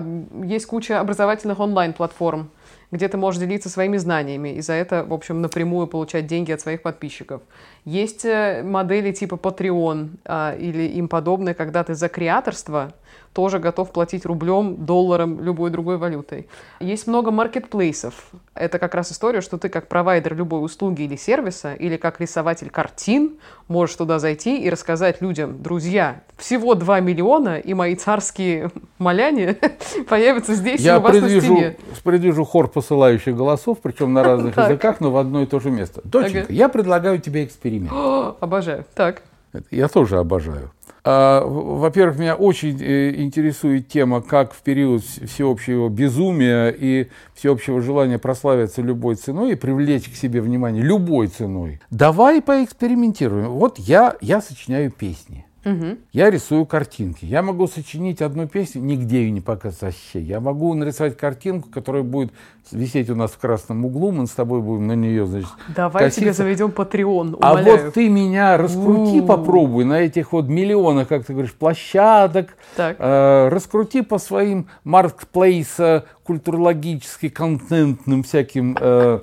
Есть 0.46 0.64
куча 0.64 0.98
образовательных 0.98 1.60
онлайн-платформ, 1.60 2.48
где 2.92 3.08
ты 3.08 3.16
можешь 3.16 3.40
делиться 3.40 3.68
своими 3.68 3.96
знаниями 3.96 4.50
и 4.50 4.60
за 4.60 4.74
это, 4.74 5.02
в 5.02 5.12
общем, 5.12 5.40
напрямую 5.40 5.86
получать 5.86 6.26
деньги 6.26 6.52
от 6.52 6.60
своих 6.60 6.82
подписчиков. 6.82 7.40
Есть 7.84 8.24
э, 8.24 8.62
модели 8.62 9.12
типа 9.12 9.34
Patreon 9.34 10.10
а, 10.24 10.54
или 10.54 10.82
им 10.82 11.08
подобные, 11.08 11.54
когда 11.54 11.82
ты 11.82 11.94
за 11.94 12.08
креаторство 12.08 12.92
тоже 13.32 13.58
готов 13.58 13.92
платить 13.92 14.26
рублем, 14.26 14.84
долларом, 14.84 15.40
любой 15.40 15.70
другой 15.70 15.96
валютой. 15.96 16.48
Есть 16.80 17.06
много 17.06 17.30
маркетплейсов. 17.30 18.14
Это 18.54 18.78
как 18.78 18.94
раз 18.94 19.12
история, 19.12 19.40
что 19.40 19.56
ты 19.58 19.68
как 19.68 19.88
провайдер 19.88 20.34
любой 20.34 20.64
услуги 20.64 21.02
или 21.02 21.16
сервиса, 21.16 21.72
или 21.74 21.96
как 21.96 22.20
рисователь 22.20 22.68
картин, 22.68 23.36
можешь 23.68 23.96
туда 23.96 24.18
зайти 24.18 24.62
и 24.62 24.68
рассказать 24.68 25.22
людям, 25.22 25.62
друзья, 25.62 26.22
всего 26.36 26.74
2 26.74 27.00
миллиона, 27.00 27.58
и 27.58 27.72
мои 27.72 27.94
царские 27.94 28.70
моляне 28.98 29.56
появятся 30.08 30.54
здесь 30.54 30.80
Я 30.80 30.98
у 30.98 31.00
вас 31.00 31.12
предвижу, 31.12 31.52
на 31.52 31.58
стене. 31.58 31.76
предвижу 32.04 32.44
хор 32.44 32.68
посылающих 32.68 33.34
голосов, 33.34 33.78
причем 33.82 34.12
на 34.12 34.22
разных 34.24 34.56
языках, 34.56 35.00
но 35.00 35.10
в 35.10 35.16
одно 35.16 35.42
и 35.42 35.46
то 35.46 35.58
же 35.60 35.70
место. 35.70 36.02
Доченька, 36.04 36.52
я 36.52 36.68
предлагаю 36.68 37.18
тебе 37.18 37.44
эксперимент. 37.44 37.92
Обожаю. 38.40 38.84
Так. 38.94 39.22
Я 39.70 39.88
тоже 39.88 40.18
обожаю. 40.18 40.70
А, 41.04 41.44
во-первых, 41.44 42.18
меня 42.18 42.36
очень 42.36 42.80
э, 42.80 43.20
интересует 43.22 43.88
тема, 43.88 44.22
как 44.22 44.52
в 44.52 44.62
период 44.62 45.02
всеобщего 45.02 45.88
безумия 45.88 46.68
и 46.68 47.08
всеобщего 47.34 47.80
желания 47.80 48.18
прославиться 48.18 48.82
любой 48.82 49.16
ценой 49.16 49.52
и 49.52 49.54
привлечь 49.56 50.08
к 50.08 50.14
себе 50.14 50.40
внимание 50.40 50.82
любой 50.82 51.26
ценой. 51.26 51.80
Давай 51.90 52.40
поэкспериментируем. 52.40 53.50
Вот 53.50 53.78
я, 53.78 54.16
я 54.20 54.40
сочиняю 54.40 54.90
песни. 54.92 55.44
Угу. 55.64 55.98
Я 56.12 56.30
рисую 56.30 56.66
картинки. 56.66 57.24
Я 57.24 57.42
могу 57.42 57.68
сочинить 57.68 58.20
одну 58.20 58.48
песню, 58.48 58.82
нигде 58.82 59.22
ее 59.22 59.30
не 59.30 59.40
показать 59.40 59.80
вообще. 59.82 60.20
Я 60.20 60.40
могу 60.40 60.74
нарисовать 60.74 61.16
картинку, 61.16 61.68
которая 61.70 62.02
будет 62.02 62.32
висеть 62.72 63.10
у 63.10 63.14
нас 63.14 63.30
в 63.30 63.38
красном 63.38 63.84
углу. 63.84 64.10
Мы 64.10 64.26
с 64.26 64.30
тобой 64.30 64.60
будем 64.60 64.88
на 64.88 64.94
нее, 64.94 65.24
значит, 65.26 65.50
Давай 65.76 66.04
коситься. 66.04 66.20
тебе 66.20 66.32
заведем 66.32 66.68
Patreon, 66.68 67.38
А 67.40 67.62
вот 67.62 67.94
ты 67.94 68.08
меня 68.08 68.56
раскрути, 68.56 69.20
У-у-у. 69.20 69.26
попробуй 69.26 69.84
на 69.84 70.00
этих 70.00 70.32
вот 70.32 70.48
миллионах, 70.48 71.06
как 71.06 71.24
ты 71.24 71.32
говоришь, 71.32 71.54
площадок. 71.54 72.56
Так. 72.76 72.96
Э, 72.98 73.48
раскрути 73.48 74.02
по 74.02 74.18
своим 74.18 74.66
маркетплейса 74.82 76.06
культурологически 76.24 77.28
контентным 77.28 78.24
всяким 78.24 78.76
э, 78.80 79.20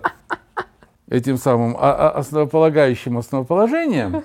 этим 1.09 1.37
самым 1.37 1.75
а, 1.77 1.91
а, 1.93 2.09
основополагающим 2.11 3.17
основоположением. 3.17 4.23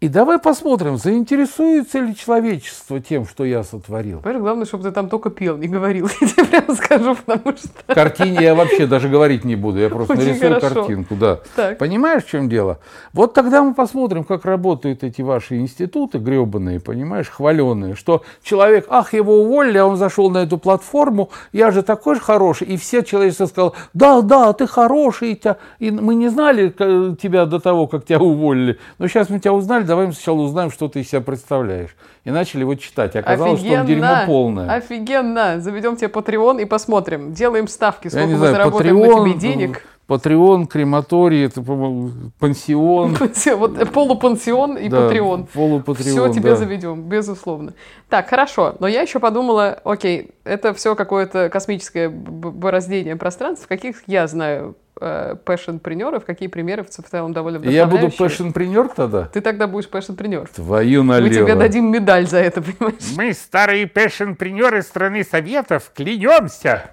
И 0.00 0.08
давай 0.08 0.38
посмотрим, 0.38 0.96
заинтересуется 0.96 1.98
ли 1.98 2.16
человечество 2.16 3.00
тем, 3.00 3.26
что 3.26 3.44
я 3.44 3.62
сотворил. 3.62 4.20
Понимаешь, 4.20 4.40
главное, 4.42 4.64
чтобы 4.64 4.84
ты 4.84 4.92
там 4.92 5.10
только 5.10 5.28
пел, 5.28 5.58
не 5.58 5.68
говорил. 5.68 6.08
Я 6.22 6.26
тебе 6.26 6.44
прямо 6.46 6.74
скажу, 6.74 7.14
потому 7.14 7.54
что... 7.54 7.68
Картине 7.86 8.38
я 8.40 8.54
вообще 8.54 8.86
даже 8.86 9.10
говорить 9.10 9.44
не 9.44 9.56
буду, 9.56 9.78
я 9.78 9.90
просто 9.90 10.14
Очень 10.14 10.28
нарисую 10.28 10.54
хорошо. 10.54 10.74
картинку, 10.74 11.16
да. 11.16 11.40
Так. 11.54 11.76
Понимаешь, 11.76 12.24
в 12.24 12.30
чем 12.30 12.48
дело? 12.48 12.78
Вот 13.12 13.34
тогда 13.34 13.62
мы 13.62 13.74
посмотрим, 13.74 14.24
как 14.24 14.46
работают 14.46 15.04
эти 15.04 15.20
ваши 15.20 15.58
институты 15.58 16.16
гребаные, 16.16 16.80
понимаешь, 16.80 17.28
хваленые, 17.28 17.94
что 17.94 18.22
человек, 18.42 18.86
ах, 18.88 19.12
его 19.12 19.42
уволили, 19.42 19.76
а 19.76 19.84
он 19.84 19.98
зашел 19.98 20.30
на 20.30 20.38
эту 20.38 20.56
платформу, 20.56 21.28
я 21.52 21.70
же 21.72 21.82
такой 21.82 22.14
же 22.14 22.22
хороший, 22.22 22.68
и 22.68 22.78
все 22.78 23.02
человечество 23.02 23.44
сказал, 23.44 23.74
да, 23.92 24.22
да, 24.22 24.54
ты 24.54 24.66
хороший, 24.66 25.32
и 25.32 25.36
тя- 25.36 25.58
и 25.78 25.90
мы 25.90 26.14
не 26.14 26.28
знали 26.30 26.70
к- 26.70 27.16
тебя 27.20 27.44
до 27.44 27.60
того, 27.60 27.86
как 27.86 28.06
тебя 28.06 28.18
уволили, 28.20 28.78
но 28.98 29.06
сейчас 29.06 29.28
мы 29.28 29.40
тебя 29.40 29.52
узнали, 29.52 29.89
давай 29.90 30.06
мы 30.06 30.12
сначала 30.12 30.40
узнаем, 30.40 30.70
что 30.70 30.88
ты 30.88 31.00
из 31.00 31.08
себя 31.08 31.20
представляешь. 31.20 31.96
И 32.24 32.30
начали 32.30 32.60
его 32.60 32.74
читать, 32.76 33.16
оказалось, 33.16 33.60
что 33.60 33.72
он 33.72 33.86
дерьмо 33.86 34.24
полное. 34.26 34.72
Офигенно! 34.72 35.60
Заведем 35.60 35.96
тебе 35.96 36.08
Patreon 36.08 36.62
и 36.62 36.64
посмотрим. 36.64 37.32
Делаем 37.32 37.66
ставки, 37.68 38.08
сколько 38.08 38.28
мы 38.28 38.36
знаю, 38.36 38.52
заработаем 38.52 38.96
Patreon, 38.96 39.26
на 39.26 39.30
тебе 39.30 39.40
денег. 39.40 39.82
Патреон, 40.10 40.66
крематорий, 40.66 41.44
это, 41.46 41.62
по-моему, 41.62 42.32
пансион. 42.40 43.16
Вот 43.54 43.90
полупансион 43.92 44.76
и 44.76 44.88
Да, 44.88 45.06
Patreon. 45.08 45.46
полупатреон, 45.54 46.10
Все 46.10 46.32
тебе 46.32 46.50
да. 46.50 46.56
заведем, 46.56 47.02
безусловно. 47.02 47.74
Так, 48.08 48.28
хорошо. 48.28 48.74
Но 48.80 48.88
я 48.88 49.02
еще 49.02 49.20
подумала, 49.20 49.78
окей, 49.84 50.32
это 50.42 50.74
все 50.74 50.96
какое-то 50.96 51.48
космическое 51.48 52.08
бороздение 52.08 53.14
пространств. 53.14 53.68
Каких 53.68 54.02
я 54.08 54.26
знаю 54.26 54.74
э, 55.00 55.36
passionpreneur 55.44 56.10
ов, 56.10 56.24
какие 56.24 56.48
примеры 56.48 56.82
в 56.82 56.88
целом 56.88 57.32
довольно 57.32 57.64
я 57.70 57.86
буду 57.86 58.10
passionpreneur 58.10 58.88
тогда? 58.88 59.26
Ты 59.32 59.40
тогда 59.40 59.68
будешь 59.68 59.88
passionpreneur. 59.88 60.48
Твою 60.48 61.04
Мы 61.04 61.20
налево. 61.20 61.44
тебе 61.46 61.54
дадим 61.54 61.88
медаль 61.88 62.26
за 62.26 62.38
это, 62.38 62.60
понимаешь? 62.60 62.98
Мы, 63.16 63.32
старые 63.32 63.86
пэшн-принеры 63.86 64.82
страны 64.82 65.22
Советов, 65.22 65.92
клянемся. 65.94 66.90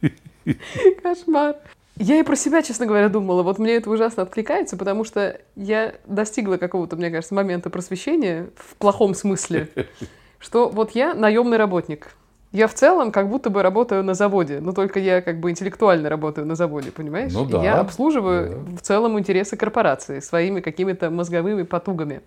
Кошмар. 1.02 1.56
Я 1.96 2.18
и 2.18 2.22
про 2.22 2.36
себя, 2.36 2.62
честно 2.62 2.86
говоря, 2.86 3.08
думала. 3.08 3.42
Вот 3.42 3.58
мне 3.58 3.74
это 3.74 3.90
ужасно 3.90 4.22
откликается, 4.22 4.76
потому 4.76 5.04
что 5.04 5.40
я 5.56 5.94
достигла 6.06 6.56
какого-то, 6.56 6.96
мне 6.96 7.10
кажется, 7.10 7.34
момента 7.34 7.70
просвещения 7.70 8.48
в 8.56 8.76
плохом 8.76 9.14
смысле, 9.14 9.68
что 10.38 10.68
вот 10.68 10.92
я 10.92 11.14
наемный 11.14 11.58
работник. 11.58 12.14
Я 12.50 12.68
в 12.68 12.74
целом 12.74 13.12
как 13.12 13.30
будто 13.30 13.48
бы 13.48 13.62
работаю 13.62 14.04
на 14.04 14.12
заводе, 14.12 14.60
но 14.60 14.72
только 14.72 15.00
я 15.00 15.22
как 15.22 15.40
бы 15.40 15.50
интеллектуально 15.50 16.10
работаю 16.10 16.46
на 16.46 16.54
заводе, 16.54 16.90
понимаешь? 16.90 17.32
Ну 17.32 17.46
И 17.46 17.52
да, 17.52 17.62
Я 17.62 17.78
обслуживаю 17.78 18.62
в 18.76 18.80
целом 18.82 19.18
интересы 19.18 19.56
корпорации 19.56 20.20
своими 20.20 20.60
какими-то 20.60 21.10
мозговыми 21.10 21.62
потугами. 21.62 22.20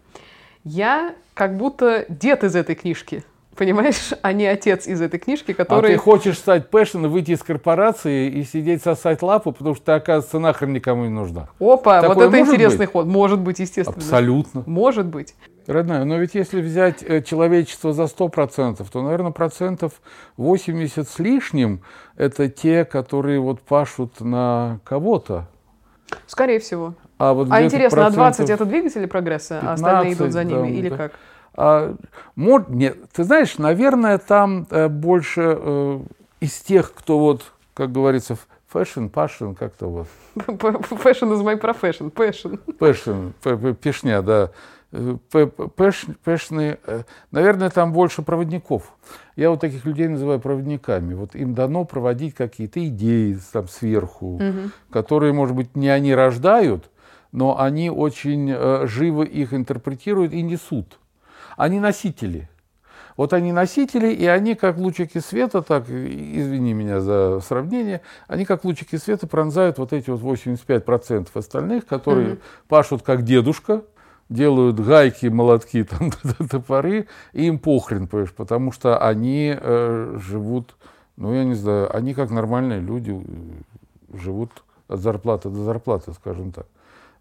Я 0.64 1.14
как 1.36 1.58
будто 1.58 2.06
дед 2.10 2.44
из 2.44 2.56
этой 2.56 2.74
книжки, 2.74 3.24
понимаешь, 3.56 4.14
а 4.22 4.34
не 4.34 4.46
отец 4.46 4.88
из 4.88 5.02
этой 5.02 5.20
книжки, 5.20 5.52
А 5.52 5.56
который... 5.56 5.92
ты 5.94 5.98
хочешь 5.98 6.38
стать 6.38 6.70
passion, 6.70 7.06
выйти 7.08 7.32
из 7.32 7.44
корпорации 7.44 8.30
и 8.30 8.44
сидеть 8.44 8.84
сосать 8.84 9.22
лапу, 9.22 9.52
потому 9.52 9.76
что 9.76 9.86
ты, 9.86 9.92
оказывается, 9.94 10.40
нахрен 10.40 10.74
никому 10.74 11.04
не 11.04 11.10
нужна. 11.10 11.50
Опа, 11.60 12.02
вот 12.02 12.08
Такое 12.10 12.28
это 12.28 12.38
может 12.38 12.54
интересный 12.54 12.86
быть? 12.86 12.92
ход. 12.92 13.06
Может 13.08 13.40
быть, 13.40 13.60
естественно. 13.60 13.98
Абсолютно. 13.98 14.64
Может 14.66 15.06
быть. 15.08 15.36
Родная, 15.68 16.04
но 16.04 16.18
ведь 16.18 16.36
если 16.36 16.62
взять 16.62 17.02
э, 17.02 17.24
человечество 17.24 17.92
за 17.92 18.04
100%, 18.04 18.86
то, 18.92 19.02
наверное, 19.02 19.32
процентов 19.32 19.94
80 20.38 21.10
с 21.10 21.18
лишним– 21.18 21.82
это 22.18 22.50
те, 22.50 22.86
которые 22.86 23.40
вот 23.40 23.62
пашут 23.62 24.22
на 24.22 24.80
кого-то. 24.84 25.48
Скорее 26.28 26.60
всего. 26.60 26.94
А, 27.18 27.34
вот 27.34 27.48
А 27.50 27.64
интересно, 27.64 28.06
а 28.06 28.12
20 28.12 28.38
процентов- 28.38 28.56
это 28.62 28.66
двигатели 28.66 29.06
прогресса, 29.08 29.60
а 29.64 29.74
остальные 29.74 30.12
15, 30.16 30.20
идут 30.22 30.34
за 30.34 30.44
ними? 30.44 30.68
да, 30.70 30.76
Или 30.76 30.90
да. 30.90 30.98
как? 30.98 31.14
А, 31.58 31.96
мор- 32.36 32.66
нет, 32.70 32.98
ты 33.14 33.24
знаешь, 33.24 33.58
наверное, 33.58 34.18
там 34.18 34.68
э, 34.70 34.88
больше 34.90 35.58
э, 35.58 36.00
из 36.42 36.54
тех, 36.60 36.94
кто 36.94 37.18
вот, 37.20 37.44
как 37.74 37.92
говорится, 37.92 38.38
fashion, 38.68 39.08
passion, 39.08 39.54
как-то 39.54 39.88
вот, 39.88 40.08
Fashion 40.36 41.32
is 41.34 41.42
my 41.44 41.60
profession. 41.60 42.10
Passion, 42.78 43.30
п- 43.42 43.58
п- 43.58 43.74
пешня, 43.74 44.22
да, 44.22 44.52
Э, 44.92 45.18
passion 46.24 46.66
ы, 46.66 46.78
наверное, 47.32 47.70
там 47.70 47.92
больше 47.92 48.22
проводников. 48.22 48.94
Я 49.36 49.50
вот 49.50 49.60
таких 49.60 49.84
людей 49.86 50.08
называю 50.08 50.40
проводниками. 50.40 51.14
Вот 51.14 51.36
им 51.36 51.54
дано 51.54 51.84
проводить 51.84 52.34
какие-то 52.36 52.86
идеи 52.88 53.38
там 53.52 53.68
сверху, 53.68 54.40
которые, 54.92 55.34
может 55.34 55.54
быть, 55.56 55.76
не 55.76 55.90
они 55.90 56.14
рождают, 56.16 56.90
но 57.34 57.60
они 57.60 57.90
очень 57.90 58.88
живо 58.88 59.24
их 59.24 59.54
интерпретируют 59.54 60.32
и 60.32 60.42
несут. 60.42 60.98
Они 61.56 61.80
носители. 61.80 62.50
Вот 63.18 63.32
они 63.32 63.54
носители, 63.54 64.12
и 64.12 64.26
они 64.26 64.56
как 64.56 64.78
лучики 64.78 65.20
света, 65.20 65.62
так, 65.62 65.90
извини 65.90 66.74
меня 66.74 67.00
за 67.00 67.40
сравнение, 67.40 68.02
они 68.28 68.44
как 68.44 68.66
лучики 68.66 68.98
света 68.98 69.26
пронзают 69.26 69.78
вот 69.78 69.94
эти 69.94 70.10
вот 70.10 70.22
85% 70.22 71.30
остальных, 71.34 71.86
которые 71.86 72.40
пашут 72.68 73.04
как 73.04 73.24
дедушка, 73.24 73.84
делают 74.28 74.80
гайки, 74.80 75.28
молотки, 75.28 75.84
там, 75.86 76.12
топоры, 76.50 77.08
и 77.32 77.46
им 77.46 77.60
похрен, 77.60 78.08
понимаешь, 78.08 78.34
потому 78.34 78.74
что 78.74 78.98
они 78.98 79.56
э, 79.58 80.18
живут, 80.22 80.76
ну, 81.16 81.34
я 81.34 81.46
не 81.46 81.54
знаю, 81.54 81.96
они 81.96 82.14
как 82.14 82.32
нормальные 82.32 82.82
люди 82.82 83.12
э, 83.12 84.18
живут 84.18 84.52
от 84.90 85.00
зарплаты 85.00 85.50
до 85.50 85.64
зарплаты, 85.64 86.14
скажем 86.14 86.52
так. 86.52 86.68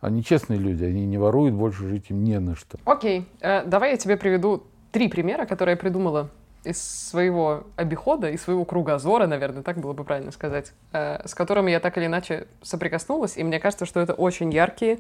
Они 0.05 0.23
честные 0.23 0.59
люди, 0.59 0.85
они 0.85 1.07
не 1.07 1.17
воруют, 1.17 1.55
больше 1.55 1.89
жить 1.89 2.11
им 2.11 2.25
не 2.25 2.39
на 2.39 2.55
что. 2.57 2.79
Окей, 2.85 3.27
э, 3.41 3.65
давай 3.65 3.93
я 3.93 3.97
тебе 3.97 4.19
приведу 4.19 4.63
три 4.93 5.09
примера, 5.09 5.47
которые 5.47 5.73
я 5.73 5.77
придумала 5.79 6.29
из 6.63 6.77
своего 6.83 7.65
обихода, 7.77 8.29
из 8.29 8.43
своего 8.43 8.67
кругозора, 8.67 9.27
наверное, 9.27 9.63
так 9.63 9.79
было 9.79 9.95
бы 9.95 10.05
правильно 10.05 10.31
сказать, 10.31 10.75
э, 10.93 11.27
с 11.27 11.35
которыми 11.35 11.71
я 11.71 11.81
так 11.81 11.97
или 11.97 12.05
иначе 12.05 12.49
соприкоснулась, 12.61 13.39
и 13.39 13.43
мне 13.43 13.59
кажется, 13.59 13.87
что 13.87 13.99
это 13.99 14.13
очень 14.13 14.53
яркие 14.53 14.99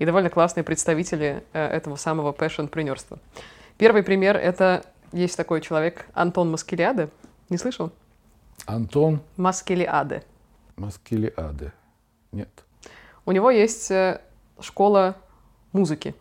и 0.00 0.04
довольно 0.04 0.30
классные 0.30 0.64
представители 0.64 1.44
э, 1.52 1.64
этого 1.64 1.94
самого 1.94 2.32
passion-принерства. 2.32 3.20
Первый 3.78 4.02
пример— 4.02 4.36
это 4.36 4.84
есть 5.12 5.36
такой 5.36 5.60
человек 5.60 6.06
Антон 6.12 6.50
Маскелиаде. 6.50 7.08
Не 7.50 7.56
слышал? 7.56 7.92
Антон 8.66 9.20
Маскелиаде. 9.36 10.24
Маскелиаде. 10.74 11.72
Нет. 12.32 12.48
У 13.26 13.30
него 13.30 13.52
есть 13.52 13.92
э, 13.92 14.20
школа 14.62 15.16
музыки. 15.72 16.14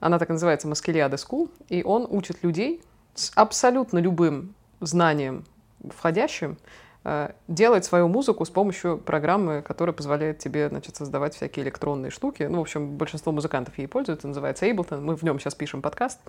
Она 0.00 0.18
так 0.18 0.30
и 0.30 0.32
называется 0.32 0.68
Маскелиада 0.68 1.16
School. 1.16 1.50
И 1.68 1.82
он 1.82 2.06
учит 2.08 2.42
людей 2.42 2.82
с 3.14 3.32
абсолютно 3.34 3.98
любым 3.98 4.54
знанием 4.80 5.44
входящим 5.88 6.56
э, 7.04 7.30
делать 7.48 7.84
свою 7.84 8.08
музыку 8.08 8.44
с 8.44 8.50
помощью 8.50 8.98
программы, 8.98 9.62
которая 9.62 9.94
позволяет 9.94 10.38
тебе 10.38 10.68
значит, 10.68 10.96
создавать 10.96 11.34
всякие 11.34 11.64
электронные 11.64 12.10
штуки. 12.10 12.44
Ну, 12.44 12.58
в 12.58 12.62
общем, 12.62 12.96
большинство 12.96 13.32
музыкантов 13.32 13.78
ей 13.78 13.86
пользуются, 13.86 14.28
называется 14.28 14.66
Ableton. 14.66 15.00
Мы 15.00 15.16
в 15.16 15.22
нем 15.22 15.38
сейчас 15.38 15.54
пишем 15.54 15.82
подкаст. 15.82 16.20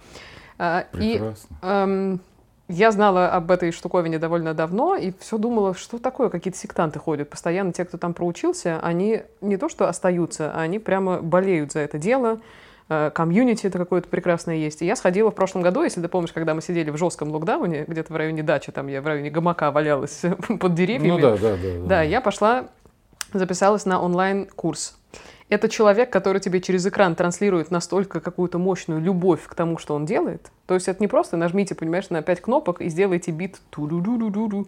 Э, 0.58 0.84
и 0.94 1.14
Прекрасно. 1.14 1.58
Эм, 1.62 2.22
я 2.68 2.92
знала 2.92 3.30
об 3.30 3.52
этой 3.52 3.72
штуковине 3.72 4.18
довольно 4.18 4.54
давно 4.54 4.96
и 4.96 5.14
все 5.20 5.38
думала, 5.38 5.76
что 5.76 6.00
такое, 6.00 6.30
какие-то 6.30 6.58
сектанты 6.58 7.00
ходят. 7.00 7.30
Постоянно 7.30 7.72
те, 7.74 7.86
кто 7.86 7.98
там 7.98 8.14
проучился, 8.14 8.80
они 8.82 9.22
не 9.42 9.58
то 9.58 9.70
что 9.70 9.88
остаются, 9.88 10.52
а 10.52 10.62
они 10.62 10.80
прямо 10.80 11.22
болеют 11.22 11.74
за 11.74 11.80
это 11.80 12.00
дело. 12.00 12.40
Э, 12.90 13.12
Комьюнити 13.14 13.68
это 13.68 13.78
какое-то 13.78 14.08
прекрасное 14.08 14.56
есть. 14.56 14.82
И 14.82 14.86
я 14.86 14.96
сходила 14.96 15.30
в 15.30 15.36
прошлом 15.36 15.62
году, 15.62 15.84
если 15.84 16.02
ты 16.02 16.08
помнишь, 16.08 16.34
когда 16.34 16.56
мы 16.56 16.62
сидели 16.62 16.90
в 16.90 16.98
жестком 16.98 17.32
локдауне, 17.32 17.86
где-то 17.88 18.12
в 18.12 18.16
районе 18.16 18.42
дачи, 18.42 18.72
там 18.72 18.88
я 18.88 19.02
в 19.02 19.06
районе 19.06 19.30
гамака 19.30 19.72
валялась 19.72 20.24
под 20.60 20.74
деревьями. 20.74 21.12
Ну 21.12 21.20
да, 21.20 21.38
да, 21.38 21.56
да. 21.56 21.86
Да, 21.86 22.02
я 22.02 22.20
пошла, 22.20 22.66
записалась 23.32 23.86
на 23.86 24.02
онлайн-курс. 24.02 24.98
Это 25.48 25.70
человек, 25.70 26.10
который 26.10 26.42
тебе 26.42 26.60
через 26.60 26.88
экран 26.88 27.14
транслирует 27.14 27.70
настолько 27.70 28.20
какую-то 28.20 28.58
мощную 28.58 29.00
любовь 29.00 29.44
к 29.46 29.54
тому, 29.54 29.78
что 29.78 29.94
он 29.94 30.06
делает. 30.06 30.52
То 30.66 30.74
есть 30.74 30.88
это 30.88 31.02
не 31.02 31.08
просто 31.08 31.38
нажмите, 31.38 31.76
понимаешь, 31.76 32.10
на 32.10 32.24
пять 32.24 32.42
кнопок 32.42 32.82
и 32.82 32.90
сделайте 32.90 33.30
бит 33.30 33.60
ту-ду-ду-ду-ду-ду. 33.70 34.68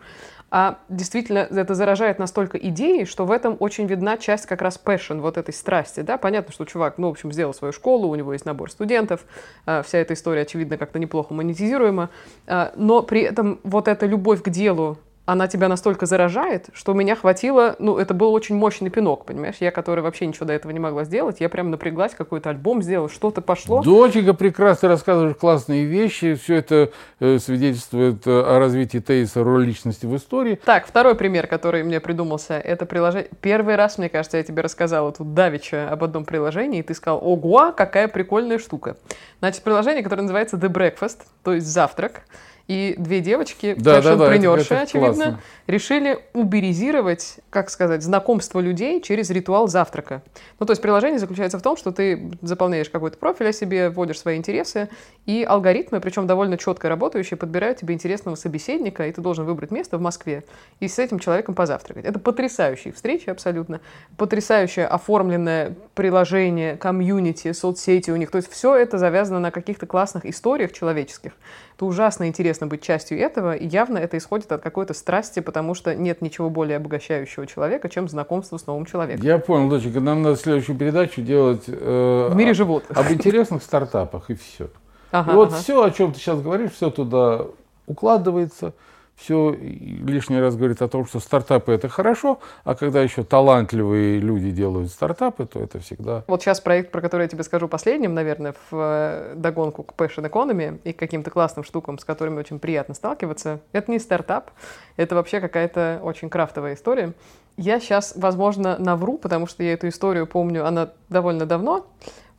А 0.52 0.78
действительно 0.88 1.40
это 1.40 1.74
заражает 1.74 2.20
настолько 2.20 2.60
идеей, 2.60 3.06
что 3.06 3.26
в 3.26 3.32
этом 3.32 3.58
очень 3.60 3.88
видна 3.88 4.18
часть 4.18 4.46
как 4.46 4.62
раз 4.62 4.80
passion, 4.84 5.20
вот 5.20 5.38
этой 5.38 5.54
страсти. 5.54 6.02
Да? 6.02 6.20
Понятно, 6.20 6.54
что 6.54 6.64
чувак, 6.66 7.00
ну, 7.00 7.08
в 7.08 7.12
общем, 7.12 7.34
сделал 7.34 7.56
свою 7.56 7.74
школу, 7.74 8.08
у 8.08 8.16
него 8.16 8.32
есть 8.32 8.46
набор 8.46 8.70
студентов, 8.70 9.26
а, 9.66 9.82
вся 9.82 9.98
эта 9.98 10.14
история, 10.14 10.44
очевидно, 10.44 10.78
как-то 10.78 11.00
неплохо 11.00 11.34
монетизируема, 11.34 12.12
а, 12.46 12.72
но 12.76 13.02
при 13.02 13.22
этом 13.22 13.60
вот 13.64 13.88
эта 13.88 14.06
любовь 14.06 14.44
к 14.44 14.50
делу 14.50 15.00
она 15.28 15.48
тебя 15.48 15.68
настолько 15.68 16.06
заражает, 16.06 16.70
что 16.74 16.94
у 16.94 16.96
меня 16.96 17.14
хватило, 17.18 17.76
ну, 17.80 17.98
это 17.98 18.14
был 18.14 18.34
очень 18.34 18.56
мощный 18.56 18.90
пинок, 18.90 19.26
понимаешь? 19.26 19.56
Я, 19.60 19.72
который 19.72 20.00
вообще 20.00 20.26
ничего 20.26 20.46
до 20.46 20.54
этого 20.54 20.72
не 20.72 20.80
могла 20.80 21.04
сделать, 21.04 21.42
я 21.42 21.50
прям 21.50 21.70
напряглась, 21.70 22.16
какой-то 22.16 22.50
альбом 22.50 22.82
сделала, 22.82 23.10
что-то 23.10 23.42
пошло. 23.42 23.84
Доченька, 23.84 24.34
прекрасно 24.34 24.88
рассказываешь 24.88 25.36
классные 25.36 25.84
вещи, 25.84 26.36
все 26.36 26.56
это 26.56 26.92
э, 27.20 27.40
свидетельствует 27.40 28.26
э, 28.26 28.32
о 28.32 28.58
развитии 28.58 29.00
тезиса 29.00 29.44
роли 29.44 29.66
личности 29.66 30.06
в 30.06 30.16
истории. 30.16 30.62
Так, 30.64 30.88
второй 30.88 31.16
пример, 31.16 31.48
который 31.48 31.84
мне 31.84 32.00
придумался, 32.00 32.54
это 32.54 32.86
приложение. 32.86 33.30
Первый 33.42 33.76
раз, 33.76 33.98
мне 33.98 34.08
кажется, 34.08 34.38
я 34.38 34.44
тебе 34.44 34.62
рассказала 34.62 35.12
тут 35.12 35.34
давеча 35.34 35.90
об 35.92 36.06
одном 36.06 36.24
приложении, 36.24 36.80
и 36.80 36.84
ты 36.84 36.94
сказал, 36.94 37.20
ого, 37.22 37.74
какая 37.76 38.08
прикольная 38.08 38.60
штука. 38.60 38.96
Значит, 39.40 39.62
приложение, 39.62 40.04
которое 40.04 40.22
называется 40.22 40.56
The 40.56 40.70
Breakfast, 40.70 41.24
то 41.44 41.52
есть 41.52 41.68
завтрак 41.68 42.22
и 42.68 42.96
две 42.98 43.22
девочки, 43.22 43.76
Да, 43.78 44.02
да, 44.02 44.18
да, 44.18 44.36
это 44.36 44.82
очевидно, 44.82 45.14
классно. 45.14 45.40
решили 45.68 46.20
уберизировать, 46.34 47.38
как 47.50 47.70
сказать, 47.70 48.04
знакомство 48.04 48.60
людей 48.60 49.02
через 49.02 49.30
ритуал 49.30 49.70
завтрака. 49.70 50.22
Ну, 50.60 50.66
то 50.66 50.72
есть 50.72 50.82
приложение 50.82 51.18
заключается 51.18 51.58
в 51.60 51.62
том, 51.62 51.78
что 51.78 51.92
ты 51.92 52.32
заполняешь 52.42 52.90
какой-то 52.90 53.18
профиль 53.18 53.48
о 53.48 53.54
себе, 53.54 53.90
вводишь 53.90 54.20
свои 54.20 54.36
интересы, 54.36 54.90
и 55.26 55.46
алгоритмы, 55.48 56.02
причем 56.02 56.28
довольно 56.28 56.58
четко 56.58 56.90
работающие, 56.90 57.38
подбирают 57.38 57.80
тебе 57.80 57.94
интересного 57.94 58.36
собеседника, 58.36 59.08
и 59.08 59.12
ты 59.14 59.22
должен 59.22 59.46
выбрать 59.46 59.72
место 59.72 59.98
в 59.98 60.02
Москве 60.02 60.44
и 60.82 60.90
с 60.90 61.00
этим 61.00 61.20
человеком 61.20 61.56
позавтракать. 61.56 62.04
Это 62.04 62.20
потрясающие 62.20 62.94
встречи 62.94 63.30
абсолютно, 63.30 63.80
потрясающее 64.18 64.88
оформленное 64.88 65.76
приложение, 65.96 66.76
комьюнити, 66.76 67.54
соцсети 67.54 68.12
у 68.12 68.18
них. 68.18 68.30
То 68.30 68.38
есть 68.38 68.52
все 68.52 68.76
это 68.76 68.98
завязано 68.98 69.40
на 69.40 69.52
каких-то 69.52 69.86
классных 69.86 70.26
историях 70.26 70.74
человеческих. 70.74 71.32
Это 71.78 71.86
ужасно 71.86 72.28
интересно 72.28 72.57
быть 72.66 72.82
частью 72.82 73.20
этого, 73.20 73.56
и 73.56 73.68
явно 73.68 74.00
это 74.00 74.18
исходит 74.18 74.52
от 74.52 74.62
какой-то 74.62 74.96
страсти, 74.96 75.40
потому 75.42 75.76
что 75.76 75.94
нет 75.94 76.22
ничего 76.22 76.50
более 76.50 76.78
обогащающего 76.78 77.46
человека, 77.46 77.90
чем 77.90 78.10
знакомство 78.10 78.58
с 78.58 78.66
новым 78.66 78.86
человеком. 78.86 79.24
Я 79.24 79.38
понял, 79.38 79.70
доченька, 79.70 80.00
нам 80.00 80.24
надо 80.24 80.38
следующую 80.38 80.78
передачу 80.78 81.22
делать 81.22 81.66
э, 81.68 82.30
В 82.32 82.36
мире 82.36 82.54
животных. 82.54 82.98
об 82.98 83.12
интересных 83.12 83.62
стартапах, 83.62 84.30
и 84.30 84.36
все. 84.36 84.70
Ага, 85.12 85.32
и 85.32 85.36
вот 85.36 85.50
ага. 85.50 85.58
все, 85.58 85.84
о 85.84 85.92
чем 85.92 86.12
ты 86.12 86.20
сейчас 86.20 86.42
говоришь, 86.42 86.72
все 86.72 86.90
туда 86.90 87.46
укладывается, 87.86 88.74
все 89.18 89.52
лишний 89.52 90.40
раз 90.40 90.56
говорит 90.56 90.82
о 90.82 90.88
том, 90.88 91.06
что 91.06 91.20
стартапы 91.20 91.72
это 91.72 91.90
хорошо, 91.90 92.40
а 92.64 92.76
когда 92.76 93.02
еще 93.02 93.24
талантливые 93.24 94.20
люди 94.20 94.52
делают 94.52 94.92
стартапы, 94.92 95.48
то 95.48 95.60
это 95.60 95.80
всегда 95.80 96.24
Вот 96.28 96.44
сейчас 96.44 96.62
проект, 96.62 96.92
про 96.92 97.02
который 97.02 97.24
я 97.24 97.28
тебе 97.28 97.44
скажу 97.44 97.68
последним, 97.68 98.14
наверное, 98.14 98.54
в 98.54 98.74
э, 98.74 99.34
догонку 99.36 99.84
к 99.84 99.94
Passion 99.96 100.30
Economy 100.30 100.80
и 100.84 100.94
к 100.94 101.00
каким-то 101.00 101.32
классным 101.32 101.64
штукам, 101.64 101.98
с 101.98 102.06
которыми 102.06 102.38
очень 102.38 102.60
приятно 102.60 102.94
сталкиваться. 102.94 103.60
Это 103.72 103.92
не 103.92 103.98
стартап, 103.98 104.52
это 104.98 105.16
вообще 105.16 105.42
какая-то 105.42 106.00
очень 106.04 106.30
крафтовая 106.30 106.76
история. 106.76 107.14
Я 107.58 107.80
сейчас, 107.80 108.14
возможно, 108.16 108.78
навру, 108.78 109.18
потому 109.18 109.48
что 109.48 109.64
я 109.64 109.74
эту 109.74 109.88
историю 109.88 110.28
помню, 110.28 110.64
она 110.68 110.92
довольно 111.10 111.48
давно 111.48 111.88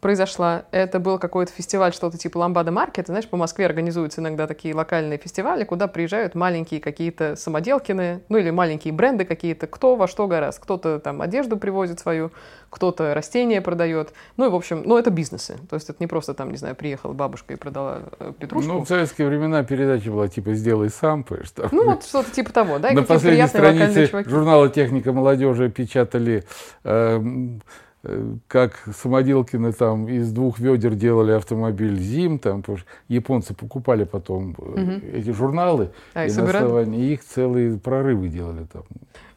произошла. 0.01 0.65
Это 0.71 1.01
был 1.01 1.19
какой-то 1.19 1.53
фестиваль, 1.53 1.93
что-то 1.93 2.19
типа 2.19 2.39
Ламбада 2.39 2.71
Маркет. 2.71 3.09
Знаешь, 3.09 3.29
по 3.29 3.37
Москве 3.37 3.67
организуются 3.67 4.21
иногда 4.21 4.47
такие 4.47 4.75
локальные 4.75 5.19
фестивали, 5.19 5.65
куда 5.65 5.89
приезжают 5.89 6.35
маленькие 6.35 6.81
какие-то 6.81 7.37
самоделкины, 7.37 8.23
ну 8.29 8.39
или 8.39 8.51
маленькие 8.51 8.93
бренды 8.93 9.25
какие-то, 9.25 9.67
кто 9.67 9.97
во 9.97 10.07
что 10.07 10.27
гораздо. 10.27 10.63
Кто-то 10.63 11.01
там 11.01 11.21
одежду 11.21 11.57
привозит 11.57 11.99
свою, 11.99 12.31
кто-то 12.71 13.15
растения 13.15 13.61
продает. 13.61 14.13
Ну 14.37 14.47
и, 14.47 14.49
в 14.49 14.55
общем, 14.55 14.83
ну 14.85 14.97
это 14.97 15.11
бизнесы. 15.11 15.57
То 15.69 15.75
есть 15.75 15.89
это 15.89 15.97
не 16.01 16.07
просто 16.07 16.35
там, 16.35 16.51
не 16.51 16.57
знаю, 16.57 16.77
приехала 16.77 17.13
бабушка 17.13 17.55
и 17.55 17.57
продала 17.57 18.03
э, 18.21 18.33
петрушку. 18.39 18.73
Ну, 18.73 18.85
в 18.85 18.89
советские 18.89 19.29
времена 19.29 19.65
передача 19.65 20.11
была 20.11 20.29
типа 20.29 20.55
«Сделай 20.55 20.91
сам», 20.91 21.25
там. 21.55 21.69
Ну, 21.73 21.85
вот 21.85 22.05
что-то 22.05 22.31
типа 22.31 22.53
того, 22.53 22.79
да? 22.79 22.91
и 22.91 22.95
На 22.95 23.03
последней 23.03 23.47
странице 23.49 24.07
журнала 24.29 24.69
«Техника 24.69 25.13
молодежи» 25.13 25.71
печатали, 25.71 26.45
э, 26.85 27.21
как 28.47 28.89
Самоделкины 28.95 29.73
там 29.73 30.09
из 30.09 30.33
двух 30.33 30.59
ведер 30.59 30.95
делали 30.95 31.33
автомобиль 31.33 31.99
«Зим», 31.99 32.39
там, 32.39 32.63
японцы 33.09 33.55
покупали 33.55 34.05
потом 34.05 34.55
э, 34.59 34.81
Мгм. 34.81 35.03
эти 35.13 35.31
журналы, 35.31 35.91
А, 36.15 36.27
и 36.27 36.31
и 36.31 36.33
на 36.35 36.45
основании 36.49 37.13
их 37.13 37.25
целые 37.25 37.77
прорывы 37.79 38.29
делали 38.29 38.67
там. 38.73 38.85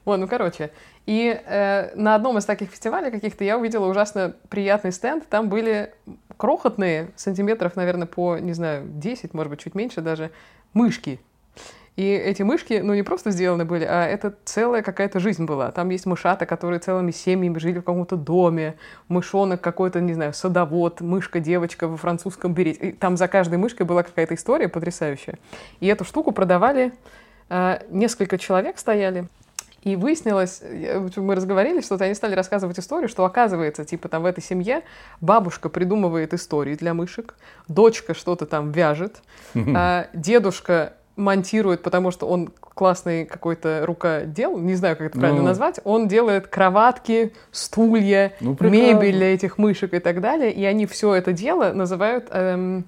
Вот, 0.06 0.18
ну 0.18 0.28
короче. 0.28 0.72
И 1.06 1.40
э, 1.46 1.96
на 1.96 2.16
одном 2.16 2.38
из 2.38 2.46
таких 2.46 2.70
фестивалей 2.70 3.12
каких-то 3.12 3.44
я 3.44 3.58
увидела 3.58 3.88
ужасно 3.88 4.36
приятный 4.50 4.92
стенд. 4.92 5.28
Там 5.28 5.50
были 5.50 5.94
крохотные, 6.38 7.10
сантиметров, 7.16 7.76
наверное, 7.76 8.08
по, 8.08 8.38
не 8.38 8.54
знаю, 8.54 8.88
10, 8.88 9.34
может 9.34 9.50
быть, 9.50 9.60
чуть 9.60 9.76
меньше 9.76 10.02
даже, 10.02 10.32
мышки. 10.74 11.20
И 11.98 12.04
эти 12.04 12.42
мышки, 12.42 12.80
ну, 12.82 12.94
не 12.94 13.04
просто 13.04 13.32
сделаны 13.32 13.66
были, 13.66 13.84
а 13.84 14.06
это 14.06 14.34
целая 14.46 14.82
какая-то 14.82 15.20
жизнь 15.20 15.46
была. 15.46 15.72
Там 15.72 15.90
есть 15.90 16.06
мышата, 16.06 16.46
которые 16.46 16.80
целыми 16.80 17.12
семьями 17.12 17.58
жили 17.60 17.80
в 17.80 17.84
каком-то 17.84 18.16
доме, 18.16 18.76
мышонок 19.10 19.60
какой-то, 19.60 20.00
не 20.00 20.14
знаю, 20.14 20.34
садовод, 20.34 21.02
мышка-девочка 21.02 21.90
во 21.90 21.98
французском 21.98 22.54
берете. 22.54 22.90
И 22.90 22.92
там 22.94 23.18
за 23.18 23.28
каждой 23.28 23.58
мышкой 23.58 23.86
была 23.86 24.04
какая-то 24.04 24.36
история 24.36 24.70
потрясающая. 24.70 25.38
И 25.82 25.88
эту 25.88 26.06
штуку 26.06 26.32
продавали, 26.32 26.94
э, 27.50 27.80
несколько 27.90 28.38
человек 28.38 28.80
стояли, 28.80 29.28
и 29.84 29.96
выяснилось, 29.96 30.62
общем, 30.62 31.26
мы 31.26 31.36
разговорились, 31.36 31.86
что 31.86 31.96
они 31.96 32.14
стали 32.14 32.36
рассказывать 32.36 32.78
историю, 32.80 33.10
что 33.10 33.26
оказывается, 33.26 33.84
типа 33.84 34.10
там 34.10 34.22
в 34.22 34.26
этой 34.26 34.44
семье 34.44 34.84
бабушка 35.22 35.70
придумывает 35.70 36.34
истории 36.34 36.76
для 36.76 36.94
мышек, 36.94 37.36
дочка 37.68 38.14
что-то 38.14 38.46
там 38.46 38.72
вяжет, 38.72 39.22
а 39.56 40.08
дедушка 40.14 40.94
монтирует, 41.16 41.84
потому 41.84 42.12
что 42.12 42.28
он 42.28 42.50
классный 42.60 43.26
какой-то 43.26 43.84
рукодел, 43.86 44.58
не 44.58 44.76
знаю, 44.76 44.96
как 44.98 45.08
это 45.08 45.20
правильно 45.20 45.42
Ну. 45.42 45.48
назвать, 45.48 45.80
он 45.84 46.08
делает 46.08 46.48
кроватки, 46.48 47.34
стулья, 47.52 48.34
Ну, 48.40 48.56
прекрасно. 48.56 48.76
мебель 48.94 49.14
для 49.18 49.34
этих 49.34 49.58
мышек 49.58 49.94
и 49.94 50.00
так 50.00 50.22
далее, 50.22 50.52
и 50.52 50.64
они 50.66 50.86
все 50.86 51.14
это 51.14 51.34
дело 51.34 51.74
называют 51.74 52.28
эм, 52.32 52.86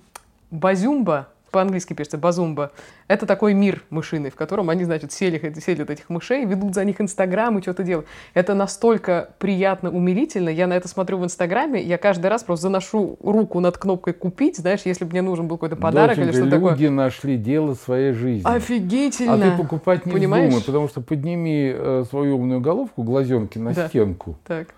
базюмба, 0.51 1.27
по-английски 1.53 1.93
пишется 1.93 2.17
базумба. 2.17 2.71
Это 3.07 3.25
такой 3.25 3.53
мир 3.53 3.83
мышиный, 3.91 4.29
в 4.31 4.35
котором 4.35 4.69
они, 4.69 4.83
значит, 4.83 5.11
селят, 5.13 5.55
селят 5.63 5.89
этих 5.89 6.09
мышей, 6.09 6.43
ведут 6.45 6.73
за 6.73 6.83
них 6.83 6.99
Инстаграм 6.99 7.57
и 7.57 7.61
что-то 7.61 7.83
делают. 7.83 8.07
Это 8.33 8.55
настолько 8.55 9.29
приятно, 9.37 9.91
умилительно. 9.91 10.49
Я 10.49 10.67
на 10.67 10.73
это 10.73 10.87
смотрю 10.87 11.19
в 11.19 11.23
Инстаграме, 11.23 11.81
я 11.81 11.97
каждый 11.97 12.27
раз 12.27 12.43
просто 12.43 12.63
заношу 12.63 13.17
руку 13.23 13.59
над 13.59 13.77
кнопкой 13.77 14.13
«Купить», 14.13 14.57
знаешь, 14.57 14.81
если 14.85 15.05
бы 15.05 15.11
мне 15.11 15.21
нужен 15.21 15.47
был 15.47 15.57
какой-то 15.57 15.75
подарок 15.75 16.17
или 16.17 16.25
Доченька, 16.25 16.47
что-то 16.47 16.55
люди 16.71 16.85
такое. 16.85 16.89
нашли 16.89 17.37
дело 17.37 17.75
своей 17.75 18.13
жизни. 18.13 18.49
Офигительно! 18.49 19.33
А 19.35 19.37
ты 19.51 19.57
покупать 19.61 20.05
не 20.07 20.11
Понимаешь? 20.11 20.47
вздумай, 20.47 20.65
потому 20.65 20.87
что 20.87 21.01
подними 21.01 21.71
э, 21.73 22.03
свою 22.09 22.37
умную 22.37 22.59
головку, 22.61 23.03
глазенки 23.03 23.59
на 23.59 23.73
Да. 23.73 23.87
стенку. 23.87 24.37
Так. 24.47 24.69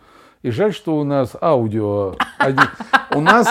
И 0.45 0.51
жаль, 0.51 0.73
что 0.75 0.95
у 0.97 1.03
нас 1.03 1.31
аудио. 1.41 2.15
один- 2.37 2.69
У 3.15 3.19
нас 3.21 3.47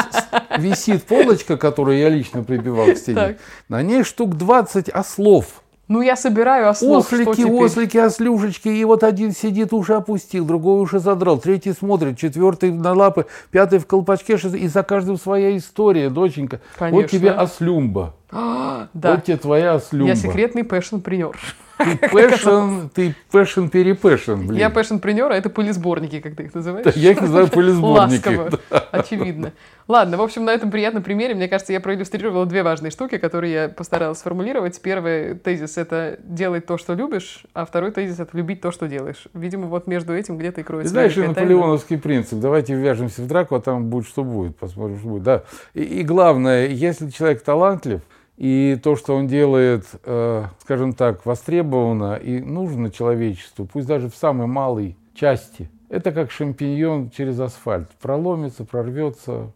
висит 0.58 1.02
полочка, 1.02 1.56
которую 1.56 1.98
я 1.98 2.08
лично 2.08 2.44
прибивал 2.44 2.86
к 2.92 2.96
стене. 2.96 3.16
Так. 3.16 3.36
На 3.68 3.82
ней 3.82 4.04
штук 4.04 4.36
20 4.36 4.90
ослов. 4.90 5.62
Ну, 5.88 6.02
я 6.02 6.14
собираю 6.16 6.68
ослов, 6.68 7.12
Ослики, 7.12 7.42
ослики, 7.42 7.96
ослюшечки. 7.98 8.68
И 8.68 8.84
вот 8.84 9.02
один 9.02 9.32
сидит, 9.32 9.72
уши 9.72 9.92
опустил, 9.94 10.44
другой 10.44 10.80
уши 10.80 11.00
задрал, 11.00 11.38
третий 11.38 11.72
смотрит, 11.72 12.16
четвертый 12.16 12.70
на 12.70 12.92
лапы, 12.92 13.26
пятый 13.50 13.80
в 13.80 13.86
колпачке. 13.86 14.34
И 14.56 14.68
за 14.68 14.84
каждым 14.84 15.18
своя 15.18 15.56
история, 15.56 16.10
доченька. 16.10 16.60
Вот 16.78 16.78
Конечно. 16.78 17.08
тебе 17.18 17.30
ослюмба. 17.32 18.14
А, 18.30 18.86
Да, 18.94 19.14
Вот 19.16 19.24
тебе 19.24 19.36
твоя 19.36 19.74
ослюмба. 19.74 20.10
я 20.10 20.14
секретный 20.14 20.62
passionpreneur. 20.62 21.36
Ты 21.78 22.88
ты 22.94 23.14
passion 23.30 23.68
пере 23.68 23.94
passion, 23.94 24.46
блин. 24.46 24.58
Я 24.58 24.70
passionpreneur, 24.70 25.32
а 25.32 25.36
это 25.36 25.50
пылесборники, 25.50 26.20
как 26.20 26.36
ты 26.36 26.44
их 26.44 26.54
называешь. 26.54 26.84
Да, 26.84 26.92
я 26.94 27.12
их 27.12 27.20
называю 27.20 27.48
пылесборники. 27.48 28.28
Ласково, 28.28 28.60
очевидно. 28.92 29.52
Ладно, 29.86 30.16
в 30.16 30.22
общем, 30.22 30.44
на 30.44 30.50
этом 30.50 30.70
приятном 30.70 31.02
примере, 31.02 31.34
мне 31.34 31.46
кажется, 31.46 31.72
я 31.72 31.80
проиллюстрировала 31.80 32.46
две 32.46 32.62
важные 32.62 32.90
штуки, 32.90 33.18
которые 33.18 33.52
я 33.52 33.68
постаралась 33.68 34.18
сформулировать. 34.18 34.80
Первый 34.80 35.34
тезис— 35.34 35.76
это 35.78 36.18
делать 36.22 36.64
то, 36.64 36.78
что 36.78 36.94
любишь, 36.94 37.44
а 37.52 37.66
второй 37.66 37.90
тезис— 37.90 38.18
это 38.20 38.34
любить 38.36 38.62
то, 38.62 38.70
что 38.70 38.88
делаешь. 38.88 39.26
Видимо, 39.34 39.66
вот 39.66 39.86
между 39.86 40.14
этим 40.14 40.38
где-то 40.38 40.60
и 40.60 40.64
Ты 40.64 40.66
кроется 40.66 40.90
знаешь, 40.90 41.12
и 41.12 41.16
великая 41.16 41.34
тайна. 41.34 41.50
наполеоновский 41.50 41.98
принцип. 41.98 42.38
Давайте 42.38 42.74
вяжемся 42.74 43.20
в 43.20 43.26
драку, 43.26 43.56
а 43.56 43.60
там 43.60 43.86
будет 43.90 44.06
что 44.06 44.24
будет. 44.24 44.56
Посмотрим, 44.56 44.98
что 44.98 45.08
будет. 45.08 45.22
Да. 45.22 45.42
И, 45.74 45.82
и 45.82 46.02
главное, 46.02 46.68
если 46.68 47.10
человек 47.10 47.42
талантлив, 47.42 48.00
и 48.36 48.78
то, 48.82 48.96
что 48.96 49.14
он 49.14 49.26
делает, 49.26 49.86
э, 50.04 50.44
скажем 50.60 50.92
так, 50.92 51.24
востребовано 51.24 52.16
и 52.16 52.40
нужно 52.40 52.90
человечеству, 52.90 53.66
пусть 53.66 53.86
даже 53.86 54.08
в 54.08 54.16
самой 54.16 54.46
малой 54.46 54.96
части, 55.14 55.70
это 55.88 56.10
как 56.10 56.30
шампиньон 56.30 57.10
через 57.10 57.38
асфальт. 57.38 57.88
Проломится, 58.00 58.64
прорвется, 58.64 59.52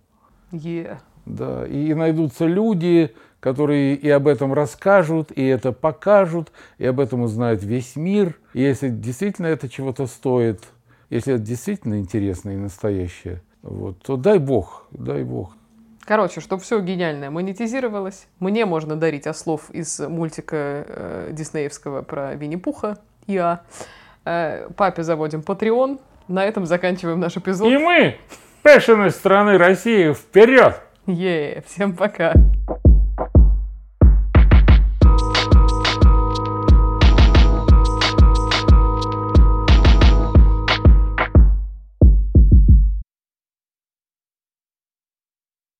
Е. 0.53 1.01
да, 1.26 1.66
и 1.66 1.93
найдутся 1.95 2.47
люди, 2.47 3.14
которые 3.41 3.95
и 3.95 4.09
об 4.09 4.29
этом 4.29 4.53
расскажут, 4.53 5.33
и 5.33 5.45
это 5.45 5.72
покажут, 5.72 6.53
и 6.79 6.87
об 6.87 7.01
этом 7.01 7.22
узнает 7.22 7.62
весь 7.62 7.97
мир. 7.97 8.39
И 8.53 8.61
если 8.62 8.89
действительно 8.89 9.47
это 9.47 9.68
чего-то 9.68 10.07
стоит, 10.07 10.61
если 11.11 11.35
это 11.35 11.43
действительно 11.43 11.99
интересно 11.99 12.51
и 12.51 12.57
настоящее, 12.57 13.43
вот, 13.62 13.99
то 14.03 14.16
дай 14.16 14.39
бог, 14.39 14.87
дай 14.91 15.24
бог. 15.24 15.58
Короче, 16.09 16.41
чтобы 16.41 16.63
все 16.63 16.81
гениальное 16.81 17.29
монетизировалось, 17.29 18.29
мне 18.41 18.65
можно 18.65 18.97
дарить 18.97 19.27
ослов 19.27 19.69
из 19.73 20.01
мультика 20.01 20.57
э, 20.89 21.29
диснеевского 21.33 22.01
про 22.01 22.35
Винни-Пуха, 22.35 22.97
Иа. 23.27 23.61
Э, 24.25 24.71
папе 24.75 25.03
заводим 25.03 25.41
Patreon. 25.41 26.01
На 26.27 26.47
этом 26.47 26.65
заканчиваем 26.65 27.21
наш 27.21 27.37
эпизод. 27.37 27.71
И 27.71 27.77
мы, 27.77 28.17
пешеность 28.63 29.19
страны 29.19 29.59
России, 29.59 30.15
вперед! 30.15 30.81
Е, 31.05 31.63
всем 31.67 31.95
пока. 31.95 32.33